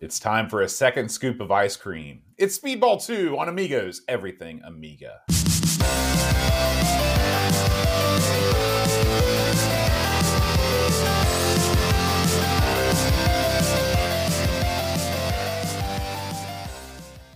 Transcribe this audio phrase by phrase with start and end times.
[0.00, 2.22] It's time for a second scoop of ice cream.
[2.38, 5.20] It's Speedball 2 on Amigos, everything Amiga.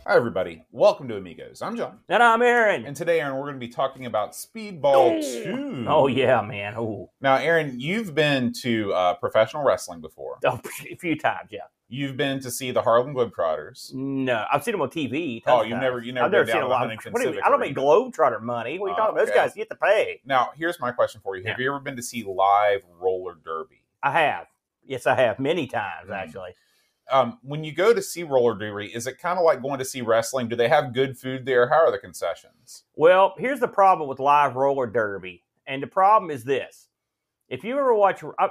[0.06, 0.62] Hi, everybody.
[0.70, 1.62] Welcome to Amigos.
[1.62, 1.98] I'm John.
[2.10, 2.84] And I'm Aaron.
[2.84, 5.86] And today, Aaron, we're going to be talking about Speedball 2.
[5.88, 6.74] Oh, yeah, man.
[6.76, 10.38] Oh, Now, Aaron, you've been to uh, professional wrestling before.
[10.44, 10.60] oh,
[10.90, 11.60] a few times, yeah.
[11.88, 13.92] You've been to see the Harlem Globetrotters.
[13.94, 15.42] No, I've seen them on TV.
[15.46, 16.90] Oh, you've of never- you never I've never seen a to lot.
[16.90, 18.78] Of, What do you I don't make Globetrotter money.
[18.78, 19.18] What are you Oh, talking about?
[19.26, 19.38] Those okay.
[19.38, 20.20] guys get to pay.
[20.24, 21.44] Now, here's my question for you.
[21.44, 21.64] Have Yeah.
[21.64, 23.82] you ever been to see live roller derby?
[24.02, 24.46] I have.
[24.82, 26.14] Yes, I have many times Mm.
[26.16, 26.54] actually.
[27.10, 29.84] Um, when you go to see roller derby, is it kind of like going to
[29.84, 30.48] see wrestling?
[30.48, 31.68] Do they have good food there?
[31.68, 32.84] How are the concessions?
[32.96, 36.88] Well, here's the problem with live roller derby, and the problem is this:
[37.48, 38.48] if you ever watch, uh,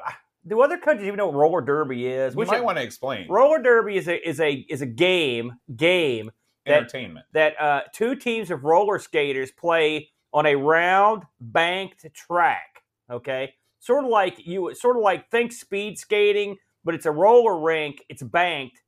[0.47, 2.33] do other countries even know what roller derby is?
[2.33, 3.27] You We might should- want to explain.
[3.29, 6.31] roller derby is a is a is a game game
[6.65, 7.25] that- Entertainment.
[7.33, 12.83] that uh, two teams of roller skaters play on a round banked track.
[13.11, 17.59] Okay, sort of like you, sort of like think speed skating, but it's a roller
[17.59, 18.03] rink.
[18.09, 18.81] It's banked,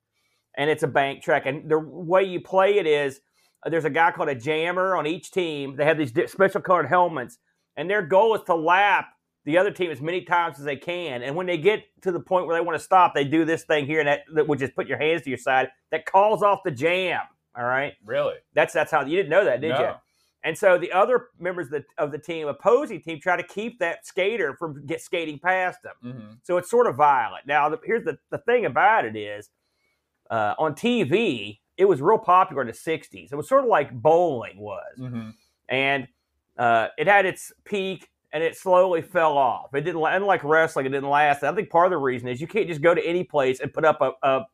[0.57, 1.45] and it's a bank track.
[1.45, 3.19] And the way you play it is
[3.65, 5.75] uh, there's a guy called a jammer on each team.
[5.75, 7.37] They have these special colored helmets,
[7.75, 9.07] and their goal is to lap
[9.45, 11.21] the other team as many times as they can.
[11.23, 13.63] And when they get to the point where they want to stop, they do this
[13.63, 16.43] thing here, and that, that which is put your hands to your side that calls
[16.43, 17.21] off the jam.
[17.57, 17.93] All right.
[18.03, 18.35] really?
[18.53, 19.79] That's that's how you didn't know that, did No.
[19.79, 19.89] you?
[20.43, 23.79] And so the other members of the, of the team, opposing team, try to keep
[23.79, 25.93] that skater from get skating past them.
[26.01, 27.47] hmm So it's sort of violent.
[27.47, 29.49] Now, the, here's the, the thing about it is,
[30.29, 33.31] uh, on TV, it was real popular in the '60s.
[33.31, 35.29] It was sort of like bowling was, hmm
[35.69, 36.07] and
[36.57, 39.73] uh, it had its peak and it slowly fell off.
[39.73, 41.41] It didn't, unlike wrestling, it didn't last.
[41.41, 43.73] I think part of the reason is you can't just go to any place and
[43.73, 44.45] put up a, a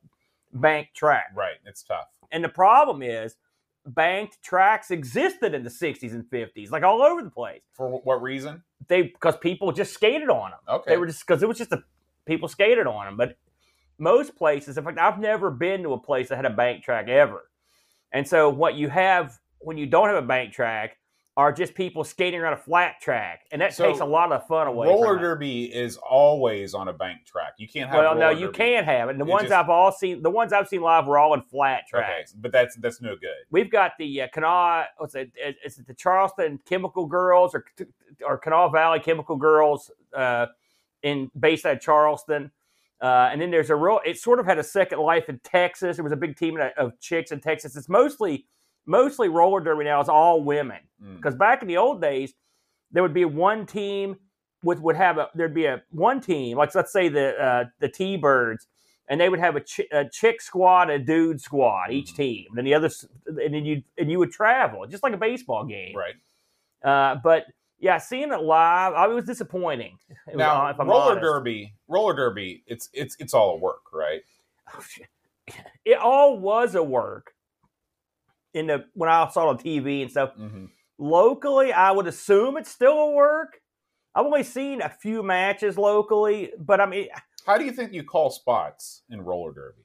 [0.54, 1.32] bank track.
[1.36, 1.56] Right.
[1.66, 2.06] It's tough.
[2.32, 3.38] And the problem is,
[3.84, 7.62] banked tracks existed in the 60s and 50s, like all over the place.
[7.74, 8.62] For what reason?
[8.88, 10.60] They because people just skated on them.
[10.70, 10.92] Okay.
[10.92, 11.84] They were just because it was just a
[12.28, 13.18] people skated on them.
[13.18, 13.36] But
[13.98, 17.08] most places, in fact, I've never been to a place that had a bank track
[17.08, 17.50] ever.
[18.14, 20.98] And so what you have when you don't have a bank track
[21.42, 24.46] are just people skating around a flat track, and that So, takes a lot of
[24.48, 24.88] fun away.
[24.88, 27.54] roller derby is always on a bank track.
[27.58, 27.98] You can't have.
[27.98, 28.58] Well, no, you derby.
[28.58, 29.14] can have it.
[29.14, 31.34] And the It ones just- I've all seen, the ones I've seen live were all
[31.34, 32.34] in flat Okay, tracks.
[32.34, 33.34] but that's that's no good.
[33.50, 35.32] we've got the uh, Kanawha, what's it?
[35.66, 37.66] Is it the Charleston Chemical Girls or
[38.26, 40.46] or Kanawha Valley Chemical Girls uh,
[41.02, 42.52] in based out of Charleston?
[43.02, 44.00] Uh, and then there's a real.
[44.06, 45.98] It sort of had a second life in Texas.
[45.98, 47.76] There was a big team of chicks in Texas.
[47.76, 48.46] It's mostly
[48.86, 50.02] mostly roller derby now.
[50.02, 51.16] is all women Mm.
[51.18, 52.34] because back in the old days,
[52.92, 54.18] there would be one team
[54.64, 57.90] with would have a there'd be a one team like let's say the uh, the
[57.90, 58.68] T Birds,
[59.08, 62.16] and they would have a, chi- a chick squad, a dude squad, each Mhm.
[62.18, 62.90] team, and then the other,
[63.26, 65.96] and then you and you would travel just like a baseball game.
[65.96, 66.14] Right.
[66.84, 67.46] Uh, but
[67.80, 69.98] yeah, seeing it live, I it was disappointing.
[70.28, 71.22] It Now, if I'm roller honest.
[71.24, 74.22] derby, roller derby, it's it's it's all a work, right?
[75.86, 77.34] it all was a work.
[78.54, 80.66] In the when I saw it on TV and stuff, Mm-hmm.
[80.98, 83.60] locally, I would assume it's still a work.
[84.14, 87.08] I've only seen a few matches locally, but I mean,
[87.46, 89.84] How do you think you call spots in roller derby?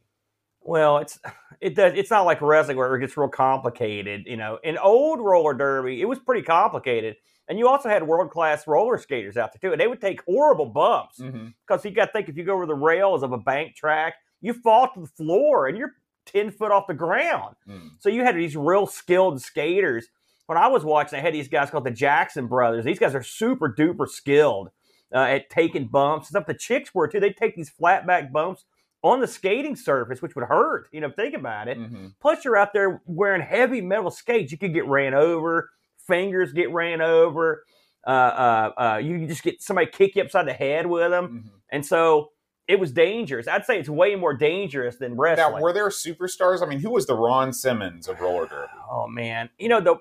[0.61, 1.19] well, it's
[1.61, 1.93] it does.
[1.95, 4.25] It's not like wrestling where it gets real complicated.
[4.27, 7.15] You know, in old roller derby, it was pretty complicated,
[7.49, 10.23] and you also had world class roller skaters out there too, and they would take
[10.25, 11.49] horrible bumps Mm-hmm.
[11.67, 14.15] because you got to think if you go over the rails of a bank track,
[14.41, 15.93] you fall to the floor and you're
[16.27, 17.57] ten foot off the ground.
[17.69, 17.91] Mm.
[18.01, 20.07] So you had these real skilled skaters.
[20.47, 22.85] When I was watching, I had these guys called the Jackson brothers.
[22.85, 24.71] These guys are super duper skilled
[25.13, 26.29] uh, at taking bumps.
[26.29, 27.19] Stuff the chicks were too.
[27.19, 28.65] They'd take these flat back bumps
[29.03, 30.89] on the skating surface, which would hurt.
[30.93, 31.79] You know, think about it.
[31.79, 32.09] Mm-hmm.
[32.21, 34.53] Plus, you're out there wearing heavy metal skates.
[34.53, 35.71] You could get ran over.
[36.07, 37.65] Fingers get ran over.
[38.07, 41.27] Uh, uh, uh, you just get somebody kick you upside the head with them.
[41.27, 41.49] Mm-hmm.
[41.71, 42.31] And so
[42.69, 43.47] it was dangerous.
[43.47, 45.57] I'd say it's way more dangerous than wrestling.
[45.57, 46.63] Now, were there superstars?
[46.63, 48.73] I mean, who was the Ron Simmons of roller derby?
[48.91, 49.97] Oh man, you know the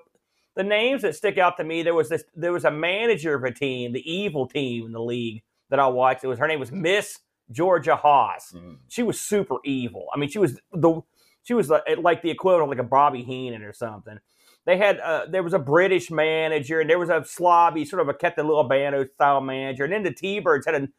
[0.56, 1.82] the names that stick out to me.
[1.82, 2.24] There was this.
[2.34, 5.86] There was a manager of a team, the evil team in the league that I
[5.86, 6.24] watched.
[6.24, 7.18] It was her name was Miss
[7.50, 8.52] Georgia Haas.
[8.52, 8.78] Mm.
[8.88, 10.06] She was super evil.
[10.12, 11.02] I mean, she was the
[11.42, 14.18] she was like, like the equivalent of like a Bobby Heenan or something.
[14.64, 18.08] They had uh, there was a British manager and there was a slobby sort of
[18.08, 20.92] a Bando style manager, and then the T Birds had an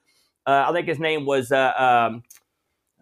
[0.48, 2.24] uh, I think his name was uh, um,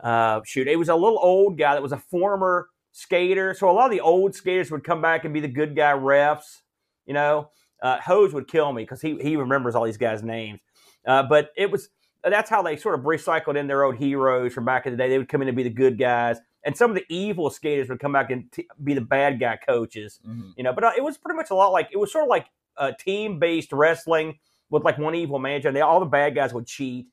[0.01, 3.53] uh, shoot, it was a little old guy that was a former skater.
[3.53, 5.91] So a lot of the old skaters would come back and be the good guy
[5.93, 6.61] refs.
[7.05, 7.51] You know,
[7.81, 10.59] uh, Hose would kill me because he he remembers all these guys' names.
[11.05, 11.89] Uh, but it was
[12.23, 15.07] that's how they sort of recycled in their old heroes from back in the day.
[15.07, 17.89] They would come in and be the good guys, and some of the evil skaters
[17.89, 20.19] would come back and t- be the bad guy coaches.
[20.27, 20.53] Mhm.
[20.57, 22.29] You know, but uh, it was pretty much a lot like it was sort of
[22.29, 22.47] like
[22.77, 24.39] uh, team based wrestling
[24.71, 27.05] with like one evil manager, and they, all the bad guys would cheat.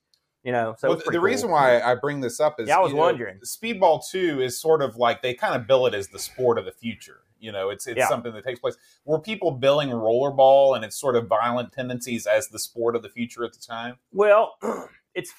[0.44, 2.80] You know, so Well, the pretty reason why I bring this up is Yeah, I
[2.80, 3.38] was you know, wondering.
[3.44, 6.64] Speedball Two is sort of like they kind of bill it as the sport of
[6.64, 7.20] the future.
[7.38, 8.08] You know, it's it's Yeah.
[8.08, 8.76] something that takes place.
[9.04, 13.08] Were people billing rollerball and its sort of violent tendencies as the sport of the
[13.08, 13.98] future at the time?
[14.12, 14.56] Well,
[15.14, 15.32] it's.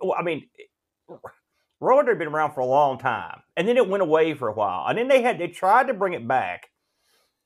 [0.00, 0.48] Well, I mean,
[1.80, 4.48] roller derby had been around for a long time, and then it went away for
[4.48, 6.70] a while, and then they had they tried to bring it back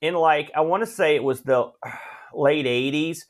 [0.00, 1.70] in like I want to say it was the
[2.34, 3.20] late '80s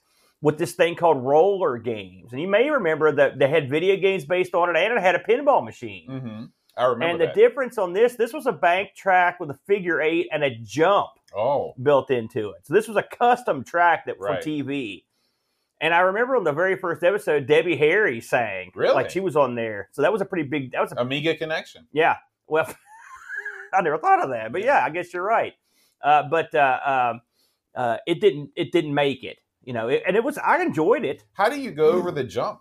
[0.41, 4.25] with this thing called roller games, and you may remember that they had video games
[4.25, 6.09] based on it, and it had a pinball machine.
[6.09, 6.45] Mm-hmm.
[6.77, 10.01] I remember And the difference on this, this was a bank track with a figure
[10.01, 12.67] eight and a jump oh, built into it.
[12.67, 14.43] So this was a custom track that for Right.
[14.43, 15.05] TV.
[15.81, 18.71] And I remember on the very first episode, Debbie Harry sang.
[18.77, 18.95] Really?
[18.95, 19.89] Like she was on there.
[19.93, 21.87] So that was a pretty big that was a Amiga connection.
[21.93, 22.17] yeah.
[22.47, 22.73] Well
[23.75, 24.53] I never thought of that.
[24.53, 25.55] But yeah, I guess you're right.
[26.03, 26.79] Uh, but uh,
[27.13, 27.21] um,
[27.75, 29.39] uh, it didn't it didn't make it.
[29.69, 31.25] You know, it, and it was I enjoyed it.
[31.35, 32.61] How do you go over the jump?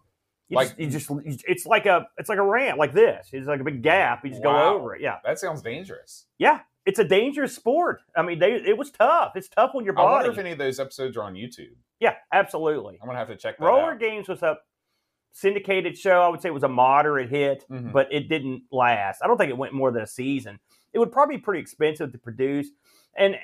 [0.49, 3.29] You Like- just, you just it's like a it's like a ramp like this.
[3.31, 4.25] It's like a big gap.
[4.25, 4.71] You just Wow.
[4.71, 5.01] go over it.
[5.01, 5.19] Yeah.
[5.23, 6.25] That sounds dangerous.
[6.37, 6.59] Yeah.
[6.85, 8.01] It's a dangerous sport.
[8.15, 9.37] I mean, they it was tough.
[9.37, 10.13] It's tough on your I body.
[10.27, 11.75] wonder if any of those episodes are on YouTube.
[12.01, 12.99] yeah, absolutely.
[13.01, 13.99] I'm gonna have to check that Roller out.
[13.99, 14.57] Games was a
[15.31, 16.21] syndicated show.
[16.21, 17.91] I would say it was a moderate hit, Mhm.
[17.91, 19.21] but it didn't last.
[19.23, 20.59] I don't think it went more than a season.
[20.93, 22.67] It would probably be pretty expensive to produce,
[23.17, 23.35] and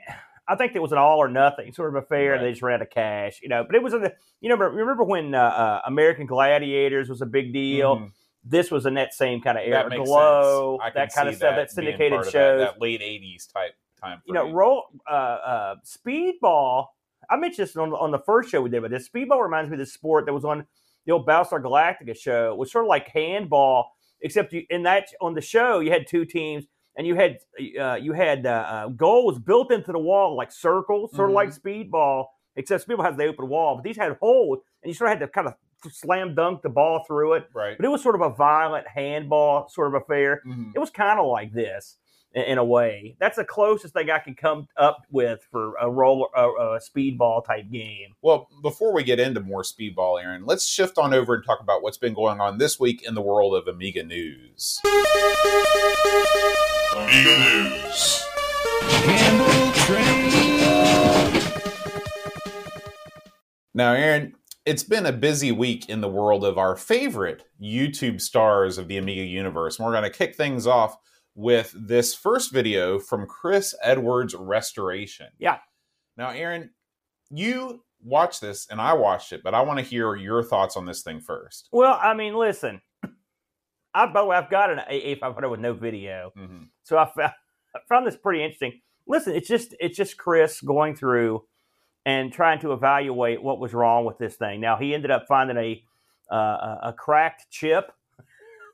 [0.48, 2.34] I think it was an all or nothing sort of affair.
[2.34, 2.42] Right.
[2.42, 3.64] They just ran out of cash, you know.
[3.64, 7.26] But it was in the you know remember when uh, uh, American Gladiators was a
[7.26, 7.98] big deal.
[7.98, 8.12] Mhm.
[8.46, 9.90] This was in that same kind of era.
[9.90, 10.86] That Glow, sense.
[10.86, 11.56] I can that kind of stuff.
[11.56, 12.60] That being syndicated shows.
[12.60, 14.22] That, that late '80s type time.
[14.26, 16.88] you know, roll uh, uh, speedball.
[17.30, 19.76] I mentioned this on, on the first show we did, but this speedball reminds me
[19.76, 20.66] of this sport that was on
[21.06, 22.52] the old Battlestar Galactica show.
[22.52, 23.92] It was sort of like handball,
[24.22, 27.38] except you in that on the show you had two teams, and you had
[27.80, 31.50] uh, you had uh, uh, goals built into the wall like circles, sort of like
[31.50, 32.26] speedball,
[32.56, 35.26] except speedball has the open wall, but these had holes, and you sort of had
[35.26, 35.54] to kind of
[35.92, 37.50] slam dunk the ball through it.
[37.54, 37.76] right?
[37.78, 40.72] But it was sort of a violent handball sort of affair Mhm.
[40.76, 41.98] it was kind of like this
[42.34, 43.16] in, in a way.
[43.20, 47.46] That's the closest thing I can come up with for a roller, a, a speedball
[47.46, 48.16] type game.
[48.22, 51.82] Well, before we get into more speedball, Aaron, let's shift on over and talk about
[51.82, 54.80] what's been going on this week in the world of Amiga news.
[56.96, 58.24] Amiga News.
[63.76, 64.36] Now, Aaron,
[64.66, 68.98] it's been a busy week in the world of our favorite YouTube stars of the
[68.98, 69.80] Amiga universe.
[69.80, 70.96] And we're going to kick things off
[71.36, 75.28] with this first video from Chris Edwards Restoration.
[75.40, 75.58] Yeah.
[76.18, 76.72] Now, Aaron,
[77.32, 80.86] you watched this and I watched it, but I want to hear your thoughts on
[80.86, 81.70] this thing first.
[81.72, 82.82] Well, I mean, listen,
[83.94, 86.70] I by the way, I've got an A500 with no video, Mhm.
[86.84, 87.34] so I found,
[87.76, 88.82] I found this pretty interesting.
[89.08, 91.46] Listen, it's just it's just Chris going through
[92.06, 94.60] and trying to evaluate what was wrong with this thing.
[94.62, 95.84] Now he ended up finding a
[96.32, 97.92] uh, a a cracked chip.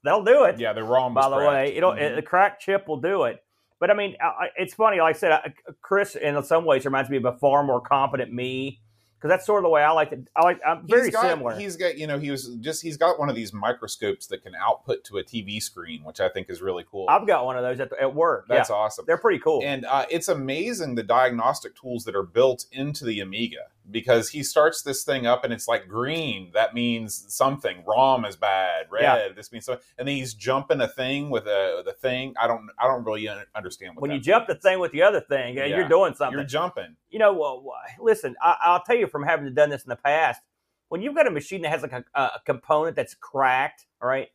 [0.04, 0.60] That'll do it.
[0.60, 1.50] Yeah, the ROM by the cracked.
[1.52, 1.76] way.
[1.76, 2.16] It'll Mhm.
[2.16, 3.44] the cracked chip will do it.
[3.80, 5.00] But I mean, I- it's funny.
[5.00, 8.32] Like I said, I, Chris, in some ways, reminds me of a far more competent
[8.34, 8.80] me
[9.18, 10.24] because that's sort of the way I like to.
[10.36, 10.60] I like.
[10.66, 11.56] I'm very He's got- similar.
[11.56, 14.54] He's got, you know, he was just he's got one of these microscopes that can
[14.56, 17.06] output to a TV screen, which I think is really cool.
[17.10, 18.46] I've got one of those at, at work.
[18.50, 19.06] That's yeah, awesome.
[19.06, 19.62] they're pretty cool.
[19.64, 24.44] And uh, it's amazing the diagnostic tools that are built into the Amiga because he
[24.44, 26.52] starts this thing up and it's like green.
[26.54, 27.84] That means something.
[27.88, 28.86] ROM is bad.
[28.92, 29.02] Red.
[29.02, 29.28] Yeah.
[29.36, 29.84] This means something.
[29.98, 32.34] And then he's jumping a thing with a the thing.
[32.42, 32.68] I don't.
[32.80, 35.66] I don't really understand what when you jump the thing with the other thing, Yeah.
[35.66, 36.38] you're doing something.
[36.38, 36.96] You're jumping.
[37.10, 37.64] you know, well,
[38.00, 40.42] listen, I, I'll tell you from having done this in the past,
[40.90, 44.28] when you've got a machine that has like a, a component that's cracked, all right,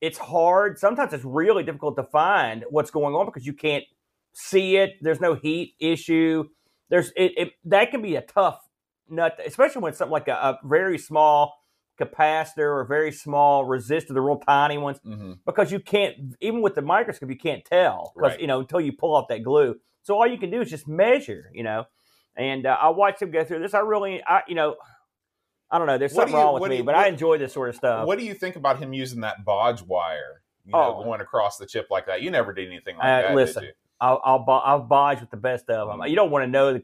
[0.00, 0.78] it's hard.
[0.78, 3.84] Sometimes it's really difficult to find what's going on because you can't
[4.32, 4.94] see it.
[5.00, 6.44] There's no heat issue.
[6.90, 8.63] There's it, it that can be a tough
[9.08, 11.54] nut, especially when something like a, a very small
[12.00, 16.74] capacitor or very small resistor, the real tiny ones hmm because you can't even with
[16.74, 18.40] the microscope you can't tell because Right.
[18.40, 20.88] you know until you pull off that glue so all you can do is just
[20.88, 21.84] measure you know
[22.36, 24.74] and uh, i watched him go through this i really i you know
[25.70, 27.52] i don't know there's something you- wrong with me you- but what- i enjoy this
[27.52, 30.42] sort of stuff what do you think about him using that bodge wire?
[30.66, 31.04] You know, Oh.
[31.04, 32.22] going across the chip like that.
[32.22, 33.34] You never did anything like Uh, that.
[33.36, 33.68] listen,
[34.00, 36.08] i'll i'll, I'll bodge with the best of them Mm.
[36.10, 36.82] you don't want to know the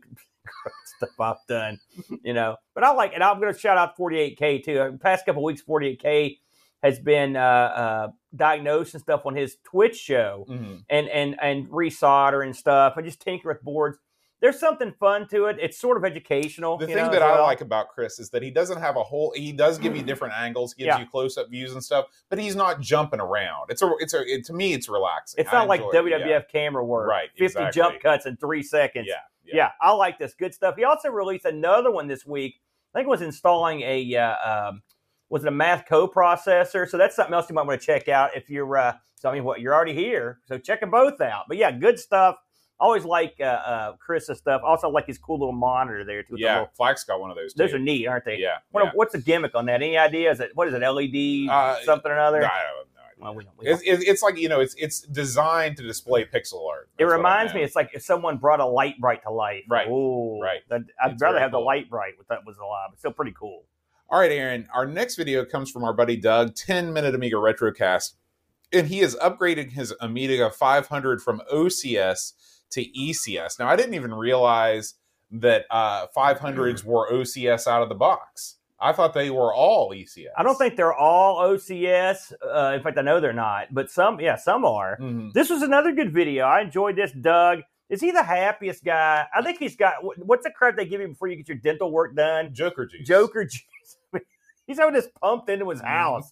[0.97, 1.79] stuff i've done
[2.23, 5.25] you know but i like and i'm going to shout out 48k too the past
[5.27, 6.39] couple weeks 48k
[6.83, 10.83] has been uh, uh, diagnosing stuff on his twitch show Mhm.
[10.89, 13.99] and and and resolder and stuff and just tinker with boards.
[14.41, 15.59] There's something fun to it.
[15.61, 16.79] It's sort of educational.
[16.79, 17.43] The thing know, that I well.
[17.43, 19.33] like about Chris is that he doesn't have a whole.
[19.37, 20.99] He does give you different angles, gives Yeah.
[20.99, 23.71] you close up views and stuff, but he's not jumping around.
[23.71, 23.91] It's a.
[23.99, 24.23] It's a.
[24.23, 25.43] It, to me, it's relaxing.
[25.43, 26.41] It's not like it, WWF yeah.
[26.51, 27.09] camera work.
[27.09, 27.83] Right, 50 exactly.
[27.83, 29.07] jump cuts in three seconds.
[29.09, 29.71] Yeah, Yeah.
[29.81, 30.35] I like this.
[30.35, 30.77] Good stuff.
[30.77, 32.61] He also released another one this week.
[32.95, 34.83] I think it was installing a uh, um,
[35.29, 36.89] was it a math co-processor.
[36.89, 38.77] So that's something else you might want to check out if you're.
[38.77, 41.45] Uh, so I mean, what you're already here, so check them both out.
[41.47, 42.37] But yeah, good stuff.
[42.81, 44.63] Always like uh, uh, Chris's stuff.
[44.65, 46.35] Also like his cool little monitor there too.
[46.39, 47.53] Yeah, little- Flack's got one of those.
[47.55, 47.77] those too.
[47.77, 48.39] are neat, aren't they?
[48.39, 48.57] Yeah.
[48.71, 48.91] What, yeah.
[48.95, 49.83] What's the gimmick on that?
[49.83, 50.31] Any idea?
[50.31, 50.79] Is it what is it?
[50.81, 52.41] LED Uh, something or I other?
[52.41, 52.55] don't know.
[53.19, 56.25] Well, we don't, we It's, it's, it's like you know, it's it's designed to display
[56.25, 56.89] pixel art.
[56.97, 59.65] It That's what I reminds me, it's like if someone brought a Lite-Brite to life.
[59.69, 60.61] Right, Ooh, right.
[60.71, 62.89] I'd It's rather have the Lite-Brite with that was alive.
[62.93, 63.65] It's still pretty cool.
[64.09, 64.67] All right, Aaron.
[64.75, 68.15] Our next video comes from our buddy Doug, 10 minute Amiga Retrocast.
[68.73, 72.33] And he is upgrading his Amiga 500 from OCS
[72.71, 73.59] to ECS.
[73.59, 74.95] Now, I didn't even realize
[75.33, 78.57] that uh, 500s were OCS out of the box.
[78.83, 80.29] I thought they were all ECS.
[80.39, 82.33] I don't think they're all OCS.
[82.43, 84.97] Uh, in fact, I know they're not, but some, yeah, some are.
[84.99, 85.33] Mhm.
[85.35, 86.47] This was another good video.
[86.47, 87.13] I enjoyed this.
[87.13, 87.61] Doug,
[87.91, 89.27] is he the happiest guy?
[89.37, 91.91] I think he's got what's the crap they give you before you get your dental
[91.93, 92.55] work done?
[92.55, 93.07] Joker juice.
[93.07, 93.45] Joker
[94.15, 94.23] juice.
[94.67, 95.87] He's having this pumped into his Mhm.
[95.87, 96.31] house.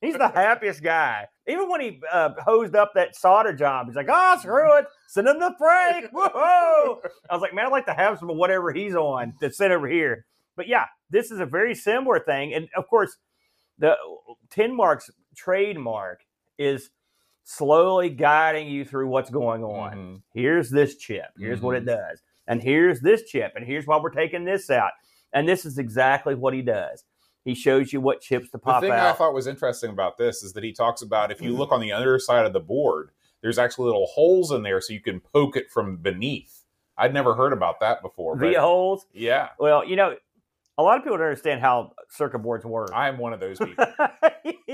[0.00, 1.26] He's the happiest guy.
[1.48, 5.26] Even when he uh, hosed up that solder job, he's like, "Oh, screw it, send
[5.28, 7.00] him the Frank." Whoa!
[7.30, 9.72] I was like, "Man, I'd like to have some of whatever he's on to send
[9.72, 10.26] over here."
[10.56, 13.16] But yeah, this is a very similar thing, and of course,
[13.78, 13.96] the
[14.50, 16.20] Tinmark's trademark
[16.58, 16.90] is
[17.44, 20.22] slowly guiding you through what's going on Mhm.
[20.34, 21.86] here's this chip here's what it Mhm.
[21.86, 24.90] does and here's this chip and here's why we're taking this out
[25.32, 27.04] and this is exactly what he does
[27.46, 28.80] he shows you what chips to pop out.
[28.82, 29.18] The thing I out Mm-hmm.
[29.18, 31.92] thought was interesting about this is that he talks about if you look on the
[31.92, 33.10] other side of the board,
[33.40, 36.64] there's actually little holes in there so you can poke it from beneath.
[36.98, 38.36] I'd never heard about that before.
[38.36, 40.14] but- via holes Yeah, well you know
[40.78, 43.58] a lot of people don't understand how circuit boards work I am one of those
[43.58, 43.86] people.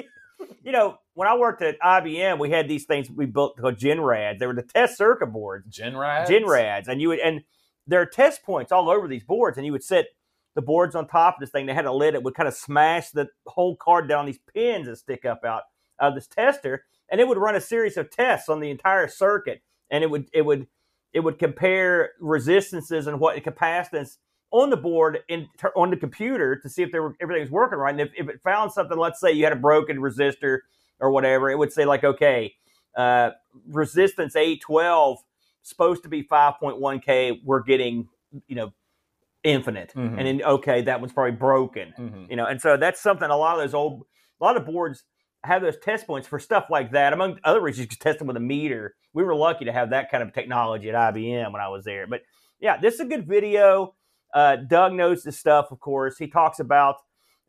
[0.64, 4.38] you know when i worked at ibm we had these things we built called genrads
[4.38, 6.26] they were the test circuit boards Genrad.
[6.26, 7.43] Genrads, and you would and
[7.87, 10.07] there are test points all over these boards, and you would set
[10.54, 11.66] the boards on top of this thing.
[11.66, 14.87] They had a lid that would kind of smash the whole card down these pins
[14.87, 15.62] that stick up out
[15.99, 19.62] of this tester, and it would run a series of tests on the entire circuit,
[19.90, 20.66] and it would it would
[21.12, 24.16] it would compare resistances and what capacitance
[24.50, 27.78] on the board in on the computer to see if there were everything was working
[27.78, 27.92] right.
[27.92, 30.59] And if, if it found something, let's say you had a broken resistor
[31.00, 32.54] or whatever, it would say like, okay,
[32.97, 33.30] uh,
[33.68, 35.18] resistance A twelve
[35.62, 38.09] supposed to be 5.1k we're getting
[38.49, 38.73] you know
[39.44, 40.18] infinite Mhm.
[40.18, 42.30] and then okay that one's probably broken Mhm.
[42.30, 44.04] you know and so that's something a lot of those old
[44.40, 45.04] a lot of boards
[45.44, 48.28] have those test points for stuff like that among other reasons you can test them
[48.28, 51.61] with a meter we were lucky to have that kind of technology at ibm when
[51.61, 52.20] i was there but
[52.61, 53.94] yeah this is a good video
[54.34, 56.96] uh, doug knows this stuff of course he talks about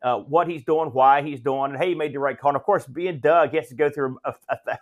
[0.02, 2.56] uh, what he's doing why he's doing and hey he made the right call and
[2.56, 4.78] of course being doug he has to go through a, a, a,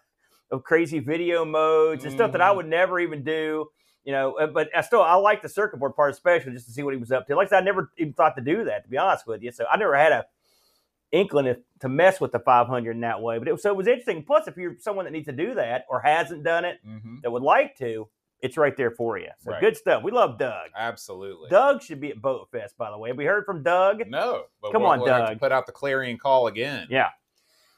[0.51, 2.57] of crazy video modes and stuff that I Mhm.
[2.57, 3.71] would never even do.
[4.05, 6.73] You know, uh, but I still I like the circuit board part especially just to
[6.73, 7.37] see what he was up to.
[7.37, 9.53] Like I said, I never even thought to do that to be honest with you.
[9.53, 10.27] So I never had a
[11.13, 13.39] inkling to mess with the 500 in that way.
[13.39, 14.25] But it was, so it was interesting.
[14.25, 17.21] Plus, if you're someone that needs to do that or hasn't done it Mhm.
[17.23, 18.09] that would like to,
[18.41, 19.29] it's right there for you.
[19.41, 19.61] So Right.
[19.61, 20.03] good stuff.
[20.03, 20.71] We love Doug.
[20.75, 21.51] Absolutely.
[21.51, 23.11] Doug should be at Boat Fest, by the way.
[23.11, 24.09] Have We heard from Doug.
[24.09, 24.47] No.
[24.63, 25.41] But Come we'll, on, we'll have to Doug.
[25.41, 26.87] put out the clarion call again.
[26.91, 27.11] Yeah.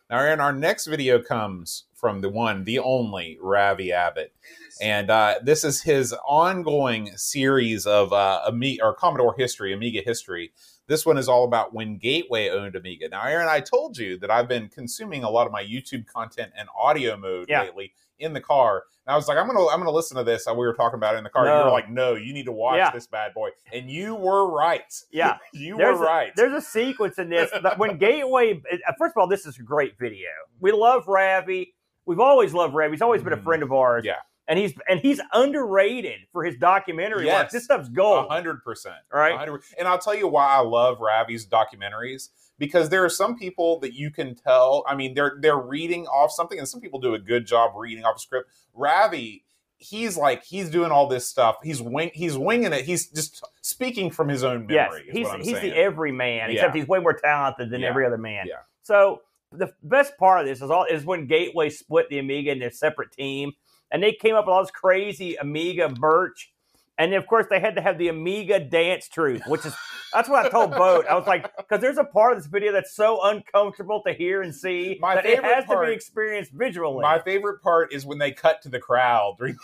[0.08, 4.34] Now, Aaron, our next video comes from the one, the only Ravi Abbott.
[4.82, 10.52] And uh, this is his ongoing series of uh, Amiga or Commodore history, Amiga history.
[10.86, 13.08] This one is all about when Gateway owned Amiga.
[13.08, 16.52] Now, Aaron, I told you that I've been consuming a lot of my YouTube content
[16.58, 17.62] and audio mode Yeah.
[17.62, 18.84] lately in the car.
[19.06, 20.46] And I was like, I'm gonna I'm gonna listen to this.
[20.46, 21.46] Uh, We were talking about it in the car.
[21.46, 21.64] You No.
[21.64, 22.90] were like, no, you need to watch Yeah.
[22.90, 23.48] this bad boy.
[23.72, 24.82] And you were right.
[25.10, 25.38] Yeah.
[25.54, 26.32] you there's were a, right.
[26.36, 28.60] There's a sequence in this when Gateway.
[28.70, 30.28] uh, First of all, this is a great video.
[30.60, 31.74] We love Ravi.
[32.06, 32.92] We've always loved Ravi.
[32.92, 33.44] He's always been a Mhm.
[33.44, 34.04] friend of ours.
[34.04, 34.16] Yeah.
[34.46, 37.48] and he's and he's underrated for his documentary work.
[37.48, 38.28] This stuff's A gold.
[38.28, 38.96] hundred percent.
[39.10, 39.32] Right.
[39.34, 43.38] A hundred- And I'll tell you why I love Ravi's documentaries because there are some
[43.38, 44.84] people that you can tell.
[44.86, 48.04] I mean, they're they're reading off something, and some people do a good job reading
[48.04, 48.50] off a script.
[48.74, 49.44] Ravi,
[49.78, 51.56] he's like he's doing all this stuff.
[51.62, 52.84] He's wing he's winging it.
[52.84, 55.08] He's just speaking from his own Yes, memory.
[55.08, 55.70] is he's he's saying.
[55.72, 57.88] the everyman, except he's way more talented than Yeah.
[57.88, 58.44] every other man.
[58.46, 58.56] Yeah.
[58.82, 59.22] So
[59.56, 62.70] the best part of this is all is when Gateway split the Amiga into a
[62.70, 63.52] separate team,
[63.90, 66.52] and they came up with all this crazy Amiga merch.
[66.96, 69.74] And then, of course, they had to have the Amiga dance truth, which is
[70.12, 71.06] that's what I told Boat.
[71.10, 74.42] I was like, because there's a part of this video that's so uncomfortable to hear
[74.42, 77.02] and see My that it favorite has to part- be experienced visually.
[77.02, 79.56] My favorite part is when they cut to the crowd during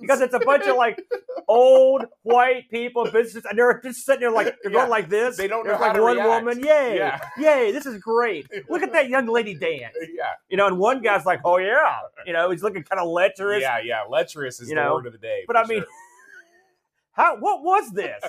[0.00, 1.00] because it's a bunch of like
[1.48, 4.78] old white people, business, and they're just sitting there like they're Yeah.
[4.80, 5.36] going like this.
[5.36, 6.28] They don't know There's like one react.
[6.44, 7.20] woman, yay, Yeah.
[7.38, 8.46] yay, this is great.
[8.68, 9.94] Look at that young lady dance.
[10.14, 13.08] yeah, You know, and one guy's like, oh yeah, you know, he's looking kind of
[13.08, 13.60] lecherous.
[13.62, 14.02] yeah, yeah.
[14.08, 15.44] Lecherous is You the know, word of the day.
[15.46, 15.86] But I mean, sure.
[17.12, 17.36] how?
[17.36, 18.22] What was this?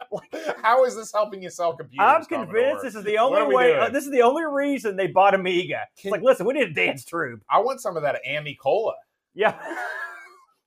[0.62, 2.06] how is this helping you sell computers?
[2.06, 3.74] I'm convinced this is the only way.
[3.78, 5.80] uh, this is the only reason they bought Amiga.
[5.96, 7.42] It's like, listen, we need a dance troupe.
[7.50, 8.94] I want some of that Amy Cola.
[9.34, 9.54] Yeah,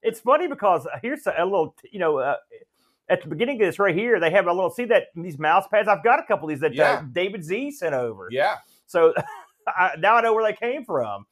[0.05, 2.35] it's funny because here's a, a little, you know, uh,
[3.09, 4.69] at the beginning of this right here, they have a little.
[4.71, 5.88] See that these mouse pads?
[5.88, 7.03] I've got a couple of these that uh, Yeah.
[7.12, 8.27] David Z sent over.
[8.31, 8.55] Yeah,
[8.88, 9.13] So
[9.67, 11.25] I, now I know where they came from.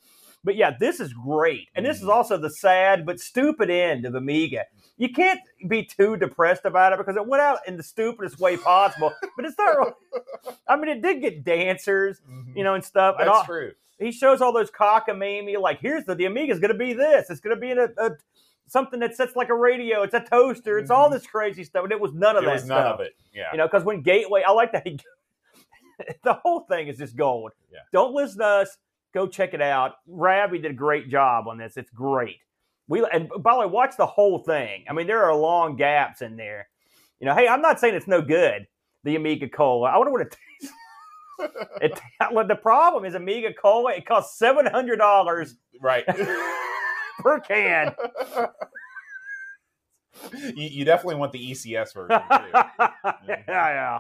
[0.46, 2.14] But yeah, this is great, and this is Mhm.
[2.14, 4.66] also the sad but stupid end of Amiga.
[4.98, 5.40] You can't
[5.70, 9.14] be too depressed about it because it went out in the stupidest way possible.
[9.38, 9.78] but it's not.
[9.78, 9.92] Really,
[10.68, 12.58] I mean, it did get dancers, Mhm.
[12.58, 13.16] you know, and stuff.
[13.20, 13.72] and that's all, true.
[14.00, 17.30] he shows all those cockamamie, like here's the the Amiga's going to be this.
[17.30, 18.10] It's going to be in a, a
[18.68, 20.04] something that sits like a radio.
[20.04, 20.78] It's a toaster.
[20.80, 21.14] It's all Mhm.
[21.14, 23.00] this crazy stuff, and it was none of There that was none stuff.
[23.00, 23.14] of it.
[23.34, 25.00] Yeah, You know, because when Gateway, I like that he,
[26.24, 27.52] the whole thing is just gold.
[27.72, 27.80] Yeah.
[27.92, 28.78] Don't listen to us.
[29.14, 29.96] Go check it out.
[30.08, 31.78] Ravi did a great job on this.
[31.78, 32.38] It's great.
[32.88, 34.86] We and by the way, watch the whole thing.
[34.90, 36.68] I mean, there are long gaps in there.
[37.20, 38.68] You know, hey, I'm not saying it's no good.
[39.04, 39.90] The Amiga Cola.
[39.90, 40.76] I wonder what it tastes.
[41.82, 42.02] it,
[42.48, 43.94] the problem is Amiga Cola.
[43.94, 46.04] It costs seven hundred dollars right.
[47.24, 47.96] Per can.
[50.56, 52.46] you, you definitely want the ECS version too.
[53.28, 54.00] yeah,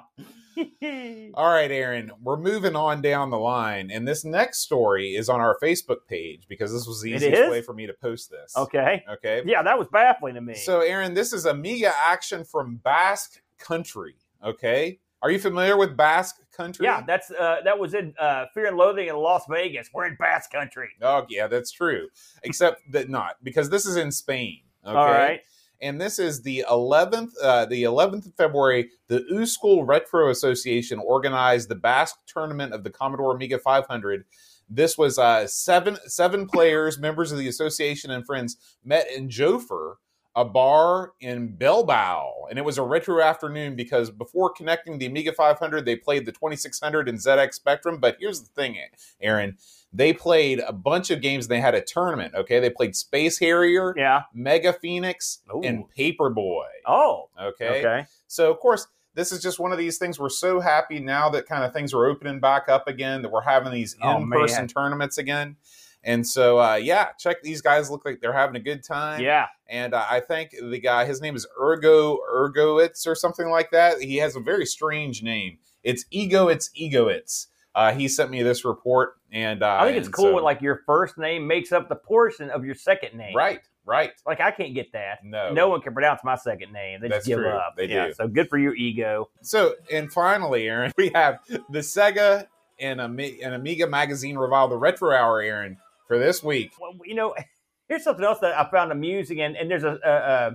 [0.55, 1.31] yeah.
[1.33, 5.41] All right, Aaron, we're moving on down the line, and this next story is on
[5.41, 8.55] our Facebook page because this was the easiest way for me to post this.
[8.55, 9.03] okay.
[9.09, 9.41] Okay.
[9.45, 10.53] Yeah, that was baffling to me.
[10.53, 14.15] So, Aaron, this is Amiga action from Basque Country.
[14.45, 14.99] Okay.
[15.23, 16.83] Are you familiar with Basque Country?
[16.85, 19.89] Yeah, that's uh, that was in uh, Fear and Loathing in Las Vegas.
[19.93, 20.89] We're in Basque Country.
[21.01, 22.09] Oh, yeah, that's true.
[22.43, 24.59] Except that not because this is in Spain.
[24.85, 24.97] Okay.
[24.97, 25.39] All right.
[25.81, 30.99] and this is the 11th uh, the 11th of february the U School retro association
[30.99, 34.25] organized the basque tournament of the commodore amiga 500
[34.69, 39.95] this was uh, seven seven players members of the association and friends met in jofer
[40.35, 45.31] a bar in Bilbao, and it was a retro afternoon because before connecting the Amiga
[45.31, 47.99] 500, they played the 2600 and ZX Spectrum.
[47.99, 48.77] But here's the thing,
[49.21, 49.57] Aaron,
[49.91, 51.45] they played a bunch of games.
[51.45, 52.33] And they had a tournament.
[52.35, 54.23] Okay, they played Space Harrier, Yeah.
[54.33, 55.61] Mega Phoenix, Ooh.
[55.63, 56.65] and Paperboy.
[56.87, 57.29] Oh.
[57.39, 57.79] Okay?
[57.79, 58.05] Okay.
[58.27, 60.19] so of course this is just one of these things.
[60.19, 63.21] We're so happy now that kind of things are opening back up again.
[63.21, 64.67] That we're having these Oh, in-person man.
[64.67, 65.57] tournaments again.
[66.03, 67.89] And so, uh, yeah, check these guys.
[67.89, 69.21] Look like they're having a good time.
[69.21, 69.47] Yeah.
[69.69, 74.01] And uh, I think the guy, his name is Ergo Ergoitz or something like that.
[74.01, 75.59] He has a very strange name.
[75.83, 76.47] It's Ego.
[76.49, 77.47] It's Egoitz.
[77.75, 80.61] Uh, he sent me this report, and uh, I think it's cool so- when like
[80.61, 83.35] your first name makes up the portion of your second name.
[83.35, 84.11] right, right.
[84.27, 85.23] Like I can't get that.
[85.23, 87.01] No, No one can pronounce my second name.
[87.01, 87.49] They That's just give true.
[87.49, 87.75] up.
[87.75, 88.13] They yeah, do.
[88.13, 89.29] So good for your ego.
[89.41, 91.39] So, and finally, Aaron, we have
[91.71, 92.45] the Sega
[92.79, 96.71] and, Ami- and Amiga magazine revival, the Retro Hour, Aaron, for this week.
[96.79, 97.35] Well, you know,
[97.87, 100.51] here's something else that I found amusing, and, and there's a, a, a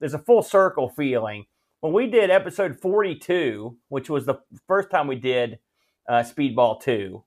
[0.00, 1.46] there's a full circle feeling.
[1.80, 5.58] When we did episode 42, which was the first time we did
[6.08, 7.24] uh, Speedball 2,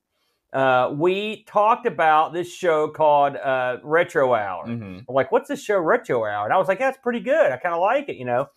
[0.54, 4.68] uh, we talked about this show called uh, Retro Hour.
[4.68, 5.12] Mm-hmm.
[5.12, 6.46] Like, what's this show, Retro Hour?
[6.46, 7.52] And I was like, that's pretty good.
[7.52, 8.48] I kind of like it, you know.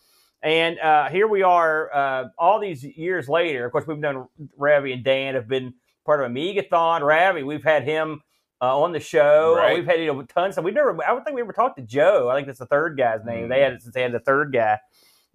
[0.42, 3.64] And uh, here we are, uh, all these years later.
[3.64, 4.28] Of course, we've done
[4.58, 5.72] Ravi and Dan have been
[6.04, 7.00] part of Amigathon.
[7.00, 8.20] Ravi, we've had him
[8.60, 9.54] uh, on the show.
[9.56, 9.76] Uh, Right.
[9.76, 10.56] We've had you know tons.
[10.58, 10.96] Of, we never.
[11.02, 12.28] I don't think we ever talked to Joe.
[12.30, 13.46] I think that's the third guy's name.
[13.46, 13.48] Mm.
[13.50, 14.78] They had it since they had the third guy.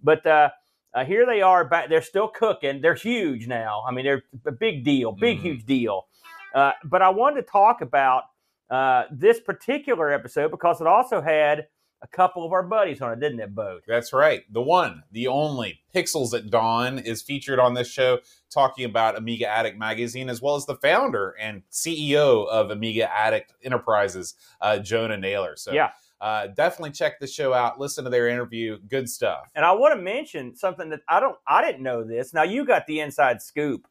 [0.02, 0.50] But uh,
[0.94, 1.64] uh, here they are.
[1.64, 1.88] Back.
[1.88, 2.80] They're still cooking.
[2.80, 3.82] They're huge now.
[3.88, 5.12] I mean, they're a big deal.
[5.12, 5.42] Big Mhm.
[5.42, 6.06] huge deal.
[6.54, 8.24] Uh, but I wanted to talk about
[8.70, 11.66] uh, this particular episode because it also had
[12.02, 13.84] a couple of our buddies on it, didn't it, Boat?
[13.86, 14.42] That's right.
[14.52, 18.18] The one, the only, Pixels at Dawn is featured on this show,
[18.50, 23.52] talking about Amiga Addict magazine, as well as the founder and CEO of Amiga Addict
[23.62, 25.54] Enterprises, uh, Jonah Naylor.
[25.56, 25.90] So, Yeah.
[26.20, 27.78] uh, definitely check the show out.
[27.78, 28.78] Listen to their interview.
[28.88, 29.48] Good stuff.
[29.54, 32.34] And I want to mention something that I don't, I didn't know this.
[32.34, 33.86] Now you got the inside scoop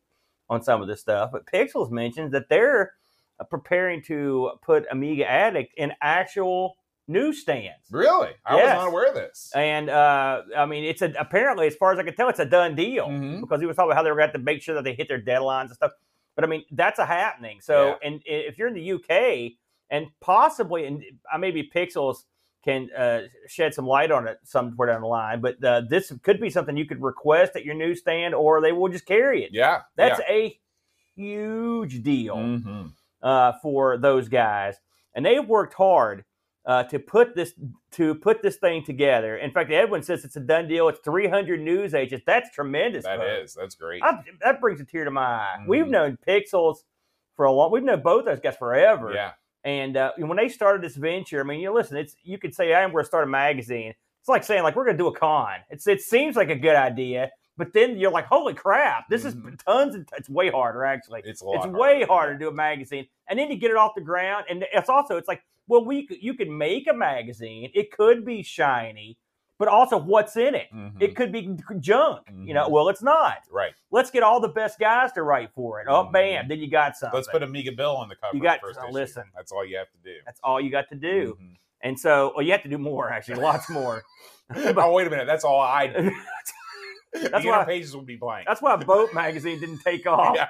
[0.49, 2.91] on some of this stuff, but Pixels mentions that they're
[3.39, 6.75] uh, preparing to put Amiga Addict in actual
[7.11, 7.87] newsstands.
[7.91, 8.31] Really?
[8.45, 8.75] I Yes.
[8.75, 9.51] was not aware of this.
[9.55, 12.45] And uh, I mean, it's a apparently, as far as I can tell, it's a
[12.45, 13.41] done deal Mhm.
[13.41, 14.83] because he was talking about how they were going to have to make sure that
[14.83, 15.91] they hit their deadlines and stuff.
[16.35, 17.59] But I mean, that's a happening.
[17.61, 19.57] So, and if you're in the UK
[19.89, 21.03] and possibly, and
[21.37, 22.23] maybe Pixels
[22.63, 26.39] can uh, shed some light on it somewhere down the line, but uh, this could
[26.39, 29.49] be something you could request at your newsstand, or they will just carry it.
[29.51, 29.81] Yeah.
[29.95, 30.57] That's a
[31.15, 32.57] huge deal yeah.
[32.57, 32.87] hmm
[33.23, 34.79] uh, for those guys,
[35.13, 36.23] and they've worked hard
[36.65, 37.53] uh, to put this
[37.91, 39.37] to put this thing together.
[39.37, 40.87] In fact, Edwin says it's a done deal.
[40.89, 42.23] It's 300 news agents.
[42.25, 43.03] That's tremendous.
[43.05, 43.53] That is.
[43.55, 44.03] That's great.
[44.03, 45.65] I, that brings a tear to my eye.
[45.67, 45.89] We've Mhm.
[45.89, 46.77] known Pixels
[47.35, 47.71] for a long.
[47.71, 49.11] We've known both those guys forever.
[49.13, 49.31] Yeah.
[49.63, 51.97] And uh, when they started this venture, I mean, you listen.
[51.97, 53.93] It's you could say I'm going to start a magazine.
[54.19, 55.59] It's like saying like we're going to do a con.
[55.69, 59.49] It's it seems like a good idea, but then you're like, holy crap, this Mhm.
[59.53, 61.21] is tons and it's way harder actually.
[61.25, 61.41] It's.
[61.43, 62.05] It's way harder.
[62.07, 64.45] harder to do a magazine, and then to get it off the ground.
[64.49, 65.41] And it's also it's like,
[65.71, 67.71] well, we could, you can make a magazine.
[67.73, 69.17] It could be shiny,
[69.57, 70.67] but also what's in it.
[70.73, 71.01] Mhm.
[71.01, 72.27] It could be junk.
[72.47, 72.71] You know, Mhm.
[72.71, 73.37] well, it's not.
[73.51, 73.73] right.
[73.89, 75.87] Let's get all the best guys to write for it.
[75.89, 76.11] Oh, Mhm.
[76.11, 76.47] bam!
[76.49, 77.15] Then you got something.
[77.17, 78.35] Let's put Amiga Bill on the cover.
[78.35, 79.23] You got- first uh, listen.
[79.35, 80.15] That's all you have to do.
[80.25, 81.37] That's all you got to do.
[81.41, 81.55] Mhm.
[81.83, 84.03] And so, well, you have to do more actually, lots more.
[84.55, 85.25] oh wait a minute.
[85.27, 85.87] That's all I.
[85.87, 86.11] do.
[87.13, 88.47] That's the why- pages would be blank.
[88.47, 90.35] That's why Boat magazine didn't take off.
[90.35, 90.49] Yeah.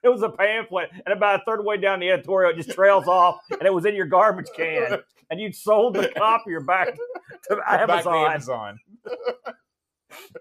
[0.02, 3.06] It was a pamphlet, and about a third way down the editorial, it just trails
[3.06, 4.98] off, and it was in your garbage can,
[5.30, 6.94] and you'd sold the copier back
[7.48, 8.26] to Back to Amazon.
[8.32, 8.78] Amazon.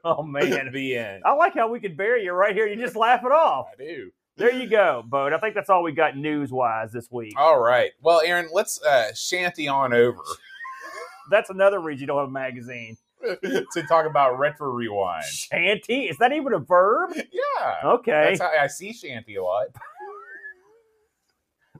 [0.03, 1.23] Oh man, the end.
[1.25, 2.67] I like how we could bury you right here.
[2.67, 3.67] You just laugh it off.
[3.71, 4.11] I do.
[4.35, 5.33] There you go, Boat.
[5.33, 7.33] I think that's all we got news wise this week.
[7.37, 7.91] All right.
[8.01, 10.21] Well, Aaron, let's uh, shanty on over
[11.29, 12.97] That's another reason you don't have a magazine.
[13.43, 15.25] to talk about retro rewind.
[15.25, 16.07] Shanty?
[16.07, 17.11] Is that even a verb?
[17.15, 17.75] Yeah.
[17.83, 18.11] Okay.
[18.37, 19.67] That's how I see shanty a lot.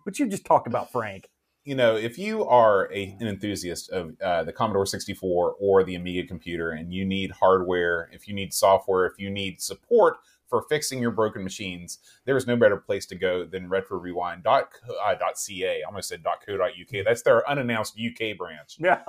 [0.05, 1.29] But you just talked about Frank.
[1.63, 5.95] you know, if you are a, an enthusiast of uh, the Commodore 64 or the
[5.95, 10.17] Amiga computer and you need hardware, if you need software, if you need support
[10.49, 14.65] for fixing your broken machines, there is no better place to go than retrorewind.ca.
[15.03, 15.81] Uh, .ca.
[15.81, 17.05] I almost said .co.uk.
[17.05, 18.77] That's their unannounced UK branch.
[18.79, 19.01] Yeah.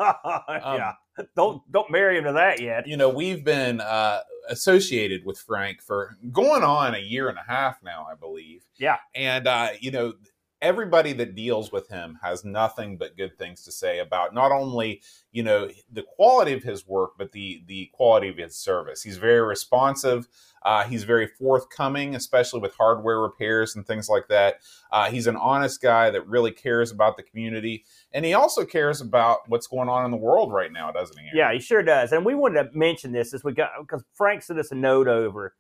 [0.49, 0.93] yeah.
[1.37, 2.87] Don't don't marry him to that yet.
[2.87, 7.45] You know, we've been uh, associated with Frank for going on a year and a
[7.47, 8.65] half now, I believe.
[8.79, 8.97] Yeah.
[9.15, 10.15] And, uh, you know,
[10.61, 15.01] everybody that deals with him has nothing but good things to say about not only,
[15.33, 19.03] you know, the quality of his work, but the, the quality of his service.
[19.03, 20.29] He's very responsive.
[20.63, 24.57] Uh, he's very forthcoming, especially with hardware repairs and things like that.
[24.93, 27.85] Uh, he's an honest guy that really cares about the community.
[28.13, 31.25] And he also cares about what's going on in the world right now, doesn't he?
[31.27, 31.37] Aaron?
[31.37, 32.13] Yeah, he sure does.
[32.13, 35.09] And we wanted to mention this as we got because Frank sent us a note
[35.09, 35.55] over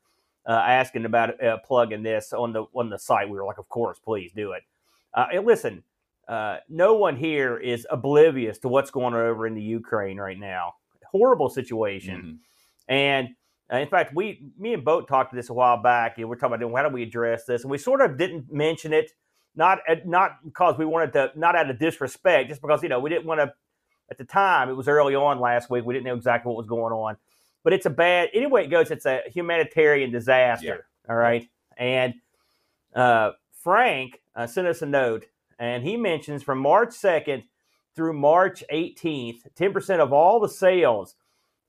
[0.46, 3.28] uh, asking about uh, plugging this on the on the site.
[3.28, 4.62] We were like, of course, please do it.
[5.14, 5.82] Uh, and listen,
[6.28, 10.38] uh, no one here is oblivious to what's going on over in the Ukraine right
[10.38, 10.74] now.
[11.10, 12.22] Horrible situation.
[12.22, 12.38] Mhm.
[12.88, 13.28] And
[13.78, 16.18] in fact, we, me and Boat talked to this a while back.
[16.18, 18.92] And we're talking about how do we address this, and we sort of didn't mention
[18.92, 19.12] it,
[19.54, 23.00] not at, not because we wanted to, not out of disrespect, just because you know
[23.00, 23.52] we didn't want to.
[24.10, 25.84] At the time, it was early on last week.
[25.84, 27.16] We didn't know exactly what was going on,
[27.62, 28.30] but it's a bad.
[28.34, 28.90] Anyway, it goes.
[28.90, 30.86] It's a humanitarian disaster.
[31.08, 32.14] All right, and
[32.94, 35.26] uh, Frank uh, sent us a note,
[35.60, 37.44] and he mentions from March second
[37.94, 41.14] through March 18th, 10% of all the sales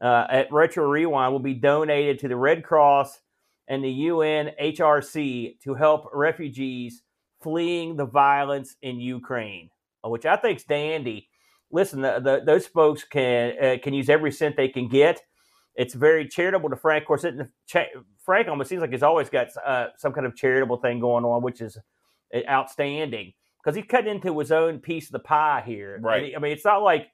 [0.02, 3.20] uh, at Retro Rewind will be donated to the Red Cross
[3.68, 7.04] and the UNHRC to help refugees
[7.42, 9.70] fleeing the violence in Ukraine,
[10.06, 11.30] uh, which I think's dandy.
[11.72, 15.22] Listen, the, the, those folks can uh, can use every cent they can get.
[15.76, 17.04] It's very charitable to Frank.
[17.04, 17.36] Of course, it,
[18.26, 21.42] Frank almost seems like he's always got uh, some kind of charitable thing going on,
[21.42, 21.78] which is
[22.36, 23.34] uh, outstanding
[23.64, 26.00] because he's cutting into his own piece of the pie here.
[26.02, 26.34] Right.
[26.36, 27.08] I mean, it's not like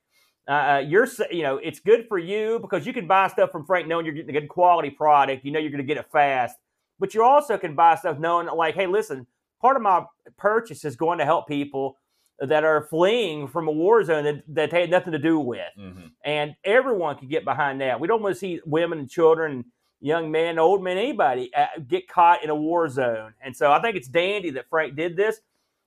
[0.47, 3.65] uh, you're, s- you know, it's good for you because you can buy stuff from
[3.65, 5.43] Frank knowing you're getting a good quality product.
[5.45, 6.57] You know you're going to get it fast,
[6.99, 9.27] but you also can buy stuff knowing, like, hey, listen,
[9.61, 10.05] part of my
[10.37, 11.97] purchase is going to help people
[12.39, 15.65] that are fleeing from a war zone that, that they had nothing to do with
[15.77, 16.11] Mhm.
[16.23, 17.99] and everyone can get behind that.
[17.99, 19.65] We don't want to see women and children,
[20.01, 23.33] young men, old men, anybody uh, get caught in a war zone.
[23.41, 25.41] And so I think it's dandy that Frank did this.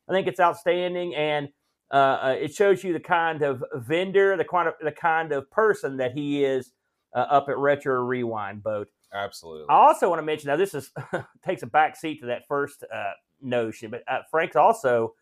[0.08, 1.48] I think it's outstanding, and
[1.90, 5.50] uh, uh, it shows you the kind of vendor, the kind of the kind of
[5.50, 6.72] person that he is
[7.14, 8.88] uh, up at Retro Rewind Boat.
[9.12, 9.66] Absolutely.
[9.68, 10.92] I also want to mention now this is
[11.44, 15.14] takes a back seat to that first uh, notion, but uh, Frank's also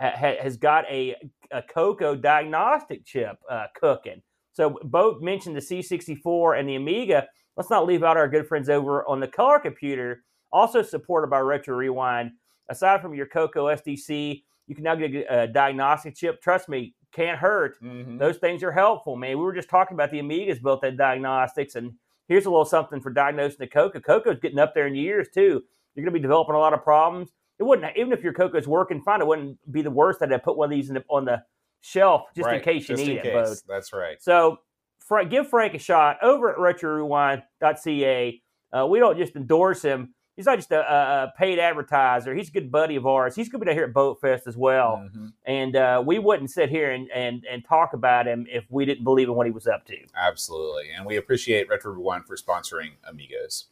[0.00, 1.14] ha- ha- has got a,
[1.52, 4.22] a Coco diagnostic chip uh, cooking.
[4.52, 7.28] So both mentioned the C64 and the Amiga.
[7.56, 11.40] Let's not leave out our good friends over on the color computer, also supported by
[11.40, 12.32] Retro Rewind.
[12.68, 16.42] Aside from your Coco SDC, you can now get a, a diagnostic chip.
[16.42, 17.80] Trust me, can't hurt.
[17.82, 18.18] Mhm.
[18.18, 19.38] Those things are helpful, man.
[19.38, 21.92] We were just talking about the Amigas built that diagnostics, and
[22.28, 24.00] here's a little something for diagnosing the Coco.
[24.00, 25.62] Coco's getting up there in years too.
[25.94, 27.30] You're going to be developing a lot of problems.
[27.58, 30.36] It wouldn't, even if your Coco's working fine, it wouldn't be the worst that I
[30.36, 31.42] put one of these in the, on the
[31.80, 33.32] shelf just in case you just need in it.
[33.46, 33.62] Case.
[33.66, 34.20] That's right.
[34.20, 34.58] So,
[34.98, 38.42] Frank, give Frank a shot over at RetroRewind.ca.
[38.72, 42.34] Uh, we don't just endorse him he's not just a, a paid advertiser.
[42.34, 43.34] He's a good buddy of ours.
[43.34, 45.08] He's going to be down here at Boat Fest as well.
[45.12, 45.32] Mhm.
[45.44, 49.04] And uh, we wouldn't sit here and, and, and talk about him if we didn't
[49.04, 49.96] believe in what he was up to.
[50.14, 50.90] Absolutely.
[50.96, 53.64] And we appreciate Retro Rewind for sponsoring Amigos.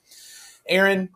[0.69, 1.11] Aaron,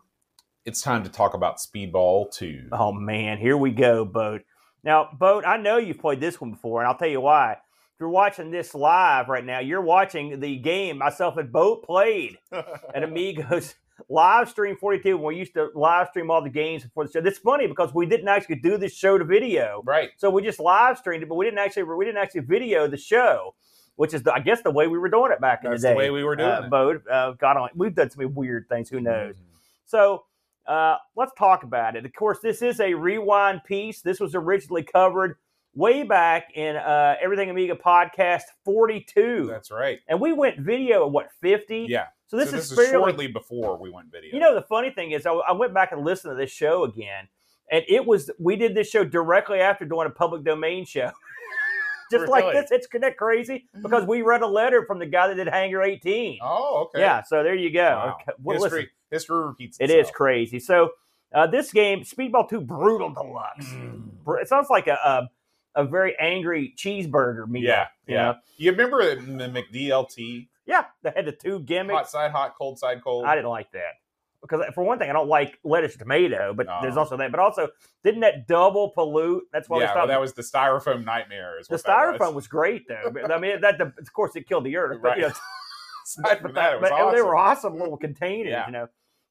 [0.65, 2.69] it's time to talk about Speedball 2.
[2.71, 4.43] Oh man, here we go, Boat.
[4.83, 7.53] Now, Boat, I know you've played this one before, and I'll tell you why.
[7.53, 12.37] If you're watching this live right now, you're watching the game myself and Boat played
[12.51, 13.75] at Amigos
[14.07, 17.19] live stream 42 when we used to live stream all the games before the show.
[17.23, 19.81] It's funny because we didn't actually do this show to video.
[19.85, 20.09] right.
[20.17, 22.97] So we just live streamed it, but we didn't actually we didn't actually video the
[22.97, 23.55] show,
[23.95, 25.89] which is the, I guess the way we were doing it back in That's the
[25.89, 25.97] the day.
[25.97, 26.69] way we were doing uh, it.
[26.69, 28.89] Boat, uh, God, we've done some weird things.
[28.89, 29.35] Who knows?
[29.35, 29.41] Mhm.
[29.85, 30.23] So
[30.67, 32.05] uh, let's talk about it.
[32.05, 34.01] Of course, this is a rewind piece.
[34.01, 35.37] This was originally covered
[35.75, 39.47] way back in uh, Everything Amiga podcast 42.
[39.49, 39.99] That's right.
[40.07, 41.87] and we went video at what, 50?
[41.89, 42.07] Yeah.
[42.29, 42.91] So this so is this fairly.
[42.91, 44.33] shortly before we went video.
[44.33, 46.83] You know, the funny thing is, I, I went back and listened to this show
[46.83, 47.27] again,
[47.71, 51.11] and it was, we did this show directly after doing a public domain show.
[52.11, 55.35] Just like this, it's connect crazy because we read a letter from the guy that
[55.35, 56.39] did Hangar 18.
[56.41, 57.01] Oh, okay.
[57.01, 57.81] Yeah, so there you go.
[57.81, 58.17] Wow.
[58.21, 60.05] Okay, well, listen, history, history repeats itself.
[60.05, 60.59] is crazy.
[60.59, 60.89] So
[61.33, 63.65] uh, this game, Speedball Two Brutal Deluxe.
[63.67, 64.41] Mm.
[64.41, 65.29] It sounds like a a,
[65.75, 67.61] a very angry cheeseburger meal.
[67.61, 68.21] Yeah, you yeah.
[68.23, 68.35] know?
[68.57, 70.47] You remember the McDLT?
[70.69, 70.85] Yeah.
[71.03, 71.95] They had the two gimmicks.
[71.97, 73.25] Hot side hot, cold side cold.
[73.25, 73.95] I didn't like that
[74.41, 76.79] because for one thing, I don't like lettuce tomato, but No.
[76.81, 77.31] there's also that.
[77.31, 77.69] But also,
[78.03, 79.43] didn't that double pollute?
[79.51, 81.55] That's why yeah, well, that was the styrofoam nightmare.
[81.67, 82.47] The styrofoam was.
[82.47, 83.09] great though.
[83.13, 84.99] But, I mean, that the, of course it killed the earth.
[85.01, 85.33] But, you know,
[86.05, 87.15] Aside from that, it was but awesome.
[87.15, 88.65] they were awesome little containers, Yeah.
[88.65, 88.87] you know.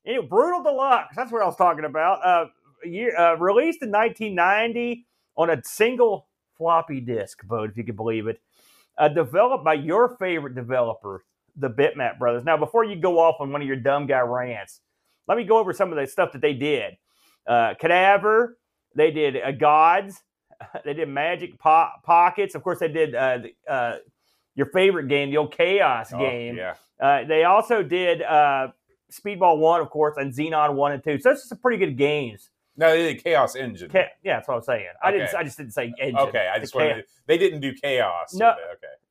[0.06, 2.24] Anyway, Brutal Deluxe, that's what I was talking about.
[2.24, 2.46] Uh,
[2.84, 8.26] year, uh, released in 1990 on a single floppy disk, Boat if you can believe
[8.26, 8.40] it.
[8.96, 11.24] Uh, developed by your favorite developer,
[11.58, 12.44] the Bitmap Brothers.
[12.44, 14.80] Now, before you go off on one of your dumb guy rants,
[15.26, 16.94] let me go over some of the stuff that they did.
[17.46, 18.56] Uh, Cadaver,
[18.94, 20.20] they did uh, Gods,
[20.84, 22.54] they did Magic po- Pockets.
[22.54, 23.96] Of course, they did uh, the, uh,
[24.54, 26.56] your favorite game, the old Chaos Oh, game.
[26.56, 26.74] Yeah.
[27.00, 28.68] Uh, they also did uh,
[29.12, 31.18] Speedball One, of course, and Xenon One and Two.
[31.20, 32.50] So it's some pretty good games.
[32.76, 33.90] No, they did Chaos Engine.
[33.90, 34.86] Ca- yeah, that's what I'm saying.
[35.02, 35.34] I didn't.
[35.34, 36.16] I just didn't say engine.
[36.18, 36.94] okay, I just wanted.
[36.96, 38.34] To, they didn't do Chaos.
[38.34, 38.50] No.
[38.50, 38.58] okay.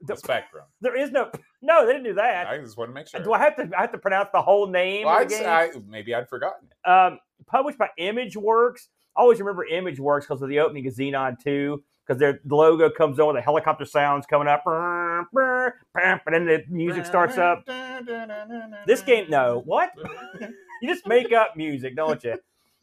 [0.01, 0.63] The, The- Spectrum.
[0.81, 1.29] There is no.
[1.61, 2.47] No, they didn't do that.
[2.47, 3.19] I just want to make sure.
[3.21, 3.69] Do I have to?
[3.77, 5.33] I have to pronounce the whole name Well, I'd.
[5.33, 6.69] I, maybe I'd forgotten.
[6.85, 8.87] um, published by ImageWorks.
[9.15, 13.19] I always remember ImageWorks because of the opening of Xenon 2, because their logo comes
[13.19, 17.65] on with the helicopter sounds coming up, and then the music starts up.
[18.85, 19.61] This game, no.
[19.65, 19.91] What?
[20.79, 22.35] You just make up music, don't you?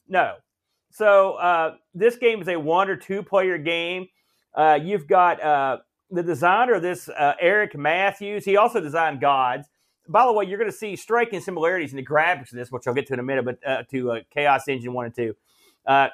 [0.08, 0.34] No.
[0.90, 4.08] So uh, this game is a one or two player game.
[4.52, 5.76] Uh, you've got uh,
[6.14, 8.44] the designer of this, uh, Eric Matthews.
[8.44, 9.68] He also designed Gods.
[10.08, 12.86] By the way, you're going to see striking similarities in the graphics of this, which
[12.86, 15.36] I'll get to in a minute, but uh, to uh, Chaos Engine 1 and 2.
[15.86, 16.08] Uh,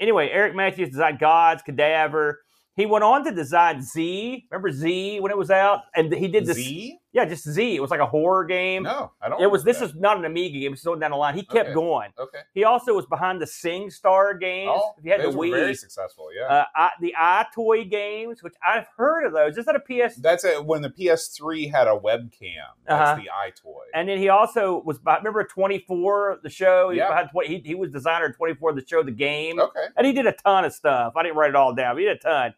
[0.00, 2.40] anyway, Eric Matthews designed Gods, Cadaver.
[2.76, 4.46] He went on to design Z.
[4.50, 5.82] Remember Z when it was out?
[5.94, 6.56] And he did this.
[6.56, 6.98] Z?
[7.14, 7.76] Yeah, just Z.
[7.76, 8.82] It was like a horror game.
[8.82, 9.40] No, I don't.
[9.40, 9.62] It was.
[9.62, 10.72] This is not an Amiga game.
[10.72, 11.36] It's going down the line.
[11.36, 11.74] He kept Okay.
[11.74, 12.10] going.
[12.18, 12.40] okay.
[12.54, 14.72] He also was behind the Sing Star games.
[14.74, 16.28] Oh, you had those the were Wii, very successful.
[16.36, 16.46] Yeah.
[16.52, 19.56] uh, I, the EyeToy games, which I've heard of those.
[19.56, 20.16] Is that a PS?
[20.16, 20.64] That's it.
[20.66, 22.98] When the PS3 had a webcam, Uh-huh.
[23.16, 23.74] that's the EyeToy.
[23.94, 24.98] And then he also was.
[24.98, 26.90] By, remember Twenty Four, the show.
[26.90, 27.08] He, was Yeah.
[27.10, 29.86] behind 20, he, he was designer Twenty Four, the show, the game, okay.
[29.96, 31.12] and he did a ton of stuff.
[31.16, 32.54] I didn't write it all down, but he did a ton.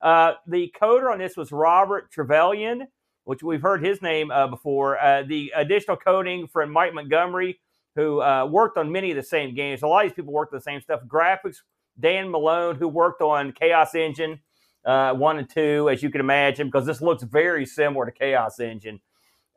[0.00, 2.86] Uh, the coder on this was Robert Trevelyan,
[3.28, 4.98] which we've heard his name uh, before.
[4.98, 7.60] Uh, the additional coding from Mike Montgomery,
[7.94, 9.82] who uh, worked on many of the same games.
[9.82, 11.00] A lot of these people worked on the same stuff.
[11.06, 11.56] Graphics,
[12.00, 14.40] Dan Malone, who worked on Chaos Engine
[14.86, 18.60] uh, 1 and 2, as you can imagine, because this looks very similar to Chaos
[18.60, 18.98] Engine.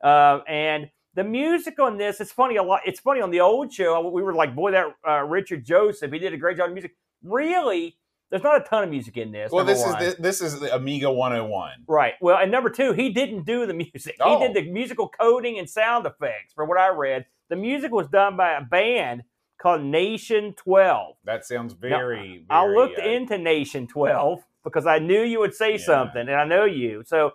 [0.04, 2.82] Uh, and the music on this, it's funny a lot.
[2.84, 6.18] It's funny on the old show, we were like, boy, that uh, Richard Joseph, he
[6.18, 6.94] did a great job of music.
[7.22, 7.96] Really,
[8.32, 9.52] there's not a ton of music in this.
[9.52, 10.14] Well, this is one.
[10.18, 11.84] this, is the Amiga 101.
[11.86, 12.14] Right.
[12.22, 14.16] Well, and number two, he didn't do the music.
[14.20, 14.40] Oh.
[14.40, 16.54] He did the musical coding and sound effects.
[16.54, 19.24] From what I read, the music was done by a band
[19.60, 21.16] called Nation Twelve.
[21.24, 22.46] That sounds very.
[22.48, 25.84] I very, looked uh, into Nation Twelve because I knew you would say Yeah.
[25.84, 27.02] something, and I know you.
[27.04, 27.32] So,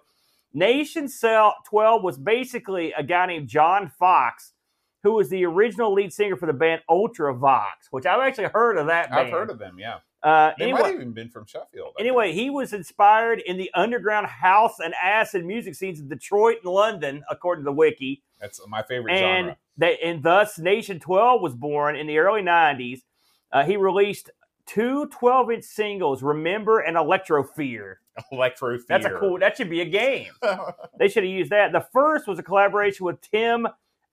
[0.51, 1.07] Nation
[1.63, 4.53] Twelve was basically a guy named John Foxx,
[5.03, 8.88] who was the original lead singer for the band Ultravox, which I've actually heard of
[8.88, 9.27] that band.
[9.27, 9.77] I've heard of them.
[9.79, 11.93] Yeah, Uh, they anyway, might have even been from Sheffield.
[11.97, 16.58] I Anyway, he was inspired in the underground house and acid music scenes of Detroit
[16.63, 18.23] and London, according to the wiki.
[18.41, 19.58] that's my favorite And genre.
[19.77, 23.01] they, and thus Nation 12 was born in the early 90s.
[23.51, 24.32] Uh, he released
[24.65, 27.95] two 12 inch singles, Remember and Electrofear.
[28.32, 30.32] Electro That's a cool, that should be a game.
[30.99, 31.71] They should have used that.
[31.71, 33.67] The first was a collaboration with Tim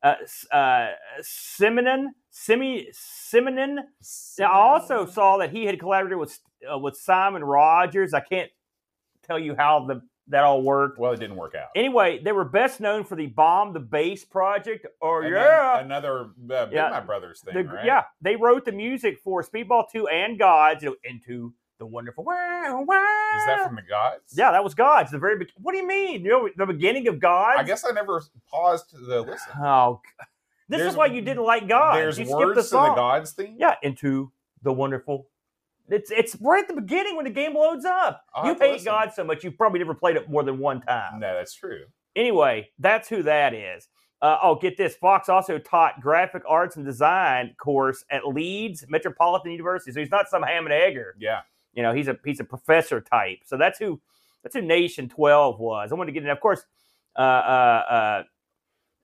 [0.05, 0.91] uh, S- uh,
[1.23, 3.79] Simenon, Simi, Simenon.
[4.39, 6.39] Now, I also saw that he had collaborated with
[6.73, 8.15] uh, with Simon Rogers.
[8.15, 8.51] I can't
[9.27, 10.99] tell you how the that all worked.
[10.99, 11.69] Well, it didn't work out.
[11.75, 16.31] Anyway, they were best known for the Bomb the Bass project, or And yeah, another
[16.51, 16.91] uh, Big Yeah.
[16.91, 17.85] My Brothers thing, the, right?
[17.85, 22.25] yeah, they wrote the music for Speedball Two and Gods you know, into the wonderful.
[22.25, 23.33] Wow, wow.
[23.37, 24.35] Is that from the gods?
[24.37, 25.11] Yeah, that was Gods.
[25.11, 25.39] The very.
[25.39, 26.25] Be- what do you mean?
[26.25, 27.57] You know, the beginning of Gods.
[27.59, 29.53] I guess I never paused to listen.
[29.63, 30.01] Oh,
[30.69, 31.99] this There's- is why you didn't like Gods.
[31.99, 33.57] There's you skipped the words to the gods theme.
[33.59, 34.33] Yeah, into
[34.63, 35.29] the wonderful.
[35.89, 38.25] It's it's right at the beginning when the game loads up.
[38.35, 38.85] I'll you hate.
[38.85, 41.21] God so much you've probably never played it more than one time.
[41.21, 41.85] No, that's true.
[42.17, 43.89] Anyway, that's who that is.
[44.23, 44.95] Uh, oh, get this.
[44.95, 49.93] Fox also taught graphic arts and design course at Leeds Metropolitan University.
[49.93, 51.15] So he's not some ham and egger.
[51.19, 51.41] Yeah.
[51.75, 53.39] You know, he's a he's a professor type.
[53.45, 54.01] So that's who
[54.43, 55.91] that's who Nation Twelve was.
[55.91, 56.31] I wanted to get in.
[56.31, 56.63] Of course,
[57.17, 58.23] uh, uh, uh,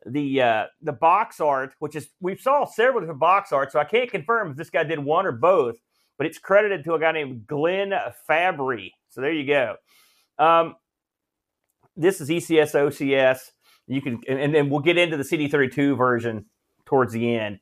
[0.07, 3.85] the uh, the box art, which is we saw several different box art, so I
[3.85, 5.77] can't confirm if this guy did one or both,
[6.19, 7.93] but it's credited to a guy named Glenn
[8.27, 8.95] Fabry.
[9.09, 9.77] So there you go.
[10.39, 10.77] Um,
[11.97, 13.51] this is ECS OCS.
[13.87, 16.47] You can, and, then we'll get into the CD32 version
[16.87, 17.59] towards the end.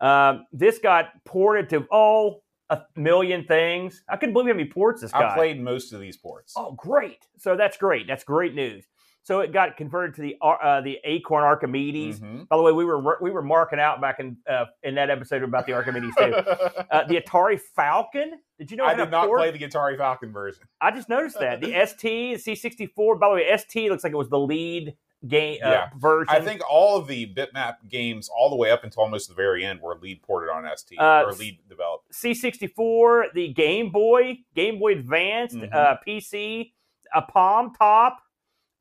[0.00, 4.02] Um, this got ported to oh a million things.
[4.08, 5.24] I couldn't believe how many ports this got.
[5.32, 6.54] I played most of these ports.
[6.56, 7.26] Oh, great!
[7.38, 8.06] So that's great.
[8.06, 8.86] That's great news.
[9.22, 12.20] So it got converted to the uh, the Acorn Archimedes.
[12.20, 12.46] Mhm.
[12.46, 15.42] By the way, we were we were marking out back in uh, in that episode
[15.42, 16.32] about the Archimedes too.
[16.88, 18.38] Uh, the Atari Falcon.
[18.58, 18.84] Did you know?
[18.84, 19.40] I did not port?
[19.40, 20.62] play the Atari Falcon version.
[20.80, 23.18] I just noticed that the ST, the C64.
[23.18, 24.94] By the way, ST looks like it was the lead
[25.26, 25.88] game uh, Yeah.
[25.96, 26.34] version.
[26.34, 29.64] I think all of the bitmap games, all the way up until almost the very
[29.64, 32.12] end, were lead ported on ST Uh, or lead developed.
[32.12, 35.74] C64, the Game Boy, Game Boy Advanced, Mhm.
[35.74, 36.72] uh, PC,
[37.14, 38.18] a Palm Top,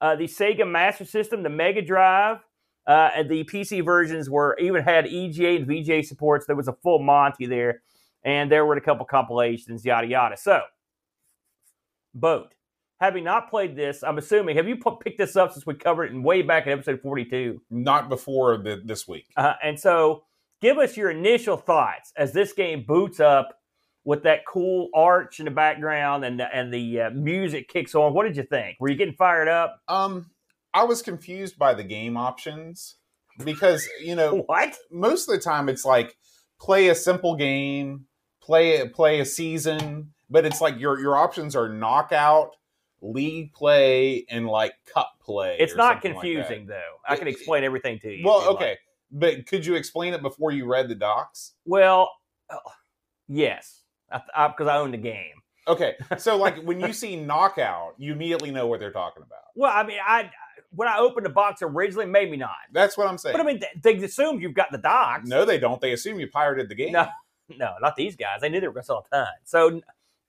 [0.02, 2.40] uh, the Sega Master System, the Mega Drive.
[2.88, 6.46] Uh, and the PC versions were even had EGA and VGA supports.
[6.46, 7.82] There was a full Monty there,
[8.24, 10.38] and there were a couple compilations, yada yada.
[10.38, 10.62] So,
[12.14, 12.54] Boat.
[13.00, 16.12] Having not played this, I'm assuming have you picked this up since we covered it
[16.12, 17.62] in way back in episode 42?
[17.70, 19.28] Not before the, this week.
[19.36, 20.24] Uh, and so,
[20.62, 23.60] give us your initial thoughts as this game boots up
[24.06, 28.14] with that cool arch in the background and the, and the uh, music kicks on.
[28.14, 28.78] What did you think?
[28.80, 29.82] Were you getting fired up?
[29.88, 30.28] Um,
[30.74, 32.96] I was confused by the game options
[33.44, 34.76] because you know What?
[34.92, 36.16] most of the time it's like
[36.62, 38.06] play a simple game,
[38.42, 42.56] play play a season, but it's like your your options are knockout,
[43.06, 45.58] league play, and like cup play.
[45.60, 46.82] It's not something like confusing though.
[47.08, 48.26] I can explain everything to you.
[48.26, 48.56] Well, you'd like.
[48.56, 48.78] okay,
[49.12, 51.54] but could you explain it before you read the docs?
[51.66, 52.12] Well,
[52.50, 52.58] uh,
[53.28, 55.34] yes, because I, 'cause I own the game.
[55.68, 59.40] Okay, so like when you see knockout, you immediately know what they're talking about.
[59.56, 60.30] Well, I mean, I
[60.72, 62.52] when I opened the box originally, maybe not.
[62.74, 63.34] That's what I'm saying.
[63.34, 65.28] But I mean, they, they assumed you've got the docs.
[65.30, 65.80] no, they don't.
[65.80, 66.92] They assume you pirated the game.
[66.94, 67.08] No.
[67.60, 68.42] No, not these guys.
[68.42, 69.28] They knew they were going to sell a ton.
[69.44, 69.80] So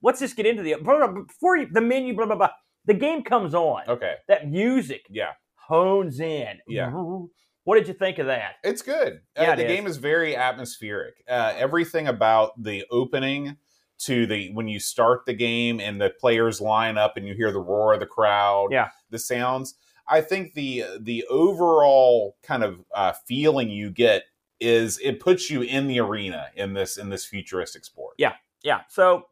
[0.03, 2.15] let's just get into the before you, the menu.
[2.15, 2.51] Blah blah blah.
[2.87, 3.83] The game comes on.
[3.89, 6.59] Okay, That music yeah, hones in.
[6.69, 6.91] Yeah.
[7.65, 8.55] What did you think of that?
[8.63, 9.21] it's good.
[9.37, 9.69] Uh, Yeah, it the is.
[9.77, 11.15] game is very atmospheric.
[11.29, 13.57] Uh, everything about the opening
[13.99, 17.51] to the when you start the game and the players line up and you hear
[17.51, 18.91] the roar of the crowd, Yeah.
[19.11, 19.75] the sounds.
[20.09, 24.25] I think the the overall kind of uh, feeling you get
[24.61, 28.15] is it puts you in the arena in this in this futuristic sport.
[28.19, 28.35] Yeah.
[28.63, 28.83] Yeah.
[28.89, 29.27] So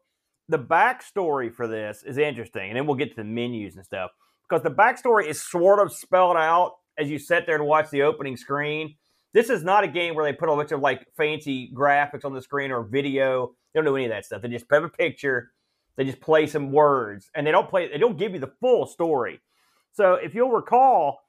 [0.47, 4.11] the backstory for this is interesting, and then we'll get to the menus and stuff
[4.47, 8.03] because the backstory is sort of spelled out as you sit there to watch the
[8.03, 8.95] opening screen.
[9.33, 12.33] This is not a game where they put a bunch of like fancy graphics on
[12.33, 13.53] the screen or video.
[13.73, 14.41] They don't do any of that stuff.
[14.41, 15.51] They just have a picture.
[15.97, 17.89] They just play some words, and they don't play.
[17.89, 19.41] They don't give you the full story.
[19.93, 21.19] So if you'll recall,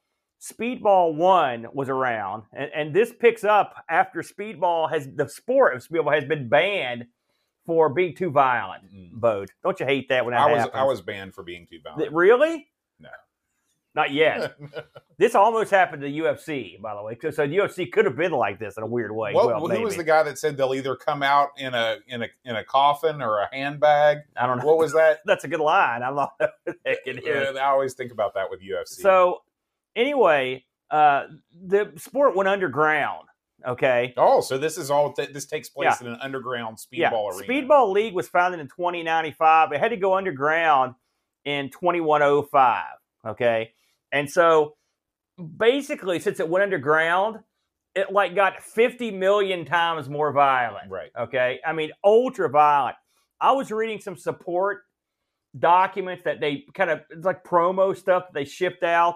[0.41, 5.87] Speedball One was around, and, and this picks up after Speedball has the sport of
[5.87, 7.05] Speedball has been banned
[7.67, 8.91] for being too violent.
[8.91, 9.11] Mm.
[9.11, 10.75] Boat, don't you hate that when that I was happens?
[10.75, 12.11] I was banned for being too violent.
[12.13, 12.69] really?
[12.99, 13.09] No.
[13.93, 14.55] Not yet.
[15.17, 17.17] this almost happened to UFC, by the way.
[17.21, 19.33] So, so UFC could have been like this in a weird way.
[19.33, 22.23] Well, well, who was the guy that said they'll either come out in a in
[22.23, 24.19] a in a coffin or a handbag?
[24.37, 24.65] I don't know.
[24.65, 25.19] What was that?
[25.25, 26.01] That's a good line.
[26.85, 27.51] Thinking here.
[27.53, 29.01] Uh, I always think about that with UFC.
[29.01, 29.41] So,
[29.95, 31.25] anyway, uh,
[31.61, 33.26] the sport went underground.
[33.65, 34.13] Okay.
[34.17, 37.47] oh, so this is all th- this takes place in an underground speedball arena.
[37.47, 39.71] Speedball League was founded in 2095.
[39.71, 40.93] It had to go underground
[41.43, 42.83] in 2105.
[43.25, 43.73] Okay.
[44.11, 44.75] And so
[45.57, 47.39] basically, since it went underground,
[47.95, 50.91] it like got 50 million times more violent.
[50.91, 51.09] right?
[51.19, 51.59] Okay.
[51.65, 52.95] I mean, ultra violent.
[53.41, 54.83] I was reading some support
[55.57, 59.15] documents that they kind of, it's like promo stuff that they shipped out.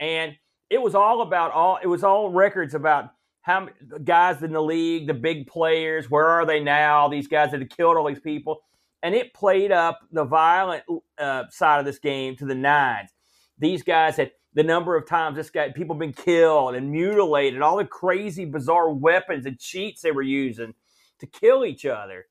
[0.00, 0.32] And
[0.70, 3.10] it was all about all, it was all records about
[3.46, 3.72] how many
[4.02, 7.06] guys in the league, the big players, where are they now?
[7.06, 8.62] These guys that have killed all these people.
[9.04, 10.82] And it played up the violent
[11.16, 13.10] uh, side of this game to the nines.
[13.56, 17.76] These guys had the number of times this guy people been killed and mutilated, all
[17.76, 20.74] the crazy, bizarre weapons and cheats they were using
[21.20, 22.26] to kill each other.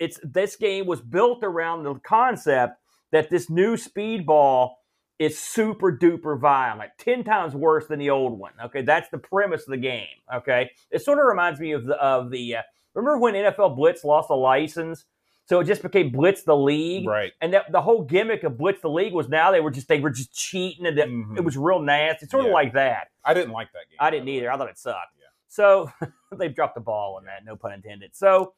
[0.00, 2.74] It's this game was built around the concept
[3.12, 4.70] that this new speedball
[5.18, 8.52] is super duper violent, 10 times worse than the old one.
[8.66, 10.06] Okay, that's the premise of the game.
[10.34, 12.62] Okay, it sort of reminds me of the, of the uh,
[12.94, 15.04] remember when NFL Blitz lost a license?
[15.48, 17.06] So it just became Blitz the League.
[17.06, 17.32] Right.
[17.40, 20.00] And that, the whole gimmick of Blitz the League was now they were just they
[20.00, 21.38] were just cheating and it, Mhm.
[21.38, 22.24] it was real nasty.
[22.24, 23.08] It's Sort of like that.
[23.24, 23.96] I didn't like that game.
[24.00, 24.50] I didn't either.
[24.50, 25.14] I thought it sucked.
[25.18, 25.26] Yeah.
[25.48, 25.90] So
[26.36, 28.16] they've dropped the ball on that, no pun intended.
[28.16, 28.54] So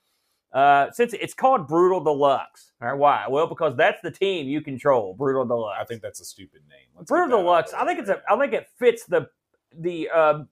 [0.52, 3.26] uh, since it's called Brutal Deluxe, all right, why?
[3.28, 5.78] Well, because that's the team you control, Brutal Deluxe.
[5.80, 6.88] I think that's a stupid name.
[6.96, 7.72] Let's Brutal get that out Deluxe.
[7.74, 8.22] I think it's a.
[8.30, 9.28] I think it fits the
[9.76, 10.42] the uh,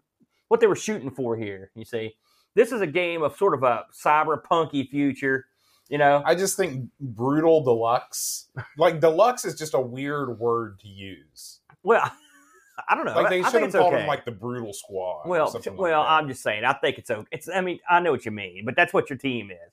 [0.48, 1.70] what they were shooting for here.
[1.74, 2.14] You see,
[2.54, 5.46] this is a game of sort of a cyberpunky future.
[5.88, 8.48] You know, I just think brutal deluxe.
[8.76, 11.60] Like deluxe is just a weird word to use.
[11.82, 12.10] well,
[12.88, 13.14] I don't know.
[13.14, 13.98] Like they I should have called okay.
[13.98, 15.22] them like the brutal squad.
[15.24, 16.10] or Well, like well, that.
[16.10, 16.64] I'm just saying.
[16.64, 17.28] I think it's okay.
[17.30, 17.48] It's.
[17.48, 19.72] I mean, I know what you mean, but that's what your team is.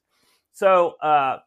[0.54, 1.40] So uh,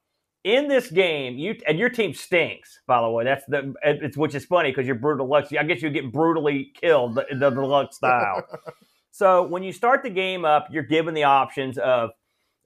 [0.44, 2.80] in this game, you and your team stinks.
[2.86, 3.74] By the way, that's the.
[3.82, 5.52] It's which is funny because you're brutal deluxe.
[5.58, 8.44] I guess you get brutally killed the, the deluxe style.
[9.10, 12.10] so when you start the game up, you're given the options of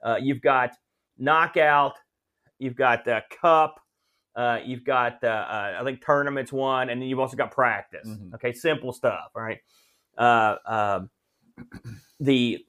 [0.03, 0.73] uh, you've got
[1.19, 1.95] knockout,
[2.59, 3.81] you've got the cup.
[4.37, 8.09] Uh, you've got, uh, uh, I think, tournaments one, and then you've also got practice.
[8.09, 8.33] Mhm.
[8.35, 9.29] Okay, simple stuff.
[9.35, 9.59] All right.
[10.17, 11.11] Uh, um,
[12.21, 12.65] the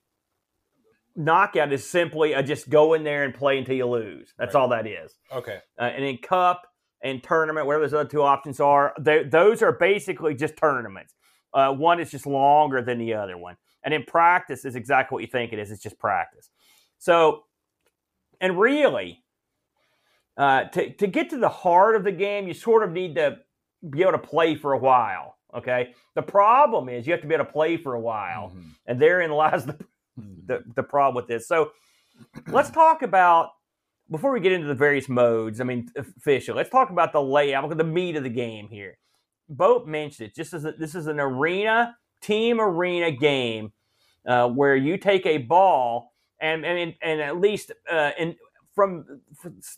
[1.23, 4.33] knockout is simply a just go in there and play until you lose.
[4.37, 4.61] That's Right.
[4.61, 5.17] all that is.
[5.31, 5.59] okay.
[5.79, 6.67] Uh, and then cup
[7.01, 11.15] and tournament, whatever those other two options are, they, those are basically just tournaments.
[11.53, 15.21] Uh, one is just longer than the other one, and in practice is exactly what
[15.21, 15.69] you think it is.
[15.71, 16.49] It's just practice.
[16.97, 17.43] So,
[18.39, 19.23] and really,
[20.37, 23.37] uh, to to get to the heart of the game, you sort of need to
[23.89, 25.37] be able to play for a while.
[25.53, 25.93] Okay.
[26.15, 28.63] The problem is you have to be able to play for a while, Mhm.
[28.85, 29.77] and therein lies the.
[30.17, 31.47] The, the problem with this.
[31.47, 31.71] So
[32.47, 33.49] let's talk about
[34.09, 35.61] before we get into the various modes.
[35.61, 36.55] I mean, official.
[36.55, 38.97] Let's talk about the layout, the meat of the game here.
[39.49, 40.35] Boat mentioned it.
[40.35, 43.73] Just as a, this is an arena team arena game
[44.25, 48.35] uh, where you take a ball and and and at least uh, in
[48.73, 49.21] from,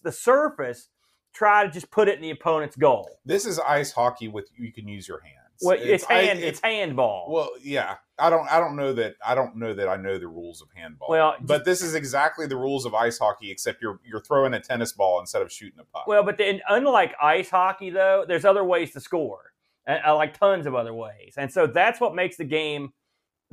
[0.03, 0.89] the surface
[1.33, 3.09] try to just put it in the opponent's goal.
[3.25, 5.37] This is ice hockey with you can use your hands.
[5.61, 7.27] Well, it's, I- hand it's handball.
[7.29, 7.95] Well, yeah.
[8.19, 8.47] I don't.
[8.51, 9.15] I don't know that.
[9.25, 11.07] I don't know that I know the rules of handball.
[11.09, 14.59] Well, but this is exactly the rules of ice hockey, except you're you're throwing a
[14.59, 16.05] tennis ball instead of shooting a puck.
[16.05, 19.53] Well, but then, unlike ice hockey, though, there's other ways to score,
[19.87, 22.93] uh, like tons of other ways, and so that's what makes the game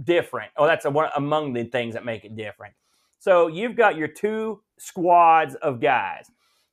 [0.03, 0.51] different.
[0.59, 2.75] Oh, that's a, one among the things that make it different.
[3.19, 6.31] So you've got your two squads of guys,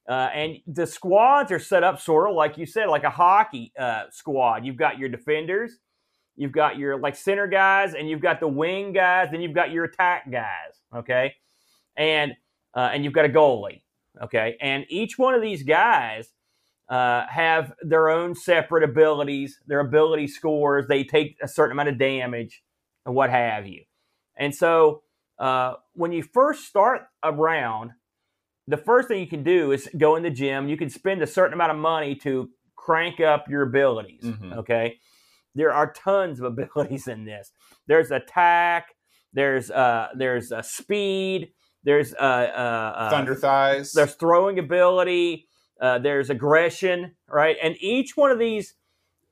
[0.10, 3.72] uh, and the squads are set up sort of like you said, like a hockey
[3.80, 4.66] uh, squad.
[4.66, 5.80] You've got your defenders,
[6.38, 9.72] you've got your like center guys, and you've got the wing guys, then you've got
[9.72, 10.80] your attack guys.
[10.96, 11.36] Okay,
[11.98, 12.34] and
[12.74, 13.82] uh, and you've got a goalie.
[14.22, 16.30] Okay, and each one of these guys
[16.90, 20.88] uh, have their own separate abilities, their ability scores.
[20.88, 22.64] They take a certain amount of damage
[23.06, 23.84] and what have you.
[24.38, 25.02] And so
[25.40, 27.92] uh, when you first start a round,
[28.68, 30.68] the first thing you can do is go in the gym.
[30.68, 34.24] You can spend a certain amount of money to crank up your abilities.
[34.24, 34.58] Mhm.
[34.58, 35.00] Okay,
[35.58, 37.52] there are tons of abilities in this.
[37.88, 38.96] There's attack.
[39.34, 41.52] There's uh, there's uh, speed.
[41.84, 43.92] There's uh, uh, uh, Thunder thighs.
[43.94, 45.48] there's throwing ability.
[45.80, 47.56] Uh, there's aggression, right?
[47.62, 48.74] And each one of these,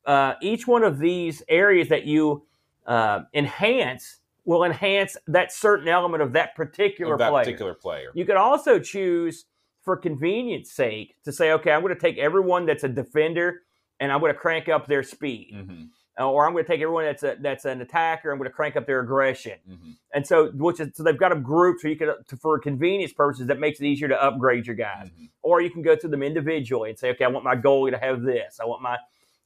[0.05, 2.45] uh, each one of these areas that you
[2.85, 7.43] uh, enhance will enhance that certain element of that particular of that player.
[7.45, 8.11] particular player.
[8.13, 9.45] You could also choose,
[9.81, 13.61] for convenience sake, to say, okay, I'm going to take everyone that's a defender
[13.99, 15.85] and I'm going to crank up their speed, Mhm, Uh,
[16.17, 18.31] or I'm going to take everyone that's a that's an attacker.
[18.31, 19.59] I'm going to crank up their aggression.
[19.69, 19.95] mhm.
[20.13, 23.11] And so, which is so they've got them grouped so you can, to, for convenience
[23.11, 25.09] purposes, that makes it easier to upgrade your guys.
[25.09, 25.29] Mhm.
[25.41, 27.97] Or you can go through them individually and say, okay, I want my goalie to
[27.97, 28.59] have this.
[28.61, 28.97] I want my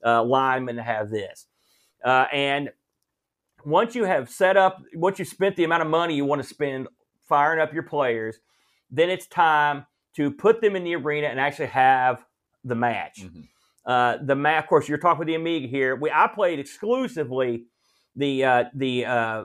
[0.06, 1.48] uh, lineman to have this.
[2.06, 2.70] Uh, and
[3.66, 6.48] once you have set up, once you've spent the amount of money you want to
[6.48, 6.88] spend
[7.28, 8.40] firing up your players,
[8.90, 12.24] then it's time to put them in the arena and actually have
[12.64, 13.24] the match.
[13.24, 13.48] Mhm.
[13.86, 15.96] Uh, the match, of course, you're talking with the Amiga here.
[15.96, 17.66] We I played exclusively
[18.16, 19.44] the uh, the uh,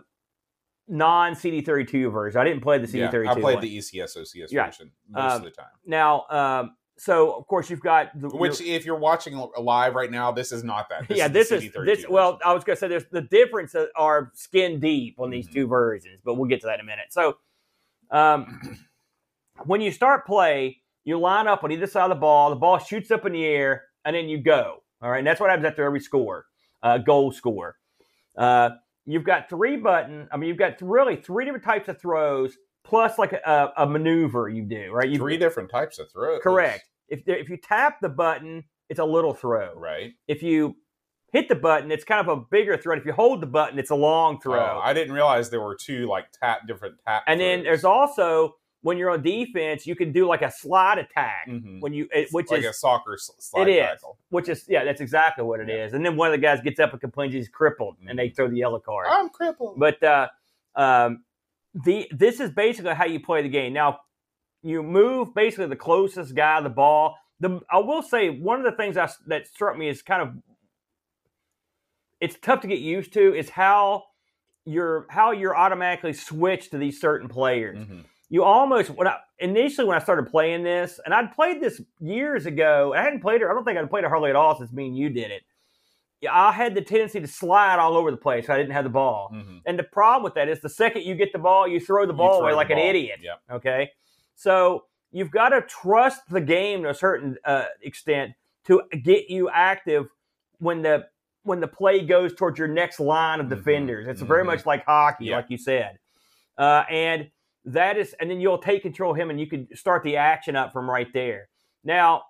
[0.89, 2.41] non CD32 version.
[2.41, 3.28] I didn't play the Yeah, CD32.
[3.28, 3.61] I played one.
[3.62, 4.66] the E ECS OCS Yeah.
[4.66, 5.66] version most Um, of the time.
[5.87, 10.30] Now, um, so of course you've got the, Which, if you're watching live right now,
[10.32, 11.09] this is not that.
[11.11, 12.07] yeah, the this is CD32 this.
[12.09, 12.39] Well.
[12.45, 15.53] I was going to say there's the difference are skin deep on these Mhm.
[15.53, 17.07] two versions, but we'll get to that in a minute.
[17.11, 17.39] So,
[18.11, 18.78] um,
[19.64, 22.51] when you start play, you line up on either side of the ball.
[22.51, 24.83] The ball shoots up in the air, and then you go.
[25.03, 26.47] All right, and that's what happens after every score,
[26.83, 27.77] uh, goal score.
[28.37, 28.71] Uh,
[29.05, 30.29] you've got three button.
[30.33, 34.49] I mean, you've got really three different types of throws, plus like a, a maneuver
[34.49, 34.91] you do.
[34.93, 36.41] Right, you three different types of throws.
[36.43, 36.85] correct.
[37.09, 40.13] If if you tap the button, it's a little throw Right.
[40.27, 40.77] if you
[41.33, 42.97] hit the button, it's kind of a bigger throw.
[42.97, 44.59] If you hold the button, it's a long throw.
[44.61, 47.25] Oh, I didn't realize there were two like tap different tap.
[47.27, 51.49] and then there's also when you're on defense, you can do like a slide attack
[51.49, 51.80] Mhm.
[51.80, 54.18] when you it, which like is a soccer s- slide it is tackle.
[54.28, 55.91] which is yeah, that's exactly what it is.
[55.93, 55.97] Yeah.
[55.97, 58.47] And then one of the guys gets up and complains he's crippled, and they throw
[58.49, 59.07] the yellow card.
[59.11, 59.78] I'm crippled.
[59.78, 60.28] But uh,
[60.76, 61.24] um,
[61.74, 63.72] the this is basically how you play the game.
[63.72, 64.01] Now
[64.62, 67.16] you move basically the closest guy to the ball.
[67.41, 70.35] The I will say one of the things I, that struck me is kind of
[72.20, 74.05] it's tough to get used to is how
[74.64, 77.78] you're how you're automatically switched to these certain players.
[77.78, 78.05] Mhm.
[78.31, 82.47] You almost when I initially when I started playing this, and I'd played this years
[82.47, 82.93] ago.
[82.93, 83.47] and I hadn't played it.
[83.47, 85.43] I don't think I'd played it hardly at all since me and you did it.
[86.31, 88.49] I had the tendency to slide all over the place.
[88.49, 89.31] I didn't have the ball.
[89.35, 89.61] Mhm.
[89.66, 92.14] And the problem with that is the second you get the ball, you throw the
[92.14, 93.20] ball throw away the like an idiot.
[93.22, 93.41] Yep.
[93.51, 93.93] Okay.
[94.35, 98.33] So you've got to trust the game to a certain uh, extent
[98.64, 100.07] to get you active
[100.59, 101.07] when the
[101.43, 103.51] when the play goes towards your next line of Mhm.
[103.51, 104.09] defenders.
[104.09, 104.47] It's very Mhm.
[104.47, 105.37] much like hockey, Yeah.
[105.37, 105.99] like you said.
[106.57, 107.31] Uh, and
[107.67, 110.57] that is, and then you'll take control of him, and you can start the action
[110.57, 111.49] up from right there.
[111.83, 112.23] Now,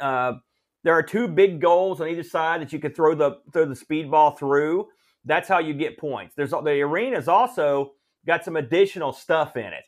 [0.00, 0.34] uh,
[0.82, 3.76] there are two big goals on either side that you can throw the throw the
[3.76, 4.88] speed ball through.
[5.24, 6.34] That's how you get points.
[6.36, 7.92] There's the arena's also
[8.26, 9.84] got some additional stuff in it.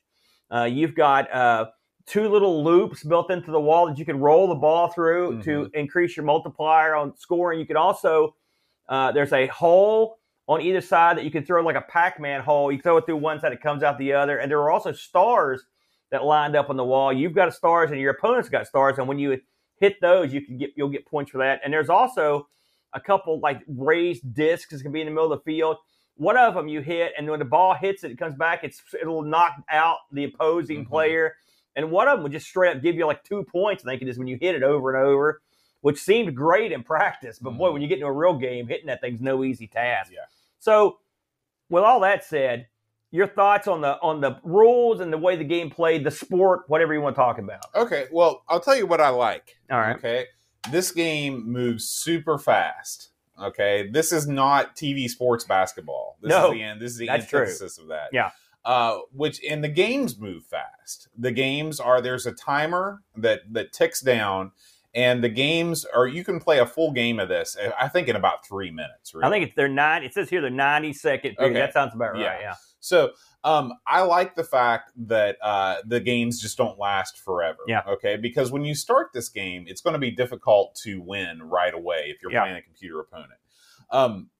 [0.51, 1.67] Uh, you've got uh,
[2.07, 5.71] two little loops built into the wall that you can roll the ball through to
[5.75, 7.61] increase your multiplier on scoring.
[7.61, 8.35] You can also
[8.89, 10.18] uh, there's a hole
[10.49, 12.73] on either side that you can throw like a Pac-Man hole.
[12.73, 14.93] You throw it through one side, it comes out the other, and there are also
[14.93, 15.63] stars
[16.11, 17.13] that lined up on the wall.
[17.13, 19.39] You've got stars, and your opponent's got stars, and when you
[19.79, 21.61] hit those, you can get you'll get points for that.
[21.63, 22.49] And there's also
[22.95, 25.77] a couple like raised discs that can be in the middle of the field.
[26.17, 28.65] One of them you hit, and when the ball hits it, it comes back.
[28.65, 30.89] It's it'll knock out the opposing Mhm.
[30.89, 31.37] player,
[31.77, 33.85] and one of them would just straight up give you like two points.
[33.85, 35.43] I think it is when you hit it over and over,
[35.83, 37.39] which seemed great in practice.
[37.39, 37.73] But boy, Mhm.
[37.75, 40.11] when you get into a real game, hitting that thing's no easy task.
[40.11, 40.25] Yeah.
[40.59, 40.99] So,
[41.71, 42.67] with all that said,
[43.11, 46.63] your thoughts on the on the rules and the way the game played, the sport,
[46.69, 47.65] whatever you want to talk about.
[47.75, 49.57] Okay, well, I'll tell you what I like.
[49.71, 49.97] All right.
[49.97, 50.27] Okay.
[50.71, 53.11] This game moves super fast.
[53.41, 53.89] Okay.
[53.91, 56.19] This is not TV sports basketball.
[56.21, 56.81] This No, is the end.
[56.81, 57.15] This is the true.
[57.15, 58.09] antithesis of that.
[58.13, 58.31] Yeah.
[58.65, 61.09] Uh, which and the games move fast.
[61.17, 64.53] The games are there's a timer that that ticks down,
[64.99, 67.57] and the games are you can play a full game of this.
[67.79, 69.15] I think in about three minutes.
[69.23, 70.03] I think it's their nine.
[70.03, 71.53] It says here the ninety second period.
[71.53, 71.61] Okay.
[71.61, 72.21] That sounds about right.
[72.23, 72.41] Yeah.
[72.41, 72.55] Yeah.
[72.81, 73.13] So
[73.45, 77.59] um, I like the fact that uh, the games just don't last forever.
[77.69, 77.83] Yeah.
[77.89, 78.17] Okay.
[78.17, 82.07] Because when you start this game, it's going to be difficult to win right away
[82.09, 82.43] if you're Yeah.
[82.43, 83.39] playing a computer opponent.
[83.91, 84.31] Um,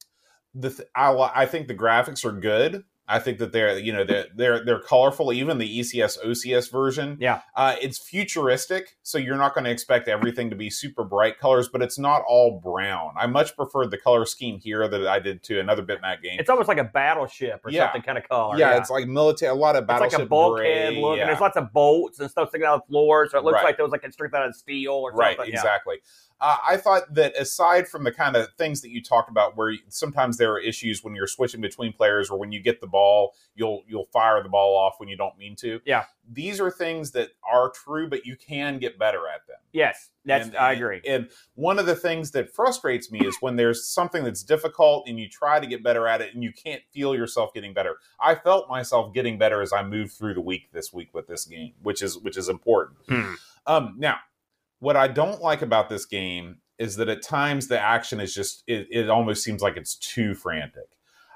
[0.55, 2.83] the th- I, I think the graphics are good.
[3.11, 5.33] I think that they're you know they're they're, they're colorful.
[5.33, 7.41] Even the ECS OCS version, Yeah.
[7.57, 11.69] uh, it's futuristic, so you're not going to expect everything to be super bright colors,
[11.69, 13.13] but it's not all brown.
[13.19, 16.39] I much preferred the color scheme here that I did to another bitmap game.
[16.39, 17.87] It's almost like a battleship or Yeah.
[17.87, 18.59] something kind of color.
[18.59, 19.51] yeah, it's like military.
[19.51, 21.23] A lot of It's like a bulkhead gray, look, yeah.
[21.23, 23.55] and there's lots of bolts and stuff sticking out of the floor, so it looks
[23.57, 23.65] Right.
[23.65, 25.53] like there was like stripped out of steel or right something.
[25.53, 25.61] Yeah.
[25.61, 25.97] exactly
[26.41, 29.75] uh, i thought that aside from the kind of things that you talked about where
[29.89, 33.35] sometimes there are issues when you're switching between players or when you get the ball
[33.55, 36.05] you'll you'll fire the ball off when you don't mean to Yeah.
[36.31, 40.47] these are things that are true but you can get better at them Yes, that's
[40.49, 41.01] And- I and- agree.
[41.07, 45.21] and one of the things that frustrates me is when there's something that's difficult and
[45.21, 48.35] you try to get better at it and you can't feel yourself getting better i
[48.35, 51.73] felt myself getting better as i moved through the week this week with this game
[51.83, 53.35] which is which is important Hmm.
[53.67, 54.17] um, now,
[54.81, 58.63] what I don't like about this game is that at times the action is just
[58.67, 60.85] it, it almost seems like it's too frantic.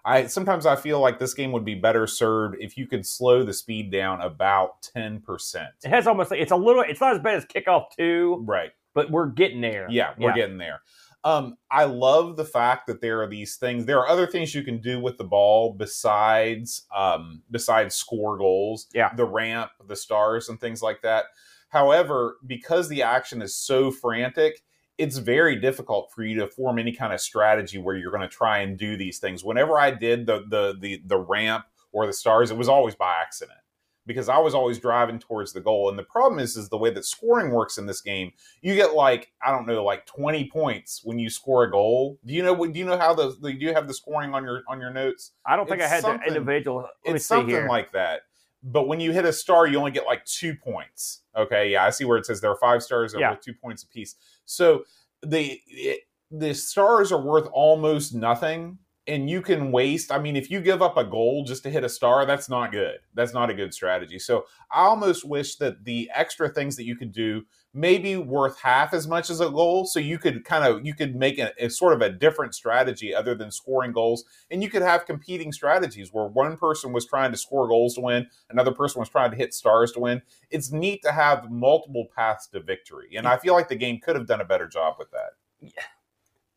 [0.05, 3.45] I sometimes I feel like this game would be better served if you could slow
[3.45, 5.71] the speed down about ten percent.
[5.85, 6.83] It has almost like it's a little.
[6.83, 8.71] It's not as bad as Kick Off two, Right.
[8.95, 9.87] but we're getting there.
[9.91, 10.81] Yeah, we're getting there.
[11.25, 13.87] Um, I love the fact that there are these things.
[13.87, 18.89] There are other things you can do with the ball besides um, besides score goals.
[18.93, 19.15] Yeah.
[19.15, 21.27] the ramp, the stars, and things like that.
[21.73, 24.63] However, because the action is so frantic,
[24.99, 28.29] it's very difficult for you to form any kind of strategy where you're going to
[28.29, 29.43] try and do these things.
[29.43, 33.15] Whenever I did the the the the ramp or the stars, it was always by
[33.23, 33.59] accident
[34.05, 35.89] because I was always driving towards the goal.
[35.89, 38.33] And the problem is, is the way that scoring works in this game.
[38.61, 42.19] You get like I don't know, like twenty points when you score a goal.
[42.27, 42.67] Do you know?
[42.67, 45.33] Do you know how the do you have the scoring on your on your notes?
[45.47, 46.87] I don't think It's I had the individual.
[47.07, 47.67] Let It's something here.
[47.67, 48.25] like that.
[48.63, 51.23] But when you hit a star, you only get like two points.
[51.37, 53.31] Okay, yeah, I see where it says there are five stars Yeah.
[53.31, 54.15] with two points apiece.
[54.45, 54.85] So
[55.23, 56.01] the it,
[56.31, 60.13] the stars are worth almost nothing, and you can waste.
[60.13, 62.71] I mean, if you give up a goal just to hit a star, that's not
[62.71, 62.99] good.
[63.15, 64.19] That's not a good strategy.
[64.19, 67.43] So I almost wish that the extra things that you could do
[67.75, 71.17] maybe worth half as much as a goal, so you could kind of you could
[71.17, 74.83] make a, a sort of a different strategy other than scoring goals and you could
[74.83, 79.01] have competing strategies where one person was trying to score goals to win, another person
[79.01, 80.23] was trying to hit stars to win.
[80.51, 84.17] It's neat to have multiple paths to victory, and I feel like the game could
[84.17, 85.73] have done a better job with that.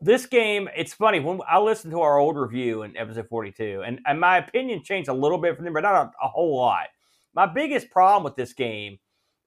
[0.00, 4.00] This game, it's funny when I listened to our old review in episode 42, and,
[4.06, 6.88] and my opinion changed a little bit from them, but not a, a whole lot.
[7.34, 8.98] My biggest problem with this game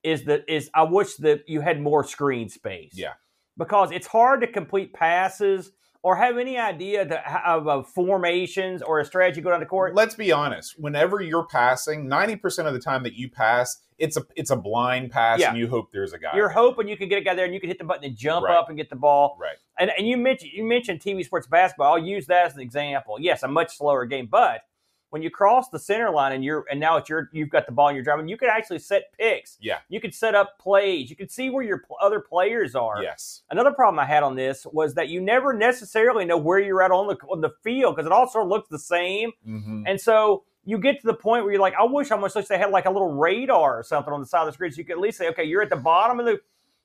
[0.04, 2.94] is that is I wish that you had more screen space.
[2.94, 3.14] Yeah.
[3.58, 5.72] because it's hard to complete passes
[6.02, 9.94] or have any idea to, of, of formations or a strategy going down the court.
[9.96, 10.80] Let's be honest.
[10.80, 14.56] Whenever you're passing, ninety percent of the time that you pass, it's a it's a
[14.56, 15.50] blind pass, Yeah.
[15.50, 16.32] and you hope there's a guy.
[16.36, 18.16] You're hoping you can get a guy there and you can hit the button and
[18.16, 18.56] jump Right.
[18.56, 19.38] up and get the ball.
[19.40, 19.58] right.
[19.78, 21.94] And, and you mentioned you mentioned TV sports basketball.
[21.94, 23.18] I'll use that as an example.
[23.20, 24.62] Yes, a much slower game, but
[25.10, 27.72] when you cross the center line and you're and now it's your you've got the
[27.72, 29.58] ball and you're driving, you could actually set picks.
[29.60, 29.80] Yeah.
[29.90, 31.10] You can set up plays.
[31.10, 33.02] You can see where your other players are.
[33.02, 33.42] Yes.
[33.50, 36.92] Another problem I had on this was that you never necessarily know where you're at
[36.92, 39.32] on the on the field because it all sort of looks the same.
[39.44, 42.36] hmm And so you get to the point where you're like, I wish I much
[42.36, 44.72] wish they had like a little radar or something on the side of the screen
[44.72, 46.40] so you could at least say, okay, you're at the bottom of the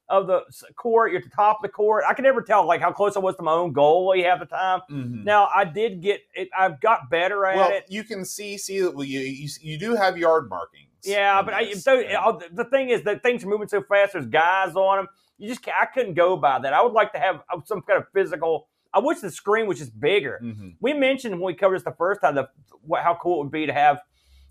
[0.09, 0.43] of the
[0.77, 2.05] court, you're at the top of the court.
[2.09, 4.47] I can never tell like how close I was to my own goal half the
[4.47, 4.81] time.
[4.89, 6.49] hmm Now I did get it.
[6.57, 7.87] I've got better at Well, it.
[7.89, 10.89] you can see see that well, you, you you do have yard markings.
[11.03, 14.13] Yeah, but I, so, and- uh, the thing is that things are moving so fast.
[14.15, 15.09] There's guys on them.
[15.39, 16.73] You just I couldn't go by that.
[16.73, 18.69] I would like to have uh, some kind of physical.
[18.93, 20.39] I wish the screen was just bigger.
[20.43, 20.77] Mhm.
[20.81, 22.49] We mentioned when we covered this the first time the
[22.83, 23.99] what, how cool it would be to have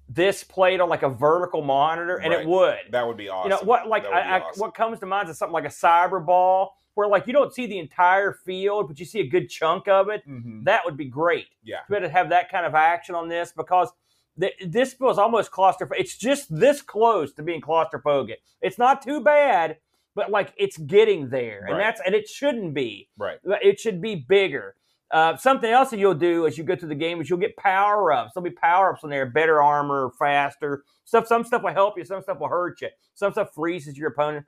[0.10, 2.42] this played on like a vertical monitor, and Right.
[2.42, 2.78] it would.
[2.92, 3.52] That would be awesome.
[3.52, 3.88] You know what?
[3.88, 7.08] Like would be I, I, what comes to mind is something like a Cyberball, where
[7.08, 10.28] like you don't see the entire field, but you see a good chunk of it.
[10.28, 10.66] Mhm.
[10.66, 11.48] That would be great.
[11.64, 11.78] Yeah.
[11.80, 13.92] to be able to have that kind of action on this because
[14.40, 16.00] th- this feels almost claustrophobic.
[16.00, 18.36] It's just this close to being claustrophobic.
[18.62, 19.78] It's not too bad,
[20.16, 21.84] but like it's getting there, and Right.
[21.84, 23.10] that's and it shouldn't be.
[23.18, 23.40] Right.
[23.44, 24.76] It should be bigger.
[25.14, 27.56] Uh, something else that you'll do as you go through the game is you'll get
[27.56, 28.32] power ups.
[28.34, 31.28] There'll be power ups in there, better armor, faster stuff.
[31.28, 32.90] Some stuff will help you, some stuff will hurt you.
[33.14, 34.46] Some stuff freezes your opponent.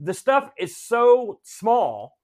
[0.00, 2.18] The stuff is so small,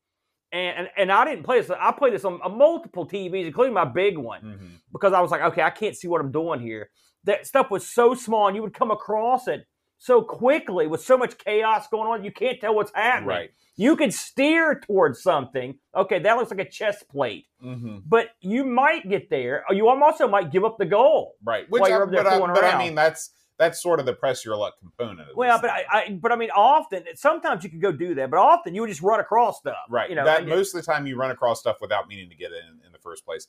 [0.53, 1.71] and and, and I didn't play this.
[1.71, 4.71] I played this on, on multiple TVs, including my big one Mhm.
[4.93, 6.91] because I was like, okay, I can't see what I'm doing here.
[7.25, 9.67] That stuff was so small, and you would come across it
[10.05, 13.27] so quickly with so much chaos going on, you can't tell what's happening.
[13.27, 13.51] Right.
[13.75, 15.79] You could steer towards something.
[15.97, 19.89] Okay, that looks like a chest plate, hmm but you might get there, or you
[19.89, 21.37] also might give up the goal.
[21.43, 21.65] Right.
[21.71, 24.05] Which While I, you're up there but, I, but I mean that's that's sort of
[24.05, 25.31] the press your luck component.
[25.31, 25.71] Of Well, this but.
[25.71, 28.83] I, I, but I mean, often, sometimes you could go do that, but often you
[28.83, 29.77] would just run across stuff.
[29.89, 30.11] Right.
[30.11, 32.51] You know, that most of the time you run across stuff without meaning to get
[32.53, 33.47] it in, in the first place.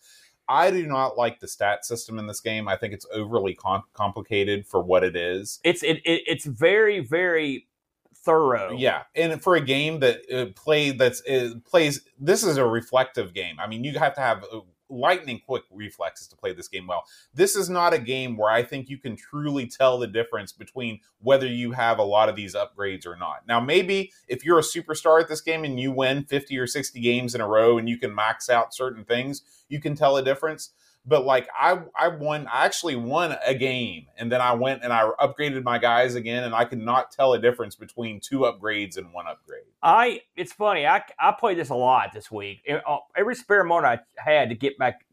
[0.48, 2.68] I do not like the stat system in this game.
[2.68, 5.60] I think it's overly com- complicated for what it is.
[5.64, 7.68] it's it, it it's very very
[8.16, 8.76] thorough.
[8.76, 13.34] Yeah, and for a game that uh, play that's uh, plays, this is a reflective
[13.34, 13.60] game.
[13.60, 17.04] I mean, you have to have uh, lightning quick reflexes to play this game well.
[17.34, 21.00] This is not a game where I think you can truly tell the difference between
[21.22, 23.48] whether you have a lot of these upgrades or not.
[23.48, 27.00] Now, maybe if you're a superstar at this game and you win 50 or 60
[27.00, 30.24] games in a row and you can max out certain things, you can tell a
[30.24, 30.72] difference.
[31.08, 32.48] But like I, I won.
[32.48, 36.44] I actually won a game, and then I went and I upgraded my guys again,
[36.44, 39.66] and I could not tell a difference between two upgrades and one upgrade.
[39.84, 40.88] I it's funny.
[40.88, 42.68] I I played this a lot this week.
[42.68, 45.06] Uh, Every spare moment I had to get back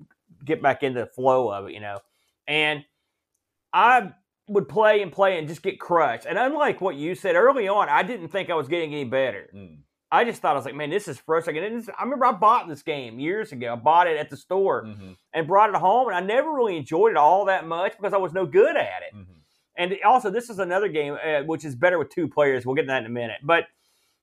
[0.45, 1.99] get back into the flow of it, you know.
[2.49, 2.85] And
[3.73, 4.13] I
[4.49, 6.27] would play and play and just get crushed.
[6.27, 9.51] And unlike what you said early on, I didn't think I was getting any better.
[9.55, 9.79] Mm.
[10.13, 11.65] I just thought I was like, man, this is frustrating.
[11.65, 13.73] And I remember I bought this game years ago.
[13.73, 15.17] I bought it at the store Mhm.
[15.33, 18.19] and brought it home, and I never really enjoyed it all that much because I
[18.19, 19.15] was no good at it.
[19.17, 19.27] Mhm.
[19.75, 22.67] And also, this is another game uh, which is better with two players.
[22.67, 23.41] We'll get to that in a minute.
[23.43, 23.65] But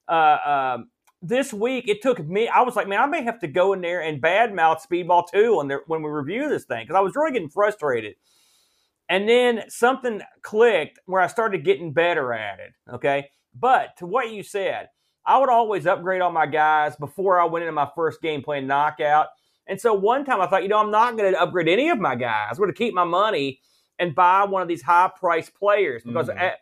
[0.08, 0.38] uh,
[0.78, 2.48] um, this week, it took me.
[2.48, 5.58] I was like, man, I may have to go in there and badmouth Speedball two
[5.58, 8.16] when they when we review this thing because I was really getting frustrated.
[9.10, 12.74] And then something clicked where I started getting better at it.
[12.94, 14.90] Okay, but to what you said,
[15.26, 18.68] I would always upgrade all my guys before I went into my first game playing
[18.68, 19.28] knockout.
[19.68, 22.00] And so one time I thought, you know, I'm not going to upgrade any of
[22.00, 22.52] my guys.
[22.52, 23.60] I'm going to keep my money
[24.00, 26.42] and buy one of these high priced players because Mhm.
[26.42, 26.58] a-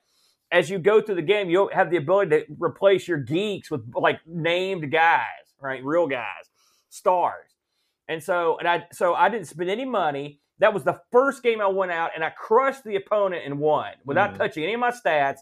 [0.51, 3.89] as you go through the game, you'll have the ability to replace your geeks with
[3.95, 5.83] like named guys, right?
[5.83, 6.49] Real guys,
[6.89, 7.55] stars.
[8.09, 10.39] And so, and I, so I didn't spend any money.
[10.59, 13.91] That was the first game I went out and I crushed the opponent and won
[14.05, 14.37] without Mhm.
[14.37, 15.39] touching any of my stats.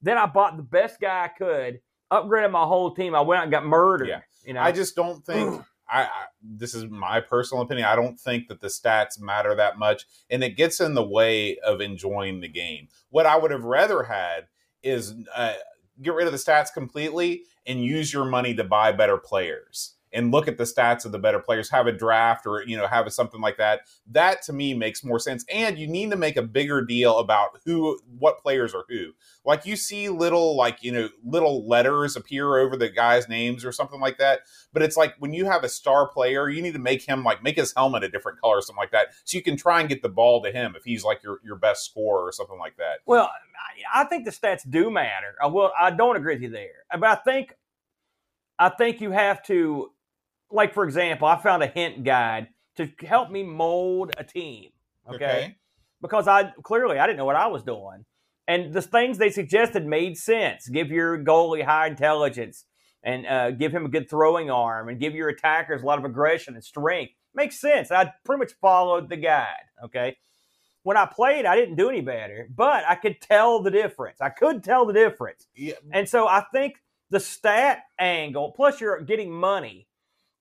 [0.00, 1.80] Then I bought the best guy I could,
[2.22, 3.14] upgraded my whole team.
[3.14, 4.08] I went out and got murdered.
[4.08, 4.20] Yeah.
[4.44, 5.62] You know, I just don't think.
[5.88, 6.08] I, I
[6.42, 7.86] this is my personal opinion.
[7.86, 11.58] I don't think that the stats matter that much, and it gets in the way
[11.58, 12.88] of enjoying the game.
[13.10, 14.46] What I would have rather had
[14.82, 15.54] is uh,
[16.00, 20.32] get rid of the stats completely and use your money to buy better players and
[20.32, 21.70] look at the stats of the better players.
[21.70, 23.82] Have a draft or you know have a, something like that.
[24.10, 25.44] That to me makes more sense.
[25.52, 29.12] And you need to make a bigger deal about who, what players are who.
[29.44, 33.72] Like you see little like you know little letters appear over the guys' names or
[33.72, 34.40] something like that
[34.74, 37.42] but it's like when you have a star player, you need to make him like
[37.42, 39.88] make his helmet a different color or something like that, so you can try and
[39.88, 42.76] get the ball to him if he's like your your best scorer or something like
[42.76, 42.98] that.
[43.06, 43.30] Well,
[43.92, 45.34] I, think the stats do matter.
[45.40, 45.70] I will.
[45.78, 47.54] I don't agree with you there, but I think,
[48.58, 49.90] I think you have to,
[50.50, 54.70] like for example, I found a hint guide to help me mold a team.
[55.08, 55.56] Okay,
[56.00, 58.04] because I clearly I didn't know what I was doing,
[58.48, 60.68] and the things they suggested made sense.
[60.68, 62.64] Give your goalie high intelligence,
[63.02, 66.04] and uh, give him a good throwing arm, and give your attackers a lot of
[66.04, 67.12] aggression and strength.
[67.34, 67.90] Makes sense.
[67.90, 69.66] I pretty much followed the guide.
[69.84, 70.16] Okay
[70.84, 74.20] when I played, I didn't do any better, but I could tell the difference.
[74.20, 75.48] I could tell the difference.
[75.56, 76.74] Yeah, And so I think
[77.10, 79.88] the stat angle, plus you're getting money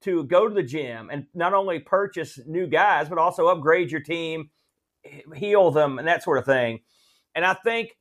[0.04, 4.02] to go to the gym and not only purchase new guys, but also upgrade your
[4.02, 4.50] team,
[5.36, 6.80] heal them, and that sort of thing.
[7.36, 7.98] And I think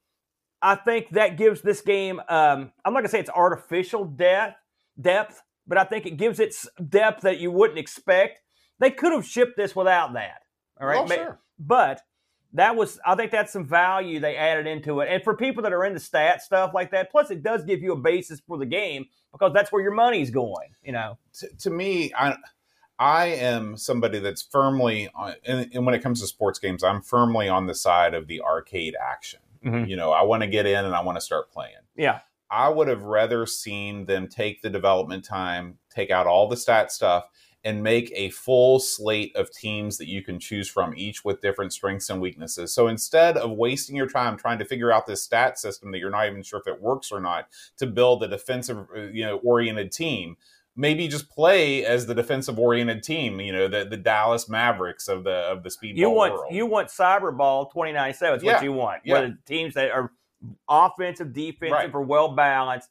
[0.61, 4.57] I think that gives this game um, I'm not gonna say it's artificial depth
[5.01, 6.55] depth, but I think it gives it
[6.89, 8.41] depth that you wouldn't expect.
[8.79, 10.43] They could have shipped this without that.
[10.81, 11.07] All right.
[11.07, 11.41] Well, sure.
[11.59, 12.01] but
[12.55, 15.09] that was I think that's some value they added into it.
[15.11, 17.93] And for people that are into stat stuff like that, plus it does give you
[17.93, 21.19] a basis for the game because that's where your money's going, you know.
[21.35, 22.37] to, to me, I
[22.99, 27.03] I am somebody that's firmly on, and, and when it comes to sports games, I'm
[27.03, 29.41] firmly on the side of the arcade action.
[29.65, 29.89] Mhm.
[29.89, 31.75] You know, I want to get in and I want to start playing.
[31.97, 32.21] Yeah.
[32.51, 36.93] I would have rather seen them take the development time, take out all the stat
[36.93, 37.25] stuff,
[37.65, 41.73] and make a full slate of teams that you can choose from, each with different
[41.73, 42.75] strengths and weaknesses.
[42.75, 46.11] So instead of wasting your time trying to figure out this stat system that you're
[46.11, 47.47] not even sure if it works or not
[47.77, 50.37] to build a defensive, uh, you know, oriented team,
[50.75, 53.39] maybe just play as the defensive oriented team.
[53.41, 56.53] You know, the the Dallas Mavericks of the of the speedball You want world.
[56.53, 58.55] you want Cyberball 2097 is Yeah.
[58.55, 59.03] what you want.
[59.05, 59.15] Yeah.
[59.15, 60.11] Whether teams that are
[60.69, 61.95] offensive, defensive, Right.
[61.95, 62.89] or well balanced.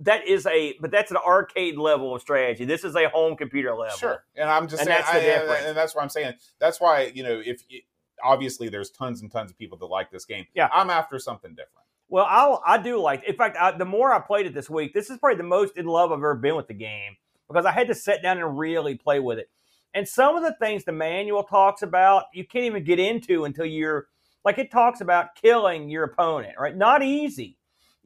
[0.00, 2.64] That is a but that's an arcade level of strategy.
[2.66, 3.96] This is a home computer level.
[3.96, 5.64] Sure, and I'm just And saying, that's the I- and- difference.
[5.66, 6.34] and that's what I'm saying.
[6.58, 7.80] That's why you know if you,
[8.22, 10.46] obviously there's tons and tons of people that like this game.
[10.54, 10.68] Yeah.
[10.72, 11.86] I'm after something different.
[12.08, 13.24] Well, I'll, I do like.
[13.24, 15.76] In fact, I, the more I played it this week, this is probably the most
[15.76, 17.16] in love I've ever been with the game
[17.48, 19.50] because I had to sit down and really play with it.
[19.92, 23.64] And some of the things the manual talks about, you can't even get into until
[23.66, 24.06] you're
[24.44, 26.54] like it talks about killing your opponent.
[26.60, 26.76] Right?
[26.76, 27.56] Not easy.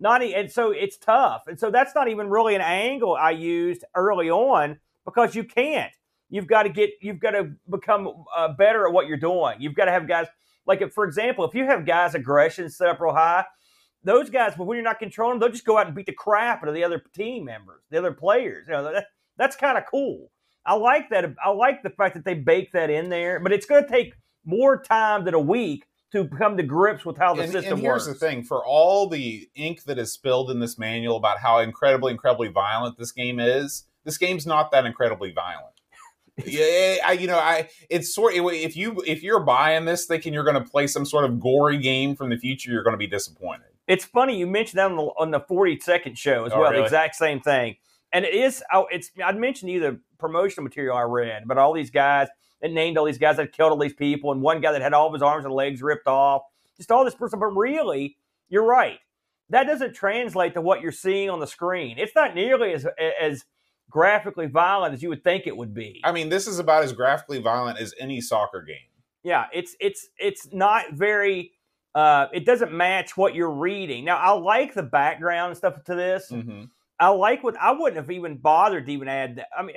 [0.00, 1.42] Not and so it's tough.
[1.46, 5.92] And so that's not even really an angle I used early on because you can't.
[6.30, 6.90] You've got to get.
[7.00, 9.56] You've got to become uh, better at what you're doing.
[9.58, 10.26] You've got to have guys
[10.66, 13.44] like, if, for example, if you have guys' aggression set up real high,
[14.04, 16.62] those guys, when you're not controlling them, they'll just go out and beat the crap
[16.62, 18.66] out of the other team members, the other players.
[18.68, 20.30] You know, that, that's kind of cool.
[20.64, 21.34] I like that.
[21.44, 24.14] I like the fact that they bake that in there, but it's going to take
[24.44, 27.82] more time than a week to come to grips with how the And, system and
[27.82, 28.20] here's works.
[28.20, 32.12] the thing: for all the ink that is spilled in this manual about how incredibly,
[32.12, 35.66] incredibly violent this game is, this game's not that incredibly violent.
[36.46, 40.44] yeah, I, you know, I it's sort if you if you're buying this thinking you're
[40.44, 43.06] going to play some sort of gory game from the future, you're going to be
[43.06, 43.66] disappointed.
[43.86, 46.70] It's funny you mentioned that on the, on the 40 second show as Oh, well,
[46.70, 46.82] really?
[46.82, 47.76] the exact same thing.
[48.12, 51.72] And it is, it's, I'd mentioned to you the promotional material I read, but all
[51.72, 52.28] these guys
[52.62, 54.92] that named all these guys that killed all these people, and one guy that had
[54.92, 56.42] all of his arms and legs ripped off,
[56.76, 57.38] just all this person.
[57.38, 58.16] But really,
[58.48, 58.98] you're right.
[59.48, 61.98] That doesn't translate to what you're seeing on the screen.
[61.98, 62.86] It's not nearly as
[63.20, 63.44] as
[63.90, 66.00] graphically violent as you would think it would be.
[66.04, 68.76] I mean, this is about as graphically violent as any soccer game.
[69.22, 71.52] Yeah, it's it's it's not very.
[71.92, 74.04] Uh, it doesn't match what you're reading.
[74.04, 76.30] Now, I like the background and stuff to this.
[76.30, 76.66] Mm-hmm.
[77.00, 79.48] I like what I wouldn't have even bothered to even add that.
[79.56, 79.74] I mean,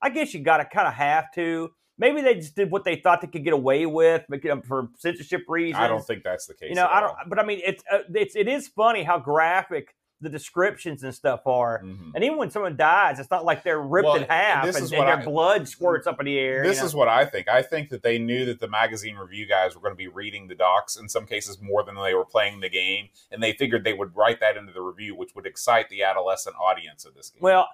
[0.00, 1.70] I guess you got to kind of have to.
[2.00, 4.62] Maybe they just did what they thought they could get away with but, you know,
[4.62, 5.80] for censorship reasons.
[5.84, 6.70] I don't think that's the case.
[6.70, 6.88] you know.
[6.90, 7.14] I don't.
[7.28, 11.46] But I mean, it's uh, it's it is funny how graphic the descriptions and stuff
[11.46, 11.80] are.
[11.82, 12.12] Mhm.
[12.14, 14.84] And even when someone dies, it's not like they're ripped Well, in half this and,
[14.84, 16.62] is and their I- blood squirts up in the air.
[16.62, 16.86] This you know?
[16.88, 17.48] is what I think.
[17.48, 20.48] I think that they knew that the magazine review guys were going to be reading
[20.48, 23.82] the docs in some cases more than they were playing the game, and they figured
[23.82, 27.30] they would write that into the review, which would excite the adolescent audience of this
[27.30, 27.40] game.
[27.42, 27.68] well.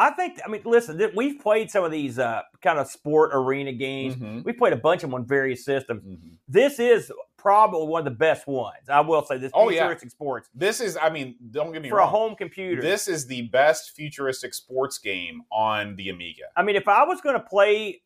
[0.00, 0.38] I think.
[0.44, 0.96] I mean, listen.
[0.96, 4.14] th- We've played some of these uh, kind of sport arena games.
[4.16, 4.44] Mhm.
[4.44, 6.02] We've played a bunch of them on various systems.
[6.04, 6.36] Mhm.
[6.46, 8.88] This is probably one of the best ones.
[8.88, 9.50] I will say this.
[9.54, 9.80] Oh, yeah.
[9.82, 12.08] futuristic sports This is, I mean, don't get me for wrong.
[12.08, 12.80] a home computer.
[12.82, 16.44] This is the best futuristic sports game on the Amiga.
[16.56, 18.02] I mean, if I was going to play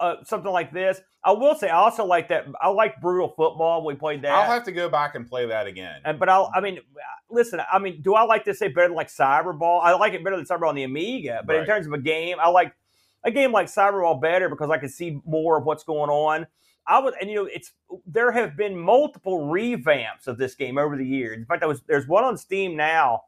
[0.00, 2.46] uh, something like this, I will say I also like that.
[2.60, 3.84] I like brutal football.
[3.84, 4.32] We played that.
[4.32, 6.00] I'll have to go back and play that again.
[6.04, 6.78] And but I'll, I mean,
[7.30, 7.60] listen.
[7.70, 9.80] I mean, do I like this say better than like Cyberball?
[9.82, 11.42] I like it better than Cyberball on the Amiga.
[11.44, 12.72] But in terms of a game, I like
[13.24, 16.46] a game like Cyberball better because I can see more of what's going on.
[16.86, 17.72] I would, and you know, it's
[18.06, 21.36] there have been multiple revamps of this game over the years.
[21.36, 23.22] In fact, there was there's one on Steam now,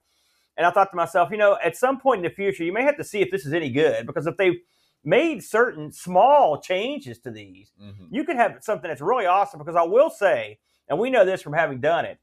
[0.57, 2.85] and I thought to myself, you know, at some point in the future, you may
[2.85, 4.57] have to see if this is any good because if they've
[5.05, 8.09] made certain small changes to these, Mhm.
[8.11, 11.43] you could have something that's really awesome because I will say, and we know this
[11.43, 12.19] from having done it,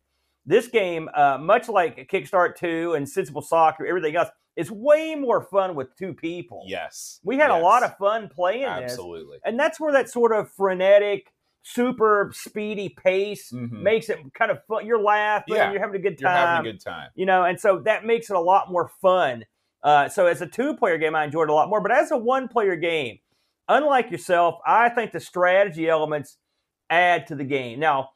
[0.45, 5.41] this game, uh, much like Kickstart 2 and Sensible Soccer, everything else, is way more
[5.43, 6.63] fun with two people.
[6.65, 7.19] Yes.
[7.23, 8.91] We had a lot of fun playing this.
[8.93, 9.39] Absolutely.
[9.43, 13.71] And that's where that sort of frenetic, super speedy pace Mhm.
[13.81, 14.85] makes it kind of fun.
[14.85, 15.71] You're laughing, Yeah.
[15.71, 17.09] you're having a good You're time having a good time.
[17.13, 19.45] you know, and so that makes it a lot more fun.
[19.83, 21.81] Uh, so as a two-player game, I enjoyed it a lot more.
[21.81, 23.19] But as a one-player game,
[23.69, 26.37] unlike yourself, I think the strategy elements
[26.89, 27.79] add to the game.
[27.79, 28.09] Now,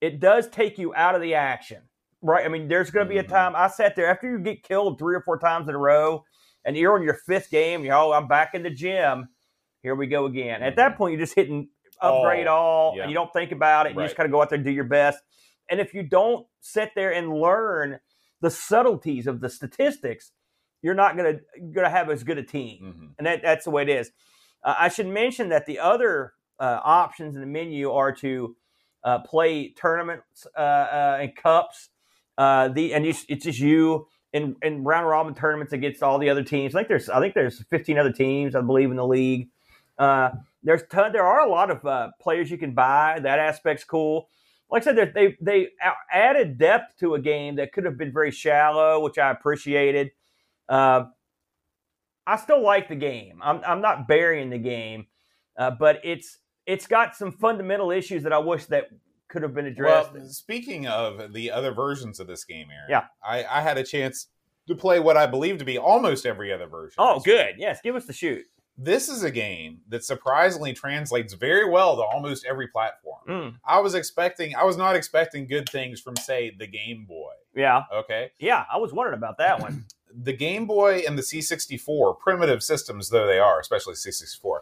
[0.00, 1.82] it does take you out of the action,
[2.20, 2.44] right?
[2.44, 3.28] I mean, there's going to be a Mhm.
[3.28, 6.24] time I sat there after you get killed three or four times in a row,
[6.64, 7.84] and you're on your fifth game.
[7.84, 9.28] You're, oh, I'm back in the gym.
[9.82, 10.62] Here we go again.
[10.62, 10.96] At that Mhm.
[10.96, 11.68] point, you're just hitting
[12.00, 13.02] upgrade All, all, yeah.
[13.02, 13.94] and you don't think about it.
[13.94, 15.22] You just kind of go out there and do your best.
[15.70, 18.00] And if you don't sit there and learn
[18.40, 20.32] the subtleties of the statistics,
[20.84, 21.38] you're not gonna
[21.72, 23.14] gonna have as good a team, Mhm.
[23.18, 24.12] and that, that's the way it is.
[24.62, 28.54] Uh, I should mention that the other uh, options in the menu are to
[29.02, 31.88] uh, play tournaments uh, uh, and cups.
[32.38, 36.28] Uh, the and you, it's just you in, in round robin tournaments against all the
[36.30, 36.74] other teams.
[36.74, 39.48] I think there's I think there's 15 other teams I believe in the league.
[39.98, 40.30] Uh,
[40.62, 43.18] there's ton, there are a lot of uh, players you can buy.
[43.22, 44.28] That aspect's cool.
[44.70, 45.68] Like I said, they- they they
[46.12, 50.10] added depth to a game that could have been very shallow, which I appreciated.
[50.68, 51.04] Uh,
[52.26, 53.40] I still like the game.
[53.42, 55.06] I'm I'm not burying the game,
[55.58, 58.88] uh, but it's it's got some fundamental issues that I wish that
[59.28, 60.12] could have been addressed.
[60.14, 63.04] Well, speaking of the other versions of this game, Aaron, Yeah.
[63.22, 64.28] I, I had a chance
[64.68, 66.94] to play what I believe to be almost every other version.
[66.98, 67.56] oh, good.
[67.58, 68.44] Yes, give us the shoot.
[68.78, 73.20] This is a game that surprisingly translates very well to almost every platform.
[73.28, 77.32] Mm, I was expecting, I was not expecting good things from, say, the Game Boy.
[77.54, 78.64] yeah, Okay, yeah.
[78.72, 79.84] I was wondering about that one.
[80.16, 84.58] The Game Boy and the C64, primitive systems though they are, especially C64,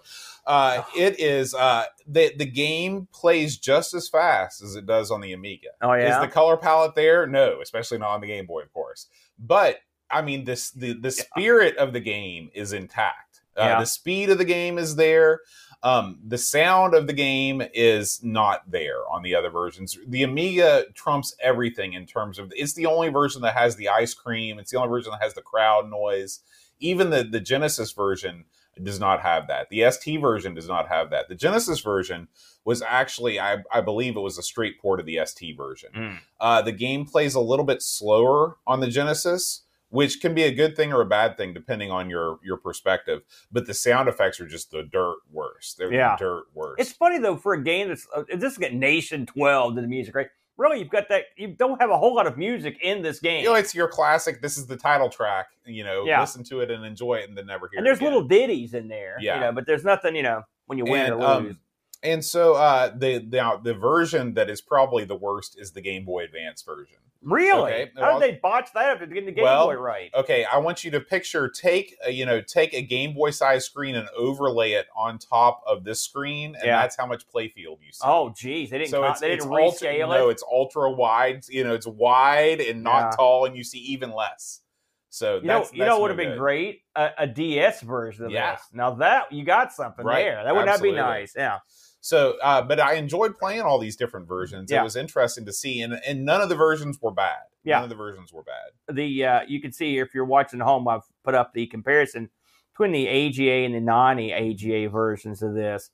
[0.46, 5.20] uh, it is uh, the the game plays just as fast as it does on
[5.20, 5.68] the Amiga.
[5.82, 7.26] Oh yeah, Is the color palette there?
[7.26, 9.08] No, especially not on the Game Boy, of course.
[9.38, 9.78] But
[10.10, 13.40] I mean, this the the spirit of the game is intact.
[13.56, 13.80] Uh, Yeah.
[13.80, 15.40] The speed of the game is there.
[15.84, 19.98] Um, the sound of the game is not there on the other versions.
[20.06, 24.14] The Amiga trumps everything in terms of it's the only version that has the ice
[24.14, 24.58] cream.
[24.58, 26.40] It's the only version that has the crowd noise.
[26.78, 28.44] Even the the Genesis version
[28.82, 29.68] does not have that.
[29.68, 31.28] The ST version does not have that.
[31.28, 32.28] The Genesis version
[32.64, 35.90] was actually, I, I believe, it was a straight port of the ST version.
[35.94, 36.18] Mm.
[36.40, 39.62] Uh, the game plays a little bit slower on the Genesis,
[39.92, 43.22] which can be a good thing or a bad thing depending on your your perspective.
[43.52, 45.76] But the sound effects are just the dirt worst.
[45.78, 46.16] They're Yeah.
[46.16, 46.80] the dirt worst.
[46.80, 49.86] It's funny though for a game that's uh, this is got Nation 12 to the
[49.86, 50.28] music, right?
[50.56, 51.24] Really, you've got that.
[51.36, 53.42] You don't have a whole lot of music in this game.
[53.42, 54.42] you know, it's your classic.
[54.42, 55.46] This is the title track.
[55.64, 56.20] You know, Yeah.
[56.20, 57.78] listen to it and enjoy it, and then never hear.
[57.78, 58.12] and it there's again.
[58.12, 59.34] little ditties in there, Yeah.
[59.36, 61.50] you know, but there's nothing, you know, when you win and, or lose.
[61.52, 61.58] um,
[62.02, 66.04] and so uh, the the the version that is probably the worst is the Game
[66.04, 66.98] Boy Advance version.
[67.22, 67.72] Really?
[67.72, 70.10] okay, How well- did they botch that up to get the Game Well, Boy right?
[70.14, 73.64] Okay, I want you to picture take a, you know take a Game Boy size
[73.64, 76.80] screen and overlay it on top of this screen, and Yeah.
[76.82, 78.02] that's how much playfield you see.
[78.04, 78.90] Oh, geez, they didn't.
[78.90, 81.44] so it's, they it's didn't ultra, rescale no, it's ultra wide.
[81.48, 83.16] You know, it's wide and not Yeah.
[83.16, 84.60] tall, and you see even less.
[85.10, 86.38] So You know, that's, you know, that's would have been good.
[86.38, 88.52] great a, a DS version of Yeah.
[88.56, 88.62] this.
[88.72, 91.34] Now that you got something Right, there, that would not be nice.
[91.36, 91.58] Yeah,
[92.02, 94.72] So, uh, but I enjoyed playing all these different versions.
[94.72, 94.80] Yeah.
[94.80, 97.44] It was interesting to see, and and none of the versions were bad.
[97.62, 97.76] Yeah.
[97.76, 98.96] None of the versions were bad.
[98.96, 102.28] the uh, you can see if you're watching at home, I've put up the comparison
[102.72, 105.90] between the AGA and the non-AGA versions of this.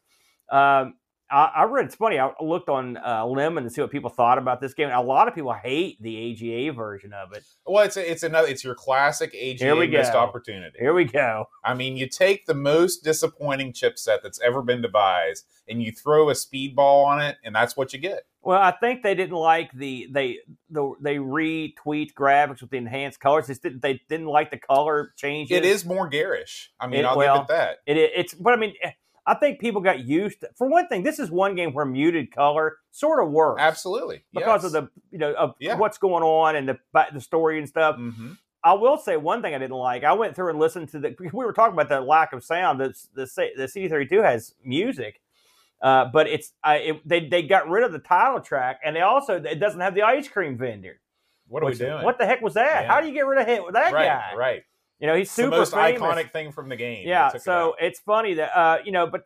[0.50, 0.94] Um,
[1.30, 2.18] I, I read it's funny.
[2.18, 4.90] I looked on uh, Lemon to see what people thought about this game.
[4.90, 7.44] A lot of people hate the AGA version of it.
[7.66, 10.18] Well, it's a, it's another it's your classic Here we AGA missed go.
[10.18, 10.76] opportunity.
[10.78, 11.46] Here we go.
[11.64, 16.30] I mean, you take the most disappointing chipset that's ever been devised and you throw
[16.30, 18.22] a speedball on it, and that's what you get.
[18.40, 20.38] Well, I think they didn't like the they
[20.70, 23.48] the they retweet graphics with the enhanced colors.
[23.48, 25.54] They didn't they didn't like the color changes.
[25.56, 26.70] It is more garish.
[26.80, 27.76] I mean, It- I'll well, give it that.
[27.86, 28.72] It, it- it's but I mean.
[29.28, 30.40] I think people got used.
[30.40, 34.24] To, for one thing, this is one game where muted color sort of works Absolutely.
[34.32, 34.64] because yes.
[34.64, 35.74] of the you know of Yeah.
[35.76, 36.78] what's going on and the
[37.12, 37.96] the story and stuff.
[37.96, 38.38] Mhm.
[38.64, 40.02] I will say one thing I didn't like.
[40.02, 41.14] I went through and listened to the.
[41.32, 42.80] We were talking about the lack of sound.
[42.80, 45.20] The the the CD thirty two has music,
[45.82, 49.02] uh, but it's I it, they they got rid of the title track and they
[49.02, 51.00] also it doesn't have the ice cream vendor.
[51.46, 52.02] What are Which- we doing?
[52.04, 52.82] What the heck was that?
[52.82, 52.88] Yeah.
[52.88, 54.34] How do you get rid of that right, guy?
[54.36, 54.62] right.
[55.00, 56.00] You know he's It's the super most famous.
[56.02, 57.06] iconic thing from the game.
[57.06, 57.74] Yeah, it so out.
[57.80, 59.22] it's funny that uh, you know, but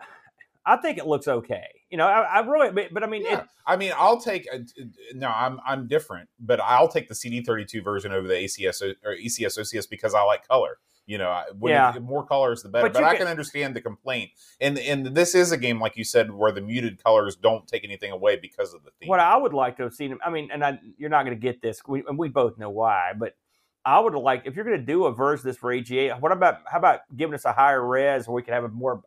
[0.66, 1.66] I think it looks okay.
[1.90, 3.40] You know, I, I really, but, but I mean, Yeah.
[3.42, 4.48] it, I mean, I'll take.
[4.52, 4.84] Uh, a, uh,
[5.14, 9.12] no, I'm I'm different, but I'll take the CD32 version over the ACS uh, or
[9.14, 10.78] E ECS OCS because I like color.
[11.06, 11.94] You know, when Yeah.
[11.94, 12.86] you- more colors the better.
[12.86, 15.96] But But, I can- can understand the complaint, and and this is a game like
[15.98, 19.10] you said where the muted colors don't take anything away because of the theme.
[19.10, 20.18] what I would like to have seen.
[20.24, 22.70] I mean, and I, you're not going to get this, we, and we both know
[22.70, 23.12] why.
[23.16, 23.36] But
[23.86, 26.16] I would like if you're going to do a version of this for AGA.
[26.20, 29.02] What about how about giving us a higher res where we can have a more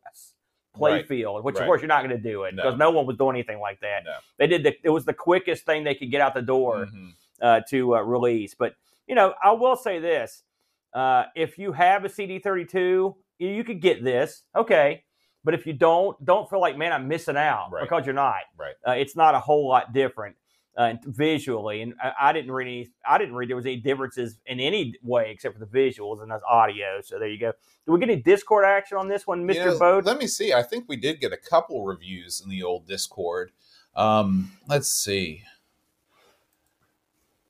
[0.75, 1.07] play Right.
[1.07, 1.43] field?
[1.43, 3.59] Which of course you're not going to do it because no one was doing anything
[3.59, 4.03] like that.
[4.05, 4.15] No.
[4.37, 4.75] They did the.
[4.83, 6.85] It was the quickest thing they could get out the door.
[6.85, 7.13] Mhm.
[7.39, 8.55] uh, to uh, release.
[8.55, 8.73] But
[9.07, 10.43] you know, I will say this:
[10.93, 15.03] uh, if you have a CD32, you, you could get this, okay.
[15.43, 17.83] But if you don't, don't feel like man, I'm missing out Right.
[17.83, 18.41] because you're not.
[18.57, 18.73] Right.
[18.87, 20.35] Uh, it's not a whole lot different
[20.77, 22.89] uh, visually, and I, I didn't read any.
[23.07, 26.29] I didn't read there was any differences in any way except for the visuals and
[26.29, 27.01] the audio.
[27.01, 27.51] So there you go.
[27.85, 30.05] Do we get any Discord action on this one, Mister You know, Bode?
[30.05, 30.53] Let me see.
[30.53, 33.51] I think we did get a couple reviews in the old Discord.
[33.95, 35.43] Um, let's see.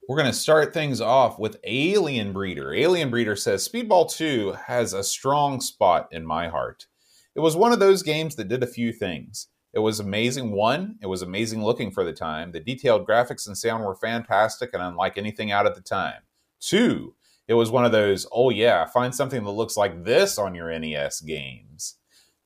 [0.08, 2.74] We're going to start things off with Alien Breeder.
[2.74, 6.88] Alien Breeder says Speedball 2 has a strong spot in my heart.
[7.36, 9.50] It was one of those games that did a few things.
[9.78, 10.54] It was amazing.
[10.54, 12.52] One, it was amazing looking for the time.
[12.52, 16.24] The detailed graphics and sound were fantastic and unlike anything out at the time.
[16.60, 17.14] Two,
[17.48, 20.76] it was one of those, oh yeah, find something that looks like this on your
[20.80, 21.98] NES games.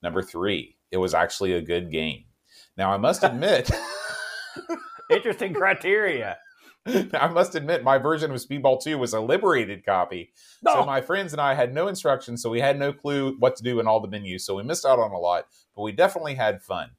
[0.04, 2.26] Number three, it was actually a good game.
[2.76, 3.72] Now, I must admit,
[5.10, 6.38] Interesting criteria.
[6.86, 10.34] I must admit, my version of Speedball 2 was a liberated copy.
[10.66, 13.64] So my friends and I had no instructions, so we had no clue what to
[13.64, 14.46] do in all the menus.
[14.46, 15.46] So we missed out on a lot,
[15.78, 16.92] but we definitely had fun.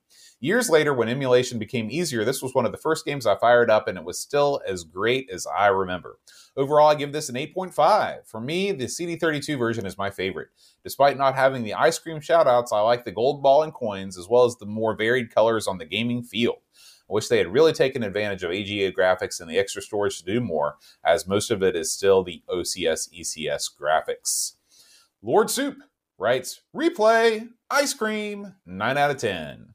[0.43, 3.71] Years later, when emulation became easier, this was one of the first games I fired
[3.71, 6.19] up, and it was still as great as I remember.
[6.57, 8.27] Overall, I give this an 8.5.
[8.27, 10.49] For me, the CD32 version is my favorite.
[10.83, 14.29] Despite not having the ice cream shoutouts, I like the gold ball and coins, as
[14.29, 16.57] well as the more varied colors on the gaming field.
[17.09, 20.25] I wish they had really taken advantage of AGA graphics and the extra storage to
[20.25, 20.75] do more,
[21.05, 24.55] as most of it is still the OCS ECS graphics.
[25.23, 25.77] Lord Soup
[26.19, 29.75] writes Replay, ice cream, 9 out of 10.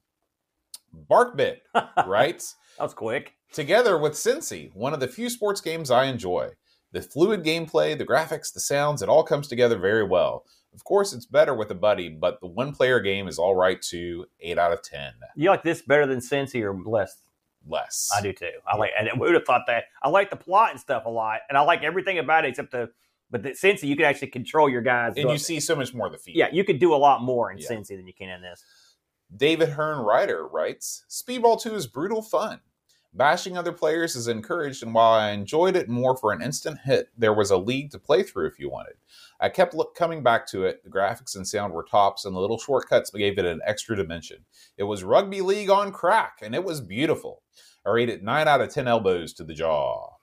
[1.09, 1.57] Barkbit
[2.07, 3.33] writes That was quick.
[3.53, 6.49] Together with Sensi, one of the few sports games I enjoy.
[6.91, 10.45] The fluid gameplay, the graphics, the sounds, it all comes together very well.
[10.73, 13.81] Of course, it's better with a buddy, but the one player game is all right
[13.81, 14.25] too.
[14.41, 15.13] 8 out of 10.
[15.35, 17.15] You like this better than Sensi or less?
[17.67, 18.09] Less.
[18.15, 18.51] I do too.
[18.65, 19.85] I like, and we would have thought that.
[20.03, 22.71] I like the plot and stuff a lot, and I like everything about it except
[22.71, 22.89] the.
[23.29, 25.13] But the Sensi, you can actually control your guys.
[25.17, 26.37] And you see so much more of the field.
[26.37, 27.67] yeah, you could do a lot more in Yeah.
[27.67, 28.63] Sensi than you can in this.
[29.36, 32.61] David Hearn Ryder writes Speedball 2 is brutal fun.
[33.13, 37.09] Bashing other players is encouraged, and while I enjoyed it more for an instant hit,
[37.17, 38.93] there was a league to play through if you wanted.
[39.39, 40.84] I kept look, coming back to it.
[40.84, 44.45] The graphics and sound were tops, and the little shortcuts gave it an extra dimension.
[44.78, 47.41] It was rugby league on crack, and it was beautiful.
[47.86, 50.16] I rate it 9 out of 10 elbows to the jaw.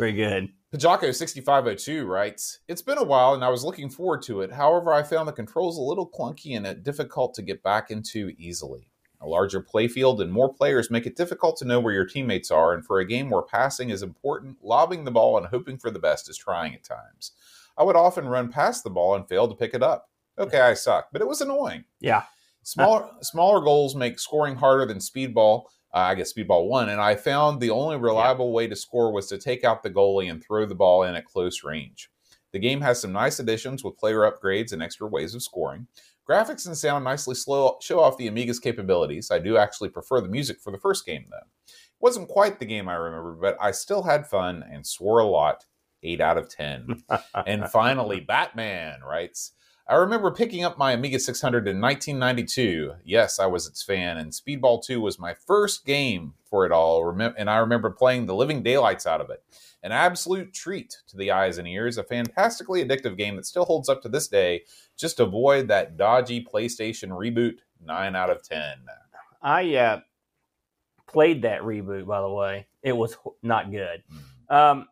[0.00, 0.48] Very good.
[0.74, 4.50] Pajako6502 writes, It's been a while and I was looking forward to it.
[4.50, 8.32] However, I found the controls a little clunky and it difficult to get back into
[8.38, 8.88] easily.
[9.20, 12.72] A larger playfield and more players make it difficult to know where your teammates are,
[12.72, 15.98] and for a game where passing is important, lobbing the ball and hoping for the
[15.98, 17.32] best is trying at times.
[17.76, 20.08] I would often run past the ball and fail to pick it up.
[20.38, 21.84] Okay, I suck, but it was annoying.
[22.00, 22.22] Yeah.
[22.62, 25.64] Smaller smaller goals make scoring harder than speedball.
[25.92, 29.26] Uh, I guess speedball one, and I found the only reliable way to score was
[29.26, 32.10] to take out the goalie and throw the ball in at close range.
[32.52, 35.86] The game has some nice additions with player upgrades and extra ways of scoring.
[36.28, 39.30] Graphics and sound nicely slow, show off the Amiga's capabilities.
[39.30, 41.38] I do actually prefer the music for the first game, though.
[41.38, 45.26] It wasn't quite the game I remember, but I still had fun and swore a
[45.26, 45.64] lot.
[46.02, 47.02] 8 out of 10.
[47.46, 49.52] and finally, Batman writes
[49.90, 52.94] I remember picking up my Amiga 600 in 1992.
[53.04, 57.10] Yes, I was its fan, and Speedball 2 was my first game for it all.
[57.36, 59.42] And I remember playing the living daylights out of it.
[59.82, 63.88] An absolute treat to the eyes and ears, a fantastically addictive game that still holds
[63.88, 64.62] up to this day.
[64.96, 67.56] Just avoid that dodgy PlayStation reboot.
[67.84, 68.62] 9 out of 10.
[69.42, 70.00] I uh,
[71.08, 72.68] played that reboot, by the way.
[72.84, 74.04] It was not good.
[74.48, 74.54] Mm.
[74.54, 74.88] Um,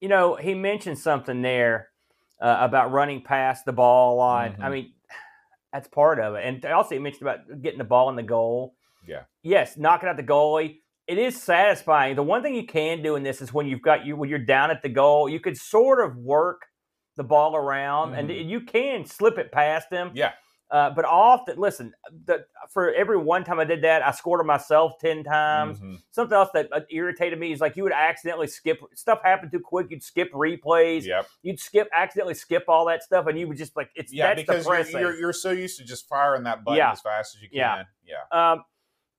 [0.00, 1.89] you know, he mentioned something there
[2.40, 4.52] uh, about running past the ball a lot.
[4.60, 4.72] I Mhm.
[4.72, 4.94] mean,
[5.72, 6.44] that's part of it.
[6.44, 8.74] And I also, he mentioned about getting the ball in the goal.
[9.06, 9.22] Yeah.
[9.42, 10.80] Yes, knocking out the goalie.
[11.06, 12.16] It is satisfying.
[12.16, 14.38] The one thing you can do in this is when you've got you when you're
[14.38, 16.62] down at the goal, you could sort of work
[17.16, 18.48] the ball around, and Mhm.
[18.48, 20.10] you can slip it past him.
[20.14, 20.32] Yeah.
[20.70, 21.92] Uh, but often, listen,
[22.26, 25.80] the, for every one time I did that, I scored it myself 10 times.
[25.80, 26.00] Mhm.
[26.12, 29.58] Something else that uh, irritated me is like you would accidentally skip stuff happened too
[29.58, 29.88] quick.
[29.90, 31.04] You'd skip replays.
[31.04, 31.26] Yep.
[31.42, 34.42] You'd skip accidentally skip all that stuff, and you would just like it's Yeah, that's
[34.42, 36.92] because you're, you're, you're so used to just firing that button Yeah.
[36.92, 37.56] as fast as you can.
[37.56, 37.82] Yeah.
[38.32, 38.52] Yeah.
[38.52, 38.64] Um,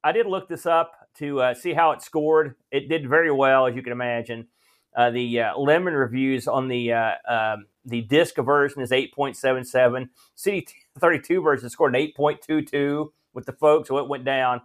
[0.04, 2.56] I did look this up to uh, see how it scored.
[2.72, 4.48] It did very well, as you can imagine.
[4.96, 9.38] Uh, the uh, lemon reviews on the uh, um, the disc version is eight point
[9.38, 10.10] seven seven.
[10.36, 10.68] CD
[11.00, 14.26] thirty two version scored an eight point two two with the folks, so it went
[14.26, 14.62] down.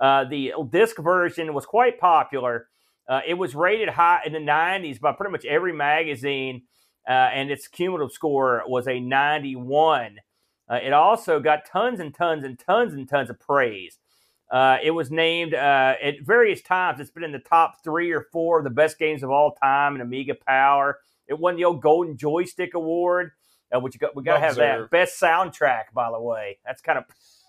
[0.00, 2.68] The disc version was quite popular.
[3.26, 6.62] It was rated high in the nineties by pretty much every magazine,
[7.06, 10.18] and its cumulative score was a ninety one.
[10.68, 13.98] Uh, it also got tons and tons and tons and tons of praise.
[14.50, 17.00] Uh, it was named uh, at various times.
[17.00, 19.94] It's been in the top three or four of the best games of all time
[19.96, 20.98] in Amiga Power.
[21.26, 23.32] It won the old Golden Joystick Award,
[23.74, 25.92] uh, which got, we got to have that best soundtrack.
[25.92, 27.04] By the way, that's kind of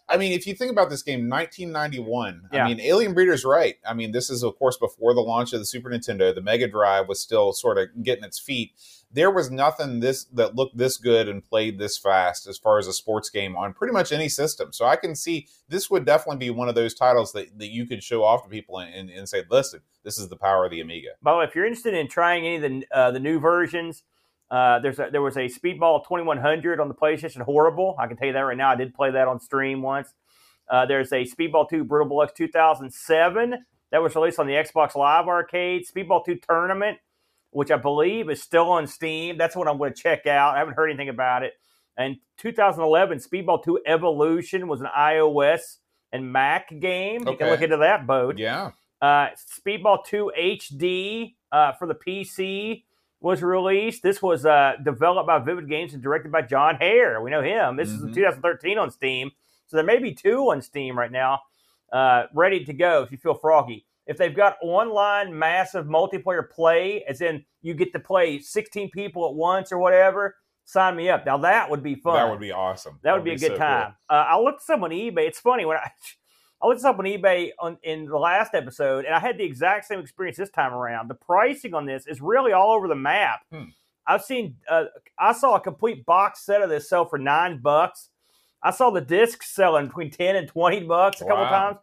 [0.09, 2.49] I mean, if you think about this game, 1991.
[2.51, 2.63] Yeah.
[2.63, 3.75] I mean, Alien Breeder's right.
[3.85, 6.33] I mean, this is of course before the launch of the Super Nintendo.
[6.33, 8.71] The Mega Drive was still sort of getting its feet.
[9.11, 12.87] There was nothing this that looked this good and played this fast as far as
[12.87, 14.71] a sports game on pretty much any system.
[14.73, 17.85] So I can see this would definitely be one of those titles that, that you
[17.85, 20.71] could show off to people and, and, and say, "Listen, this is the power of
[20.71, 23.19] the Amiga." By the way, if you're interested in trying any of the uh, the
[23.19, 24.03] new versions,
[24.49, 27.41] uh, there's a, there was a Speedball 2100 on the PlayStation.
[27.41, 28.71] Horrible, I can tell you that right now.
[28.71, 30.13] I did play that on stream once.
[30.69, 33.55] Uh, there's a Speedball 2 Brutal Deluxe 2007
[33.91, 35.85] that was released on the Xbox Live Arcade.
[35.87, 36.97] Speedball 2 Tournament,
[37.51, 39.37] which I believe is still on Steam.
[39.37, 40.55] That's what I'm going to check out.
[40.55, 41.53] I haven't heard anything about it.
[41.97, 45.77] And 2011 Speedball 2 Evolution was an iOS
[46.11, 47.27] and Mac game.
[47.27, 48.37] You can look into that boat.
[48.37, 48.71] Yeah.
[49.01, 49.27] Uh,
[49.65, 52.83] Speedball 2 HD uh, for the PC
[53.19, 54.03] was released.
[54.03, 57.21] This was uh, developed by Vivid Games and directed by Jon Hare.
[57.21, 57.75] We know him.
[57.75, 58.07] This is Mhm.
[58.09, 59.31] in 2013 on Steam.
[59.67, 61.41] So there may be two on Steam right now,
[61.91, 63.85] uh, ready to go if you feel froggy.
[64.05, 69.27] If they've got online massive multiplayer play, as in you get to play 16 people
[69.27, 71.25] at once or whatever, sign me up.
[71.25, 72.15] Now that would be fun.
[72.15, 72.99] That would be awesome.
[73.03, 73.95] That would be a good so time.
[74.09, 75.27] Uh, I looked up on eBay.
[75.27, 75.89] It's funny when I
[76.61, 79.43] I looked this up on eBay on in the last episode, and I had the
[79.43, 81.07] exact same experience this time around.
[81.07, 83.41] The pricing on this is really all over the map.
[83.51, 83.65] Hmm.
[84.07, 84.85] I've seen uh,
[85.19, 88.09] I saw a complete box set of this sell for nine bucks.
[88.63, 91.49] I saw the discs selling between ten and twenty bucks a couple Wow.
[91.49, 91.77] times.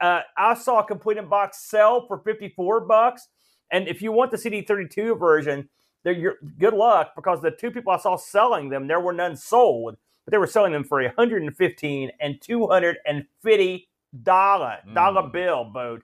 [0.00, 3.28] Uh, I saw a complete box sell for fifty four bucks.
[3.70, 5.68] And if you want the CD thirty two version,
[6.04, 9.96] your, good luck because the two people I saw selling them, there were none sold,
[10.24, 13.88] but they were selling them for a hundred and fifteen and two hundred and fifty
[14.22, 15.32] dollar dollar Mm.
[15.32, 16.02] bill, boat.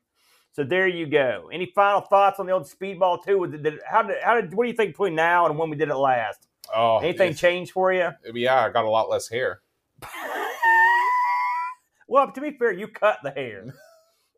[0.52, 1.50] So there you go.
[1.52, 3.46] Any final thoughts on the old speedball too?
[3.46, 5.76] Did, did, how did how did what do you think between now and when we
[5.76, 6.46] did it last?
[6.74, 8.10] Oh, Anything changed for you?
[8.34, 9.60] yeah, I got a lot less hair.
[12.08, 13.64] well, to be fair, you cut the hair.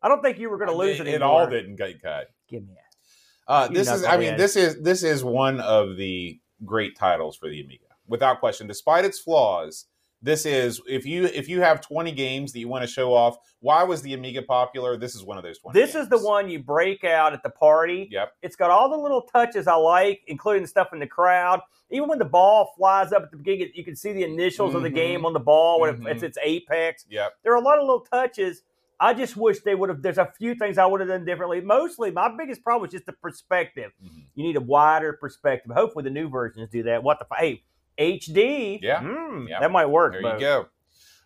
[0.03, 1.21] I don't think you were going to lose it, it.
[1.21, 2.29] all didn't get cut.
[2.49, 3.51] Give me that.
[3.51, 7.49] Uh, this is, I mean, this is this is one of the great titles for
[7.49, 8.67] the Amiga, without question.
[8.67, 9.87] Despite its flaws,
[10.21, 13.37] this is if you if you have twenty games that you want to show off.
[13.59, 14.97] Why was the Amiga popular?
[14.97, 15.79] This is one of those twenty.
[15.79, 18.07] This is the one you break out at the party.
[18.11, 18.33] Yep.
[18.41, 21.61] It's got all the little touches I like, including the stuff in the crowd.
[21.91, 24.81] Even when the ball flies up at the beginning, you can see the initials of
[24.81, 24.95] the Mhm.
[24.95, 26.07] game on the ball when Mhm.
[26.07, 27.05] it, it's its apex.
[27.09, 27.33] Yep.
[27.43, 28.63] There are a lot of little touches.
[28.99, 30.01] I just wish they would have.
[30.03, 31.59] There's a few things I would have done differently.
[31.59, 33.91] Mostly, my biggest problem is just the perspective.
[34.03, 34.25] Mhm.
[34.35, 35.71] You need a wider perspective.
[35.75, 37.03] Hopefully, the new versions do that.
[37.03, 37.63] What the hey
[37.99, 38.79] HD?
[38.81, 39.01] Yeah.
[39.01, 39.59] Mm, Yeah.
[39.59, 40.13] that might work.
[40.13, 40.33] There Bo.
[40.33, 40.65] you go.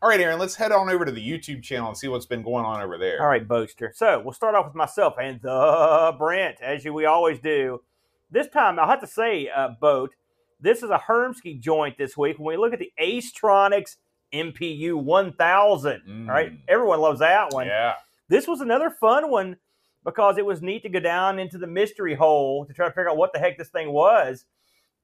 [0.02, 0.38] All right, Aaron.
[0.40, 2.98] Let's head on over to the YouTube channel and see what's been going on over
[2.98, 3.22] there.
[3.22, 3.92] All right, Boaster.
[3.96, 7.82] So we'll start off with myself and the Brent, as we always do.
[8.30, 10.12] This time, I'll have to say, uh, Boat,
[10.60, 12.38] this is a Hermsky joint this week.
[12.38, 13.96] When we look at the Acetronic
[14.34, 16.28] MPU 1000, Mm.
[16.28, 16.52] all right?
[16.68, 17.68] Everyone loves that one.
[17.68, 17.94] Yeah.
[18.28, 19.58] This was another fun one
[20.04, 23.10] because it was neat to go down into the mystery hole to try to figure
[23.10, 24.46] out what the heck this thing was.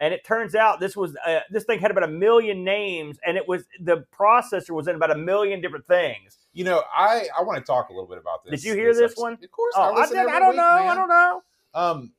[0.02, 3.38] And it turns out this was uh, this thing had about a million names, and
[3.38, 6.40] it was the processor was in about a million different things.
[6.54, 8.62] You know, I I want to talk a little bit about this.
[8.62, 9.22] Did you hear this episode.
[9.22, 9.34] one?
[9.34, 9.74] Of course.
[9.78, 10.64] Oh, I, listen did, I don't week, know.
[10.64, 11.44] I don't know.
[11.74, 12.12] Um,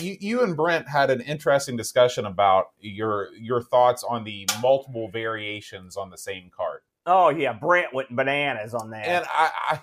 [0.00, 5.08] you, you and Brent had an interesting discussion about your your thoughts on the multiple
[5.08, 9.08] variations on the same cart, Oh yeah, Brent went bananas on that.
[9.08, 9.80] and I,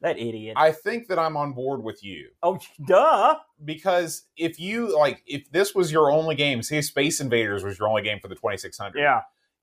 [0.00, 0.54] that idiot.
[0.56, 3.36] I think that I'm on board with you oh duh.
[3.64, 7.88] because if you like if this was your only game, say Space Invaders was your
[7.88, 9.22] only game for the 2600, Yeah.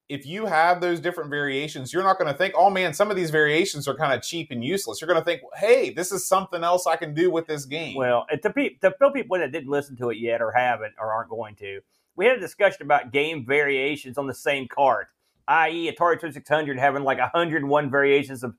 [0.10, 3.16] if you have those different variations, you're not going to think, oh man, some of
[3.16, 5.00] these variations are kind of cheap and useless.
[5.00, 7.96] You're going to think, hey, this is something else I can do with this game.
[7.96, 11.14] Well, to, pe- to fill people that didn't listen to it yet or haven't or
[11.14, 11.82] aren't going to,
[12.16, 15.08] we had a discussion about game variations on the same cart,
[15.48, 18.54] i.e., Atari 2600 having like 101 variations of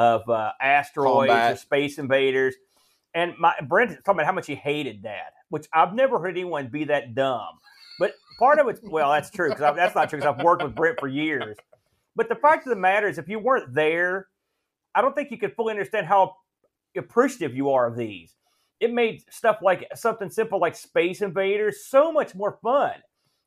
[0.00, 1.52] of uh, asteroids Combat.
[1.52, 2.54] or space invaders.
[3.12, 6.68] And my Brent talking about how much he hated that, which I've never heard anyone
[6.68, 7.58] be that dumb.
[7.98, 10.74] But part of it's well, that's true because that's not true because I've worked with
[10.74, 11.54] Brent for years.
[12.16, 14.28] But the fact of the matter is, if you weren't there,
[14.94, 16.36] I don't think you could fully understand how
[16.96, 18.34] appreciative you are of these.
[18.80, 22.94] It made stuff like something simple like Space Invaders so much more fun.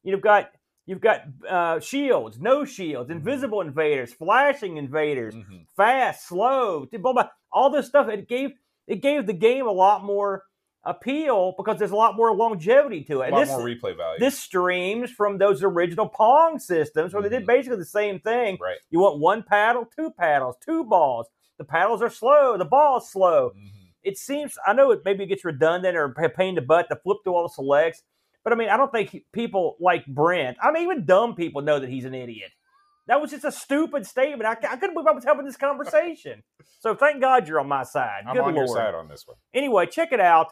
[0.04, 0.52] You've got
[0.86, 5.66] you've got uh, shields, no shields, invisible invaders, flashing invaders, Mhm.
[5.76, 8.08] fast, slow, blah, blah, all this stuff.
[8.10, 8.52] It gave
[8.88, 10.44] it gave the game a lot more
[10.86, 13.24] appeal because there's a lot more longevity to it.
[13.24, 14.20] a And lot this, more replay value.
[14.20, 17.48] this streams from those original Pong systems where they did Mhm.
[17.48, 18.58] basically the same thing.
[18.60, 18.78] right.
[18.90, 21.28] You want one paddle, two paddles, two balls.
[21.58, 23.52] The paddles are slow, the ball's slow.
[23.52, 23.70] Mhm.
[24.04, 27.20] It seems, I know it maybe gets redundant or pain in the butt to flip
[27.24, 28.04] through all the selects,
[28.44, 31.62] but I mean, I don't think he- people like Brent, I mean, even dumb people
[31.62, 32.52] know that he's an idiot.
[33.08, 34.46] That was just a stupid statement.
[34.46, 36.44] I, I couldn't believe I was having this conversation.
[36.80, 38.24] so thank God you're on my side.
[38.28, 38.68] I'm Good on Lord.
[38.68, 39.38] your side on this one.
[39.54, 40.48] Anyway, check it out.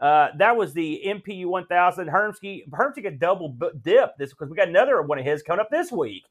[0.00, 2.08] Uh, that was the MPU 1000.
[2.08, 5.70] Hermsky, Hermsky got double dip this because we got another one of his coming up
[5.70, 6.24] this week,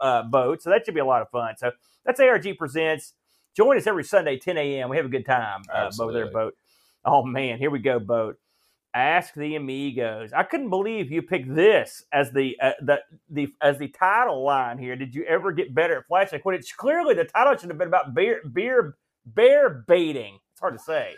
[0.00, 0.62] uh, boat.
[0.62, 1.54] So that should be a lot of fun.
[1.56, 1.70] So
[2.04, 3.14] that's ARG Presents.
[3.56, 4.88] Join us every Sunday, 10 a.m.
[4.88, 6.54] We have a good time uh, over there, boat.
[7.04, 8.38] Oh man, here we go, boat.
[8.94, 10.32] Ask the Amigos.
[10.32, 12.98] I couldn't believe you picked this as the uh, the
[13.30, 14.96] the as the title line here.
[14.96, 16.44] Did you ever get better at flashlight?
[16.44, 20.38] When it's clearly the title should have been about beer beer bear baiting.
[20.52, 21.14] It's hard to say.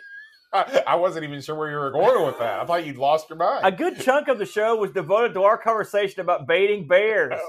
[0.53, 2.59] I, I wasn't even sure where you were going with that.
[2.61, 3.65] I thought you'd lost your mind.
[3.65, 7.39] A good chunk of the show was devoted to our conversation about baiting bears,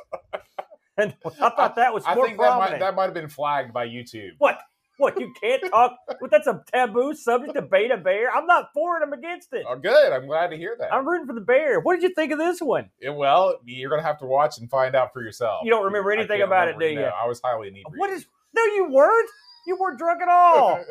[0.96, 2.80] and I thought that was I more think that might, prominent.
[2.80, 4.32] that might have been flagged by YouTube.
[4.38, 4.58] What?
[4.98, 5.18] What?
[5.20, 5.96] You can't talk?
[6.18, 6.30] What?
[6.30, 8.30] That's a taboo subject to bait a bear.
[8.34, 9.02] I'm not for it.
[9.02, 9.64] I'm against it.
[9.68, 10.12] Oh, good.
[10.12, 10.92] I'm glad to hear that.
[10.92, 11.80] I'm rooting for the bear.
[11.80, 12.88] What did you think of this one?
[13.00, 15.60] Yeah, well, you're going to have to watch and find out for yourself.
[15.64, 16.96] You don't remember I anything about it, do you?
[16.96, 17.98] No, I was highly inebriated.
[17.98, 18.26] What is?
[18.54, 19.30] No, you weren't.
[19.66, 20.82] You weren't drunk at all.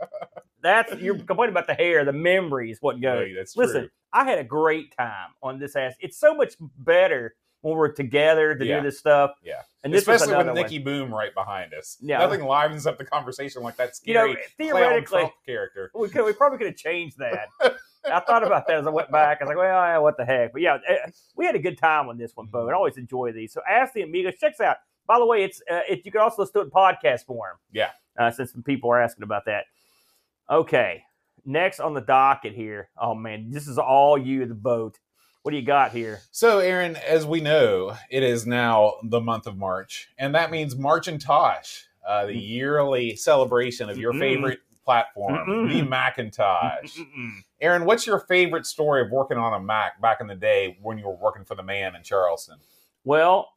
[0.62, 3.28] That's you're complaining about the hair, the memories, what No, goes.
[3.36, 3.66] that's true.
[3.66, 5.94] Listen, I had a great time on this ass.
[6.00, 8.78] It's so much better when we're together to Yeah.
[8.78, 9.32] do this stuff.
[9.42, 9.62] Yeah.
[9.84, 11.96] and this was Especially with Nikki Boom right behind us.
[12.00, 12.18] Yeah.
[12.18, 15.90] Nothing livens up the conversation like that You know, scary theoretically- character.
[15.94, 17.48] We could, we probably could have changed that.
[18.04, 19.38] I thought about that as I went back.
[19.40, 20.52] I was like, well, yeah, what the heck?
[20.52, 22.68] But yeah, eh, we had a good time on this one, Bo.
[22.68, 23.52] I always enjoy these.
[23.52, 24.34] So ask the amigos.
[24.40, 24.76] Check this out.
[25.06, 27.56] By the way, it's uh, it, you can also listen to it in podcast form.
[27.72, 27.90] Yeah.
[28.18, 29.64] Uh, since some people are asking about that.
[30.50, 31.02] Okay.
[31.44, 32.90] Next on the docket here.
[33.00, 34.98] Oh man, this is all you, the boat.
[35.46, 36.22] What do you got here?
[36.32, 40.74] So, Aaron, as we know, it is now the month of March, and that means
[40.74, 44.18] March and Tosh, uh, the yearly celebration of your Mm-mm.
[44.18, 45.72] favorite platform, Mm-mm.
[45.72, 46.98] the Macintosh.
[47.60, 50.98] Aaron, what's your favorite story of working on a Mac back in the day when
[50.98, 52.56] you were working for the man in Charleston?
[53.04, 53.50] Well,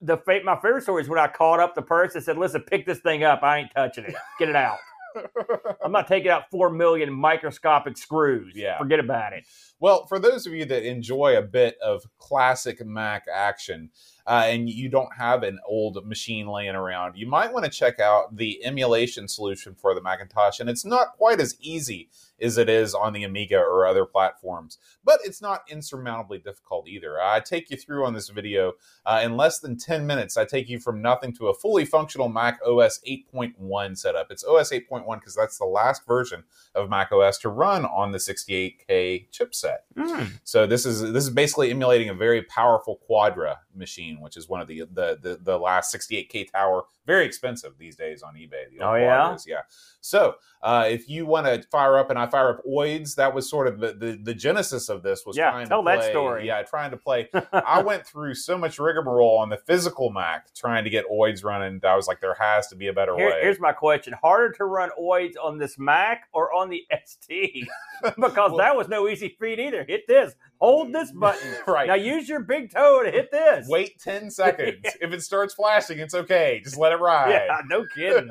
[0.00, 2.62] the fa- my favorite story is when I called up the person and said, "Listen,
[2.62, 3.42] pick this thing up.
[3.42, 4.14] I ain't touching it.
[4.38, 4.78] Get it out.
[5.84, 8.54] I'm not taking out four million microscopic screws.
[8.56, 8.78] Yeah.
[8.78, 9.44] forget about it."
[9.78, 13.90] Well, for those of you that enjoy a bit of classic Mac action
[14.26, 18.00] uh, and you don't have an old machine laying around, you might want to check
[18.00, 20.60] out the emulation solution for the Macintosh.
[20.60, 22.08] And it's not quite as easy
[22.40, 27.20] as it is on the Amiga or other platforms, but it's not insurmountably difficult either.
[27.20, 28.72] I take you through on this video
[29.04, 30.36] uh, in less than 10 minutes.
[30.36, 34.30] I take you from nothing to a fully functional Mac OS 8.1 setup.
[34.30, 36.44] It's OS 8.1 because that's the last version
[36.74, 39.65] of Mac OS to run on the 68K chipset.
[39.96, 40.24] Hmm.
[40.44, 44.60] So this is this is basically emulating a very powerful Quadra machine, which is one
[44.60, 48.70] of the the the, the last 68K tower, very expensive these days on eBay.
[48.76, 49.28] The Oh, yeah?
[49.30, 49.60] Quadras, yeah.
[50.00, 53.48] So uh, if you want to fire up and I fire up Oids, that was
[53.50, 56.46] sort of the the, the genesis of this was Yeah, trying tell to that story.
[56.46, 57.28] Yeah, trying to play.
[57.52, 61.80] I went through so much rigmarole on the physical Mac trying to get Oids running.
[61.84, 63.38] I was like, there has to be a better Here- way.
[63.42, 67.66] here's my question: Harder to run OIDs on this Mac or on the ST?
[68.16, 69.84] because Well- that was no easy feat either.
[69.88, 71.54] Hit this, hold this button.
[71.66, 71.88] Right.
[71.88, 73.66] Now use your big toe to hit this.
[73.68, 74.78] Wait 10 seconds.
[75.00, 76.60] if it starts flashing, it's okay.
[76.64, 77.30] Just let it ride.
[77.30, 78.30] Yeah, no kidding.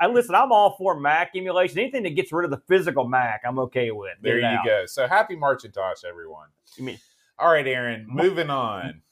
[0.00, 0.34] I listen.
[0.34, 1.78] I'm all for Mac emulation.
[1.80, 4.12] Anything that gets rid of the physical Mac, I'm okay with.
[4.16, 4.64] Get There you out.
[4.64, 4.86] go.
[4.86, 6.46] So happy Marchintosh, everyone.
[6.78, 6.98] I mean,
[7.38, 9.02] All right, Aaron, moving on.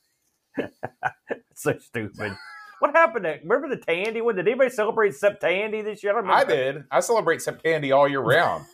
[1.54, 2.36] so stupid.
[2.78, 4.36] What happened to remember the Tandy one?
[4.36, 6.12] Did anybody celebrate Sep Tandy this year?
[6.12, 6.84] don't I did.
[6.90, 8.64] I celebrate Septandy all year round.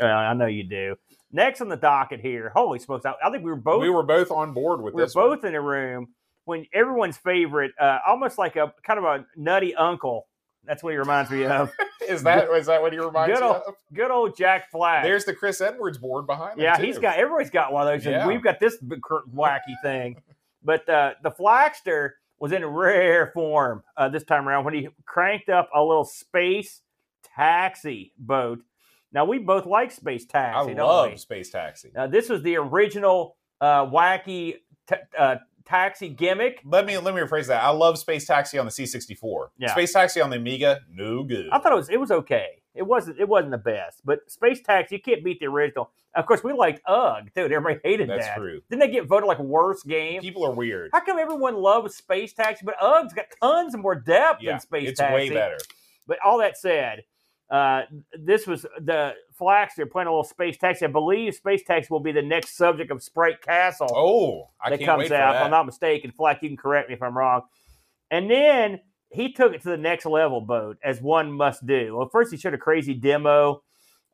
[0.00, 0.96] Uh, I know you do.
[1.32, 3.06] Next on the docket here, holy smokes!
[3.06, 4.96] I, I think we were both we were both on board with this.
[4.96, 5.14] we were this.
[5.14, 5.28] one.
[5.28, 6.08] both in a room
[6.44, 10.26] when everyone's favorite, uh, almost like a kind of a nutty uncle.
[10.64, 11.72] That's what he reminds me of.
[12.08, 13.74] Is that is that what he reminds Good you old- of?
[13.94, 15.04] Good old Jack Flack.
[15.04, 16.82] There's the Chris Edwards board behind yeah, too.
[16.84, 20.20] he's got everybody's got one of those, and we've got this wacky thing.
[20.62, 25.48] But uh, the Flaxter was in rare form uh, this time around when he cranked
[25.48, 26.82] up a little space
[27.36, 28.60] taxi boat.
[29.12, 31.18] Now we both like space I taxi, don't love?
[31.20, 31.90] Space Taxi.
[31.94, 34.56] Now this was the original uh, wacky
[34.88, 36.60] t- uh, taxi gimmick.
[36.64, 37.62] Let me let me rephrase that.
[37.62, 39.48] I love Space Taxi on the C64.
[39.58, 39.72] Yeah.
[39.72, 41.48] Space Taxi on the Amiga, no good.
[41.50, 42.62] I thought it was it was okay.
[42.74, 45.90] It wasn't it wasn't the best, but Space Taxi you can't beat the original.
[46.14, 47.42] Of course, we liked UGG too.
[47.42, 48.36] Everybody hated That's that.
[48.36, 48.60] true.
[48.70, 50.20] Didn't they get voted like worst game?
[50.20, 50.90] People are weird.
[50.92, 54.88] How come everyone loves Space Taxi, but UGG's got tons more depth Yeah, than Space
[54.90, 55.22] it's Taxi?
[55.24, 55.58] It's way better.
[56.08, 57.04] But all that said,
[57.50, 57.82] uh,
[58.18, 59.74] this was the Flax.
[59.74, 60.84] They're playing a little Space Taxi.
[60.84, 64.78] I believe Space Taxi will be the next subject of Sprite Castle Oh, I that
[64.78, 65.34] can't comes wait for out.
[65.34, 65.44] If that.
[65.44, 67.42] I'm not mistaken, Flack, you can correct me if I'm wrong.
[68.10, 71.96] And then he took it to the next level, boat as one must do.
[71.96, 73.62] Well, first he showed a crazy demo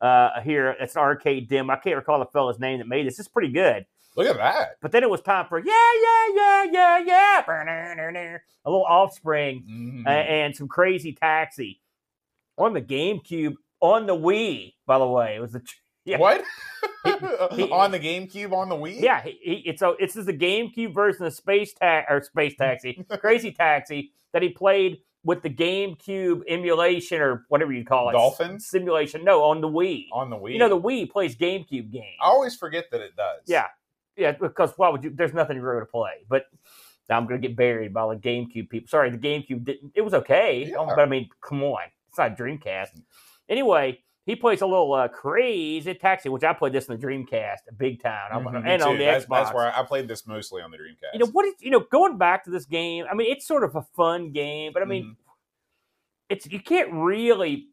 [0.01, 0.75] uh, here.
[0.79, 1.73] It's an arcade demo.
[1.73, 3.19] I can't recall the fella's name that made this.
[3.19, 3.85] It's pretty good.
[4.15, 4.77] Look at that.
[4.81, 5.65] But then it was time for yeah,
[6.03, 7.41] yeah, yeah, yeah, yeah,
[8.65, 10.07] a little Offspring Mhm.
[10.07, 11.79] a- and some crazy taxi
[12.57, 14.73] on the GameCube on the Wii.
[14.85, 15.61] By the way, it was the
[16.05, 16.17] yeah.
[16.17, 16.43] What?
[17.05, 17.11] he-
[17.71, 19.01] on the GameCube on the Wii?
[19.01, 22.55] Yeah, he, he, it's a it's just the GameCube version of Space Ta- or Space
[22.55, 28.13] Taxi, Crazy Taxi that he played with the GameCube emulation or whatever you call it,
[28.13, 28.59] Dolphin?
[28.59, 29.23] simulation.
[29.25, 30.05] No, on the Wii.
[30.13, 30.53] On the Wii.
[30.53, 32.15] You know, the Wii plays GameCube games.
[32.21, 33.41] I always forget that it does.
[33.45, 33.65] Yeah,
[34.15, 35.09] yeah, because why would you?
[35.13, 36.11] There's nothing really to play.
[36.29, 36.45] But
[37.09, 38.87] now I'm going to get buried by the GameCube people.
[38.87, 39.91] Sorry, the GameCube didn't.
[39.95, 40.85] It was okay, Yeah.
[40.87, 41.79] but I mean, come on,
[42.09, 43.01] it's not Dreamcast.
[43.49, 47.59] Anyway, he plays a little uh, crazy taxi, which I played this in the Dreamcast,
[47.77, 49.29] big time, I'm- Mhm, and on the that's, Xbox.
[49.43, 51.13] That's where I, played this mostly on the Dreamcast.
[51.13, 53.63] you know what is you know going back to this game i mean it's sort
[53.63, 55.15] of a fun game but i mean Mhm.
[56.29, 57.69] it's you can't really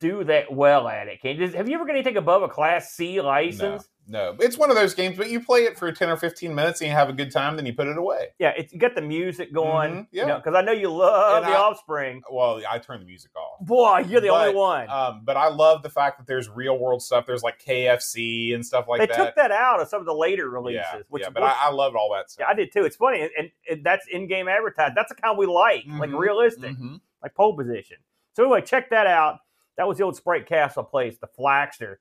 [0.00, 2.92] do that well at it can you have you ever got anything above a class
[2.92, 6.16] c license No, it's one of those games, but you play it for ten or
[6.16, 8.28] fifteen minutes and you have a good time, then you put it away.
[8.38, 10.26] yeah it's you got the music going Mhm, you yeah.
[10.26, 13.30] know because i know you love And the I- offspring Well, I turn the music
[13.36, 13.66] off.
[13.66, 17.02] boy you're the only one Um, but I love the fact that there's real world
[17.02, 17.26] stuff.
[17.26, 19.16] There's like KFC and stuff like they that.
[19.16, 21.54] They took that out of some of the later releases yeah, which yeah, but I,
[21.66, 22.46] I loved all that stuff.
[22.46, 22.84] yeah, I did too.
[22.84, 24.94] It's funny, and, and, and that's in-game advertising.
[24.94, 26.70] That's the kind we like, like Mhm, realistic.
[26.76, 27.00] Mhm.
[27.22, 27.96] like pole position.
[28.34, 29.38] So anyway, check that out.
[29.76, 31.96] That was the old Sprite Castle place, the Flaxter,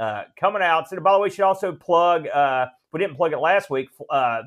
[0.00, 0.88] uh, coming out.
[0.88, 2.26] So by the way, we should also plug.
[2.26, 3.90] Uh, we didn't plug it last week.
[4.08, 4.42] Uh,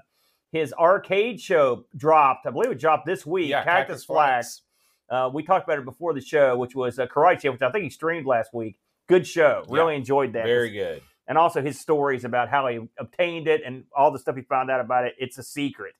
[0.52, 2.46] his arcade show dropped.
[2.46, 3.50] I believe it dropped this week.
[3.50, 4.62] Yeah, Cactus, Flax.
[5.10, 7.84] Uh, we talked about it before the show, which was uh, Karate, which I think
[7.84, 8.78] he streamed last week.
[9.08, 9.64] Good show.
[9.70, 10.46] Really enjoyed that.
[10.46, 11.02] Very good.
[11.28, 14.72] And also his stories about how he obtained it and all the stuff he found
[14.72, 15.14] out about it.
[15.20, 15.94] It's a secret.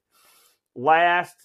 [0.76, 1.36] Last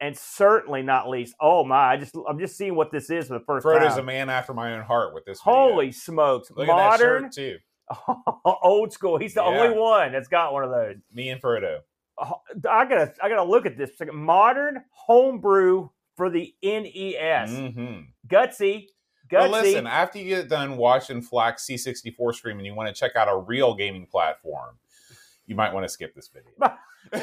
[0.00, 1.92] and certainly not least, oh my!
[1.92, 4.00] I just I'm just seeing what this is for the first Frodo's time.
[4.00, 5.40] a man after my own heart with this.
[5.40, 5.52] video.
[5.58, 6.50] Holy smokes!
[6.50, 7.58] Look at that Modern, shirt too.
[8.62, 9.18] old school.
[9.18, 9.46] He's the Yeah.
[9.48, 10.96] only one that's got one of those.
[11.12, 11.78] Me and Frodo.
[12.20, 13.90] I gotta I gotta look at this.
[14.12, 17.50] Modern homebrew for the NES.
[17.50, 18.86] hmm Gutsy,
[19.30, 19.32] gutsy.
[19.32, 19.86] Well, listen.
[19.86, 23.36] After you get done watching Flax C64 stream and you want to check out a
[23.36, 24.78] real gaming platform,
[25.46, 26.52] you might want to skip this video.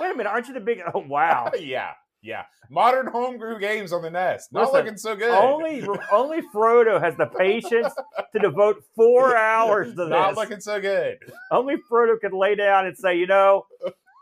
[0.00, 0.80] Wait a minute, aren't you the big?
[0.94, 1.50] Oh wow!
[1.58, 1.90] yeah,
[2.22, 2.44] yeah.
[2.70, 4.48] Modern homebrew games on the NES.
[4.52, 5.30] Not Listen, looking so good.
[5.30, 7.92] only only Frodo has the patience
[8.32, 10.08] to devote four hours to this.
[10.08, 11.18] Not looking so good.
[11.50, 13.66] Only Frodo could lay down and say, you know,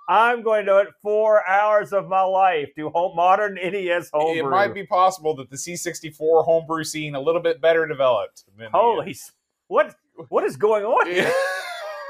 [0.08, 4.46] I'm going to devote four hours of my life to home, modern NES homebrew.
[4.46, 8.44] It might be possible that the C64 homebrew scene a little bit better developed.
[8.46, 9.16] Than the, uh, Holy,
[9.66, 9.94] what
[10.30, 11.06] what is going on?
[11.06, 11.30] here?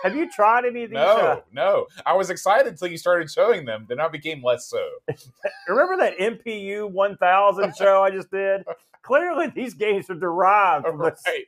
[0.03, 0.97] Have you tried any of these?
[0.97, 1.87] no, uh, no.
[2.07, 3.87] I was excited until you started showing them.
[3.89, 4.85] Then I became less so.
[5.69, 8.65] remember that MPU 1000 show I just did?
[9.03, 11.23] Clearly, these games are derived from this.
[11.27, 11.45] Right.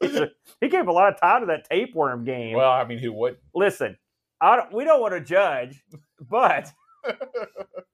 [0.60, 2.54] He gave a lot of time to that tapeworm game.
[2.54, 3.40] Well, I mean, who wouldn't?
[3.54, 3.96] Listen,
[4.38, 5.82] I don't, we don't want to judge,
[6.20, 6.70] but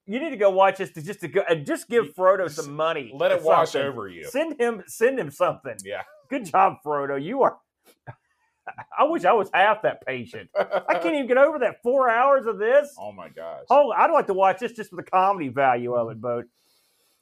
[0.05, 2.75] you need to go watch this to just to go and just give Frodo some
[2.75, 3.13] money.
[3.15, 3.89] Let it wash something.
[3.89, 4.25] over you.
[4.25, 5.77] Send him, send him something.
[5.85, 6.03] Yeah.
[6.29, 7.23] Good job, Frodo.
[7.23, 7.59] You are
[8.99, 10.51] I wish I was half that patient.
[10.57, 12.95] I can't even get over that four hours of this.
[12.99, 13.65] Oh my gosh.
[13.71, 16.21] Oh, I'd like to watch this just for the comedy value of it, mm-hmm.
[16.21, 16.45] Boat.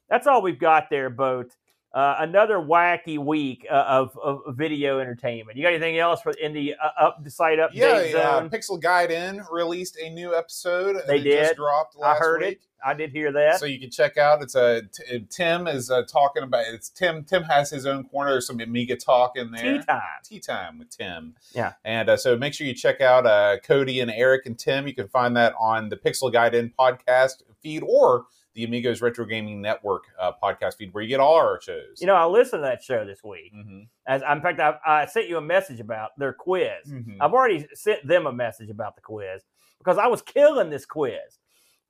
[0.09, 1.53] That's all we've got there, Boat.
[1.95, 5.59] Uh, another wacky week uh, of, of video entertainment.
[5.59, 8.13] You got anything else for in the uh, up the site update yeah, yeah.
[8.13, 8.49] zone?
[8.49, 10.97] Pixel Gaiden released a new episode.
[11.07, 11.43] They It did.
[11.43, 12.53] Just dropped I last heard week.
[12.53, 12.61] it.
[12.85, 13.61] I did hear that.
[13.61, 14.43] So you can check out.
[14.43, 16.65] It's a t- Tim is uh, talking about.
[16.67, 17.25] It's Tim.
[17.25, 18.33] Tim has his own corner.
[18.33, 19.79] There's some Amiga talk in there.
[19.79, 20.01] Tea time.
[20.25, 21.35] Tea time with Tim.
[21.55, 21.75] Yeah.
[21.85, 24.89] And uh, so make sure you check out uh, Cody and Eric and Tim.
[24.89, 28.25] You can find that on the Pixel Gaiden podcast feed or
[28.55, 32.01] the Amigos Retro Gaming Network uh, podcast feed, where you get all our shows.
[32.01, 33.53] You know, I listened to that show this week.
[33.55, 33.89] Mhm.
[34.07, 36.87] As in fact, I, I sent you a message about their quiz.
[36.89, 37.17] Mhm.
[37.21, 39.43] I've already sent them a message about the quiz
[39.79, 41.39] because I was killing this quiz,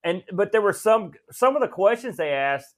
[0.04, 2.74] and but there were some some of the questions they asked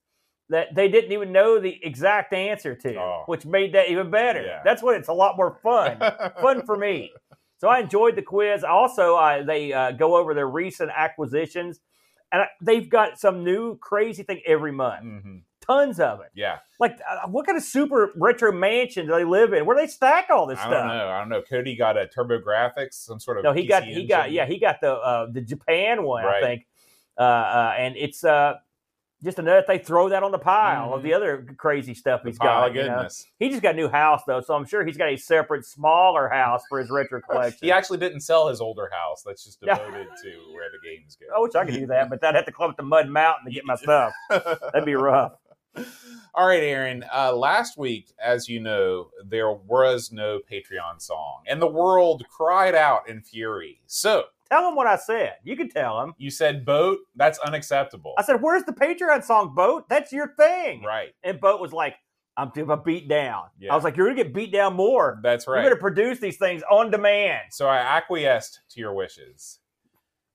[0.50, 3.22] that they didn't even know the exact answer to, Oh.
[3.26, 4.42] which made that even better.
[4.42, 4.60] Yeah.
[4.64, 5.98] That's when it's a lot more fun,
[6.42, 7.12] fun for me.
[7.56, 8.62] So I enjoyed the quiz.
[8.62, 11.80] Also, I, they uh, go over their recent acquisitions,
[12.32, 15.04] and I, they've got some new crazy thing every month.
[15.04, 15.42] Mhm.
[15.60, 16.28] Tons of it.
[16.34, 16.58] Yeah.
[16.78, 19.64] Like, uh, what kind of super retro mansion do they live in?
[19.64, 20.72] Where do they stack all this I stuff?
[20.72, 21.08] don't know.
[21.08, 21.40] I don't know.
[21.40, 24.58] Cody got a TurboGrafx, some sort of No, he PC got he got yeah he
[24.58, 26.42] got the uh, the Japan one Right.
[26.42, 26.66] I think,
[27.18, 28.54] uh, uh, and it's uh,
[29.24, 31.04] just another they throw that on the pile of Mhm.
[31.04, 32.68] the other crazy stuff he's got.
[32.70, 33.08] of you know?
[33.38, 36.28] He just got a new house though, so I'm sure he's got a separate smaller
[36.28, 37.58] house for his retro collection.
[37.62, 39.22] He actually didn't sell his older house.
[39.24, 41.26] That's just devoted to where the games go.
[41.34, 43.46] I wish I could do that, but I'd have to climb up the Mud Mountain
[43.46, 44.12] to get my stuff.
[44.30, 45.32] That'd be rough.
[46.36, 47.04] All right, Aaron.
[47.12, 52.74] Uh, last week, as you know, there was no Patreon song, and the world cried
[52.76, 53.80] out in fury.
[53.86, 54.24] So
[54.54, 55.34] Tell him what I said.
[55.42, 56.14] You can tell him.
[56.16, 59.88] you said, "Boat, that's unacceptable." I said, "Where's the Patreon song, Boat?
[59.88, 61.12] That's your thing." right.
[61.24, 61.96] And Boat was like,
[62.36, 63.72] "I'm I'm beat down." Yeah.
[63.72, 65.18] I was like, "You're gonna get beat down more.
[65.24, 65.56] That's right.
[65.56, 65.70] You right.
[65.70, 69.58] better produce these things on demand." So I acquiesced to your wishes.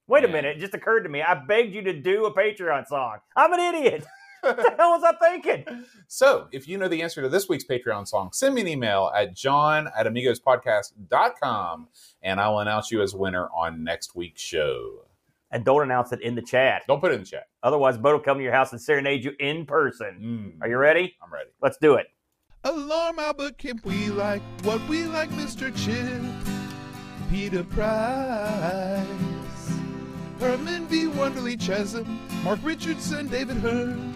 [0.08, 1.22] Wait a minute, it just occurred to me.
[1.22, 3.20] I begged you to do a Patreon song.
[3.38, 4.06] I'm an idiot.
[4.41, 5.86] what the hell was I thinking?
[6.07, 9.11] So, if you know the answer to this week's Patreon song, send me an email
[9.16, 11.88] at john at amigospodcast.com
[12.22, 15.06] and I will announce you as winner on next week's show.
[15.52, 16.84] And don't announce it in the chat.
[16.88, 17.48] Don't put it in the chat.
[17.64, 20.53] Otherwise, Bo will come to your house and serenade you in person.
[20.60, 21.16] Mm, Are you ready?
[21.24, 21.49] I'm ready.
[21.61, 22.06] Let's do it.
[22.66, 25.76] Alarm Albert Kemp, we like what we like, Mr.
[25.76, 26.22] Chip.
[27.32, 29.06] Peter Price.
[30.40, 31.07] Herman V.
[31.07, 32.06] Wonderly Chesum.
[32.44, 34.16] Mark Richardson, David Hearn.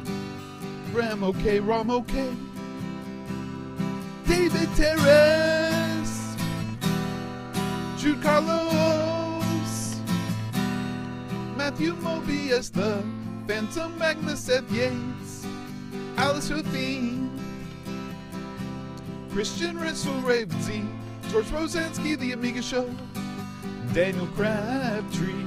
[0.94, 2.30] Ram OK, Rom OK.
[4.28, 6.36] David Terrace.
[7.98, 10.00] Jude Carlos.
[11.58, 13.04] Matthew Mobius, the
[13.48, 15.46] Phantom Magnus, Seth Yates.
[16.18, 17.24] Alice Hothine.
[19.34, 20.88] Christian Russell Ravensy,
[21.32, 22.88] George Rosansky, The Amiga Show,
[23.92, 25.44] Daniel Crabtree,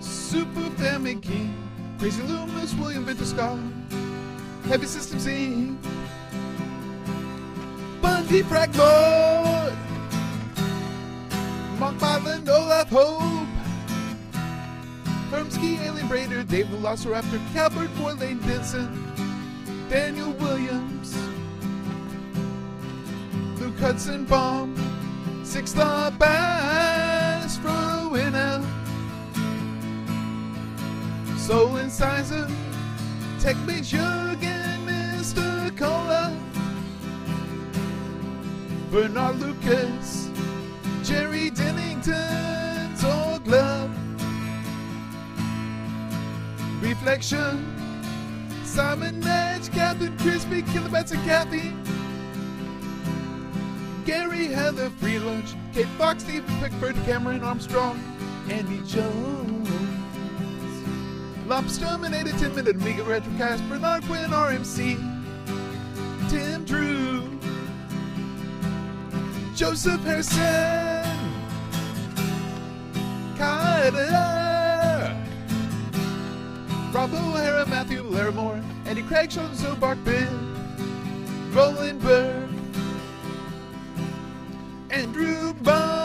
[0.00, 1.54] Super Family King,
[2.00, 3.56] Crazy Loomis, William Vinter Scott,
[4.64, 5.76] Heavy Systems Inc.,
[8.00, 9.72] Bundy Fragmore,
[11.78, 13.46] Monk Myland, Olaf Hope,
[15.30, 19.14] Hermsky, Alien Raider, Dave Velociraptor, Calvert, Lane Denson,
[19.90, 21.14] Daniel Williams,
[23.60, 24.74] Luke Hudson Bomb,
[25.44, 28.64] Six the Bass for winner.
[31.36, 32.48] Soul Incisor,
[33.44, 35.76] Tech Mate Jurgen, Mr.
[35.76, 36.34] Cola,
[38.90, 40.30] Bernard Lucas,
[41.02, 43.90] Jerry Dennington, Tour Club,
[46.80, 47.76] Reflection,
[48.64, 51.74] Simon Edge, Captain Crispy, Kilobats and Kathy.
[54.06, 58.02] Gary Heather, Free Lunch, Kate Fox, Stephen Pickford, Cameron Armstrong,
[58.48, 59.93] Andy Jones.
[61.46, 64.96] Lobster Terminated 10 Minute Amiga Retrocast, Bernard Quinn, RMC,
[66.30, 67.38] Tim Drew,
[69.54, 71.04] Joseph Harrison,
[73.36, 75.14] Kyler,
[76.94, 82.48] Rob O'Hara, Matthew Larimore, Andy Craig, Sean Zobark, Ben, Roland Berg,
[84.90, 86.03] Andrew the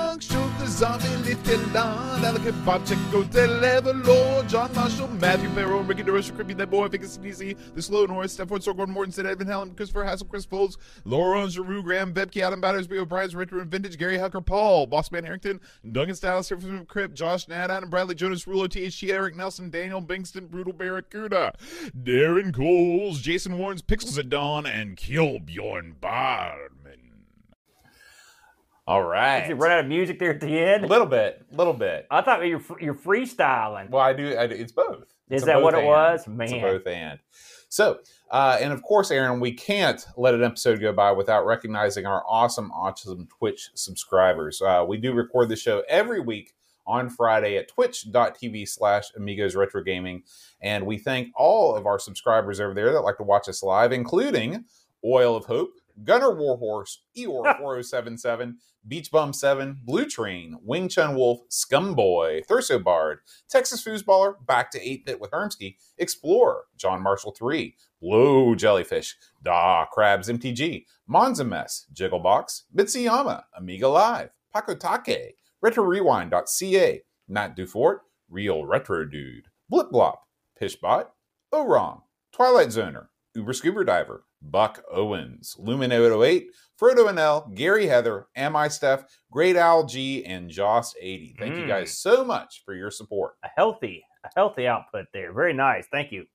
[0.80, 6.56] zombie, Little Don, Delicate Bob, Checo, Delever, Lord, John Marshall, Matthew Barrow, Ricky DeRocha, Crippy,
[6.56, 10.46] That Boy, Vickers, CDC, The Slow Norris, Stepford, Sorgon, Mortensen, Edvin Helen, Christopher Hassel, Chris
[10.46, 15.26] Folds, Laura Giroux, Graham, Bebke, Adam Battersby, O'Brien's Retro and Vintage, Gary Hucker, Paul, Bossman
[15.26, 15.60] Harrington,
[15.92, 20.50] Duncan here from Crip, Josh Nad, Adam Bradley, Jonas Rulo, THG, Eric Nelson, Daniel Bingston,
[20.50, 21.56] Brutal Barracuda,
[21.94, 27.09] Darren Coles, Jason Warrens, Pixels at Dawn, and Kill Bjorn Barman.
[28.90, 30.84] All Did you run out of music there at the end?
[30.84, 32.08] A little bit, a little bit.
[32.10, 33.92] I thought you were you're freestyling.
[33.92, 34.36] Well, I do.
[34.36, 35.14] I do it's both.
[35.30, 35.88] It's Is that what it and.
[35.88, 36.28] was?
[36.28, 37.20] Man, it's both and.
[37.70, 38.00] So,
[38.32, 42.24] uh, and of course, Aaron, we can't let an episode go by without recognizing our
[42.28, 44.60] awesome, Autism Twitch subscribers.
[44.60, 46.56] Uh, we do record the show every week
[46.88, 50.24] on Friday at twitch.tv slash amigos retro gaming.
[50.62, 53.92] And we thank all of our subscribers over there that like to watch us live,
[53.92, 54.66] including
[55.06, 58.58] Oil of Hope, Gunner Warhorse, Eeyore 4077,
[58.88, 63.20] Beach Bum 7, Blue Train, Wing Chun Wolf, Scumboy, Thurso Bard,
[63.50, 69.86] Texas Foosballer, Back to 8 Bit with Hermsky, Explorer, John Marshall 3, Blue Jellyfish, Da
[69.86, 77.98] Crabs MTG, Monza Mess, Jigglebox, Mitsuyama, Amiga Live, Pakotake, RetroRewind.ca, Matt Dufort,
[78.30, 80.18] Real Retro Dude, Blip Blop,
[80.60, 81.08] Pishbot,
[81.54, 82.02] Orong,
[82.32, 86.48] Twilight Zoner, Uber Scuba Diver, Buck Owens, Lumen 808,
[86.80, 91.36] Frodo and L, Gary Heather, Am I Steph, Great Al G, and Jost 80.
[91.38, 91.68] Thank you Mm.
[91.68, 93.36] guys so much for your support.
[93.44, 95.34] A healthy, a healthy output there.
[95.34, 95.88] Very nice.
[95.92, 96.26] Thank you.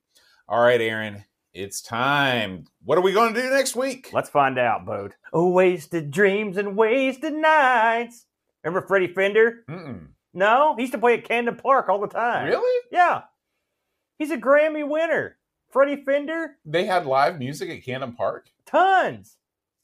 [0.47, 1.23] All right, Aaron,
[1.53, 2.65] it's time.
[2.83, 4.09] What are we going to do next week?
[4.13, 5.15] Let's find out, Bode.
[5.33, 8.25] Oh, wasted dreams and wasted nights.
[8.63, 9.63] Remember Freddie Fender?
[9.69, 10.07] Mm-mm.
[10.33, 12.47] No, he used to play at Camden Park all the time.
[12.47, 12.81] Really?
[12.91, 13.21] Yeah.
[14.19, 15.37] He's a Grammy winner.
[15.75, 18.47] Freddie Fender, They had live music at Camden Park?
[18.65, 19.35] tons.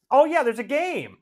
[0.09, 1.17] Oh yeah, there's a game.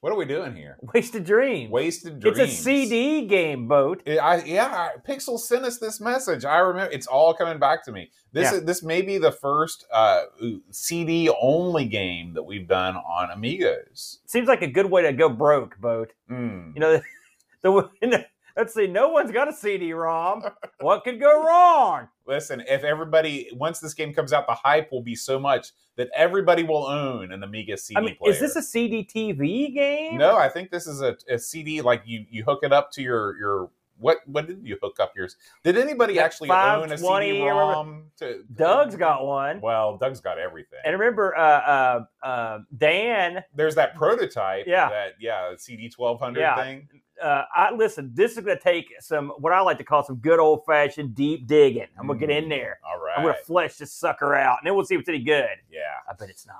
[0.00, 0.76] What are we doing here?
[0.92, 1.70] Wasted Dreams.
[1.70, 2.38] Wasted Dreams.
[2.38, 4.02] It's a CD game, Boat.
[4.04, 6.44] It- I, yeah, Pixel sent us this message.
[6.44, 8.10] I remember it's all coming back to me.
[8.34, 8.58] This Yeah.
[8.58, 10.24] is this may be the first uh,
[10.70, 14.18] CD only game that we've done on Amigos.
[14.26, 16.12] Seems like a good way to go broke, Boat.
[16.30, 16.74] Mm.
[16.74, 17.00] You know,
[17.62, 18.26] the,
[18.60, 20.42] let's see, no one's got a CD-ROM.
[20.80, 22.08] what could go wrong?
[22.26, 26.10] Listen, if everybody once this game comes out, the hype will be so much that
[26.14, 28.32] everybody will own an Amiga CD I mean, player.
[28.32, 30.18] is this a CD TV game?
[30.18, 31.80] No, I think this is a, a CD.
[31.80, 34.18] Like you, you hook it up to your your what?
[34.26, 35.36] What did you hook up yours?
[35.64, 38.04] Did anybody Yeah, actually own a CD-ROM?
[38.18, 39.60] To, Doug's got one.
[39.60, 40.80] Well, Doug's got everything.
[40.84, 43.42] And remember, uh, uh, uh, Dan.
[43.54, 44.66] There's that prototype.
[44.66, 44.88] Yeah.
[44.90, 46.56] That yeah, CD twelve hundred Yeah.
[46.62, 46.88] thing.
[47.22, 48.10] Uh, I listen.
[48.14, 51.14] This is going to take some what I like to call some good old fashioned
[51.14, 51.86] deep digging.
[51.98, 52.78] I'm going to get in there.
[52.86, 53.14] All right.
[53.16, 55.48] I'm going to flesh this sucker out, and then we'll see if it's any good.
[55.70, 56.56] yeah, I bet it's not.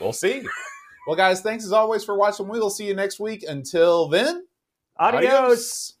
[0.00, 0.42] we'll see.
[1.06, 2.48] well, guys, thanks as always for watching.
[2.48, 3.44] We will see you next week.
[3.46, 4.46] Until then,
[4.98, 5.24] Adios.
[5.24, 5.94] adios.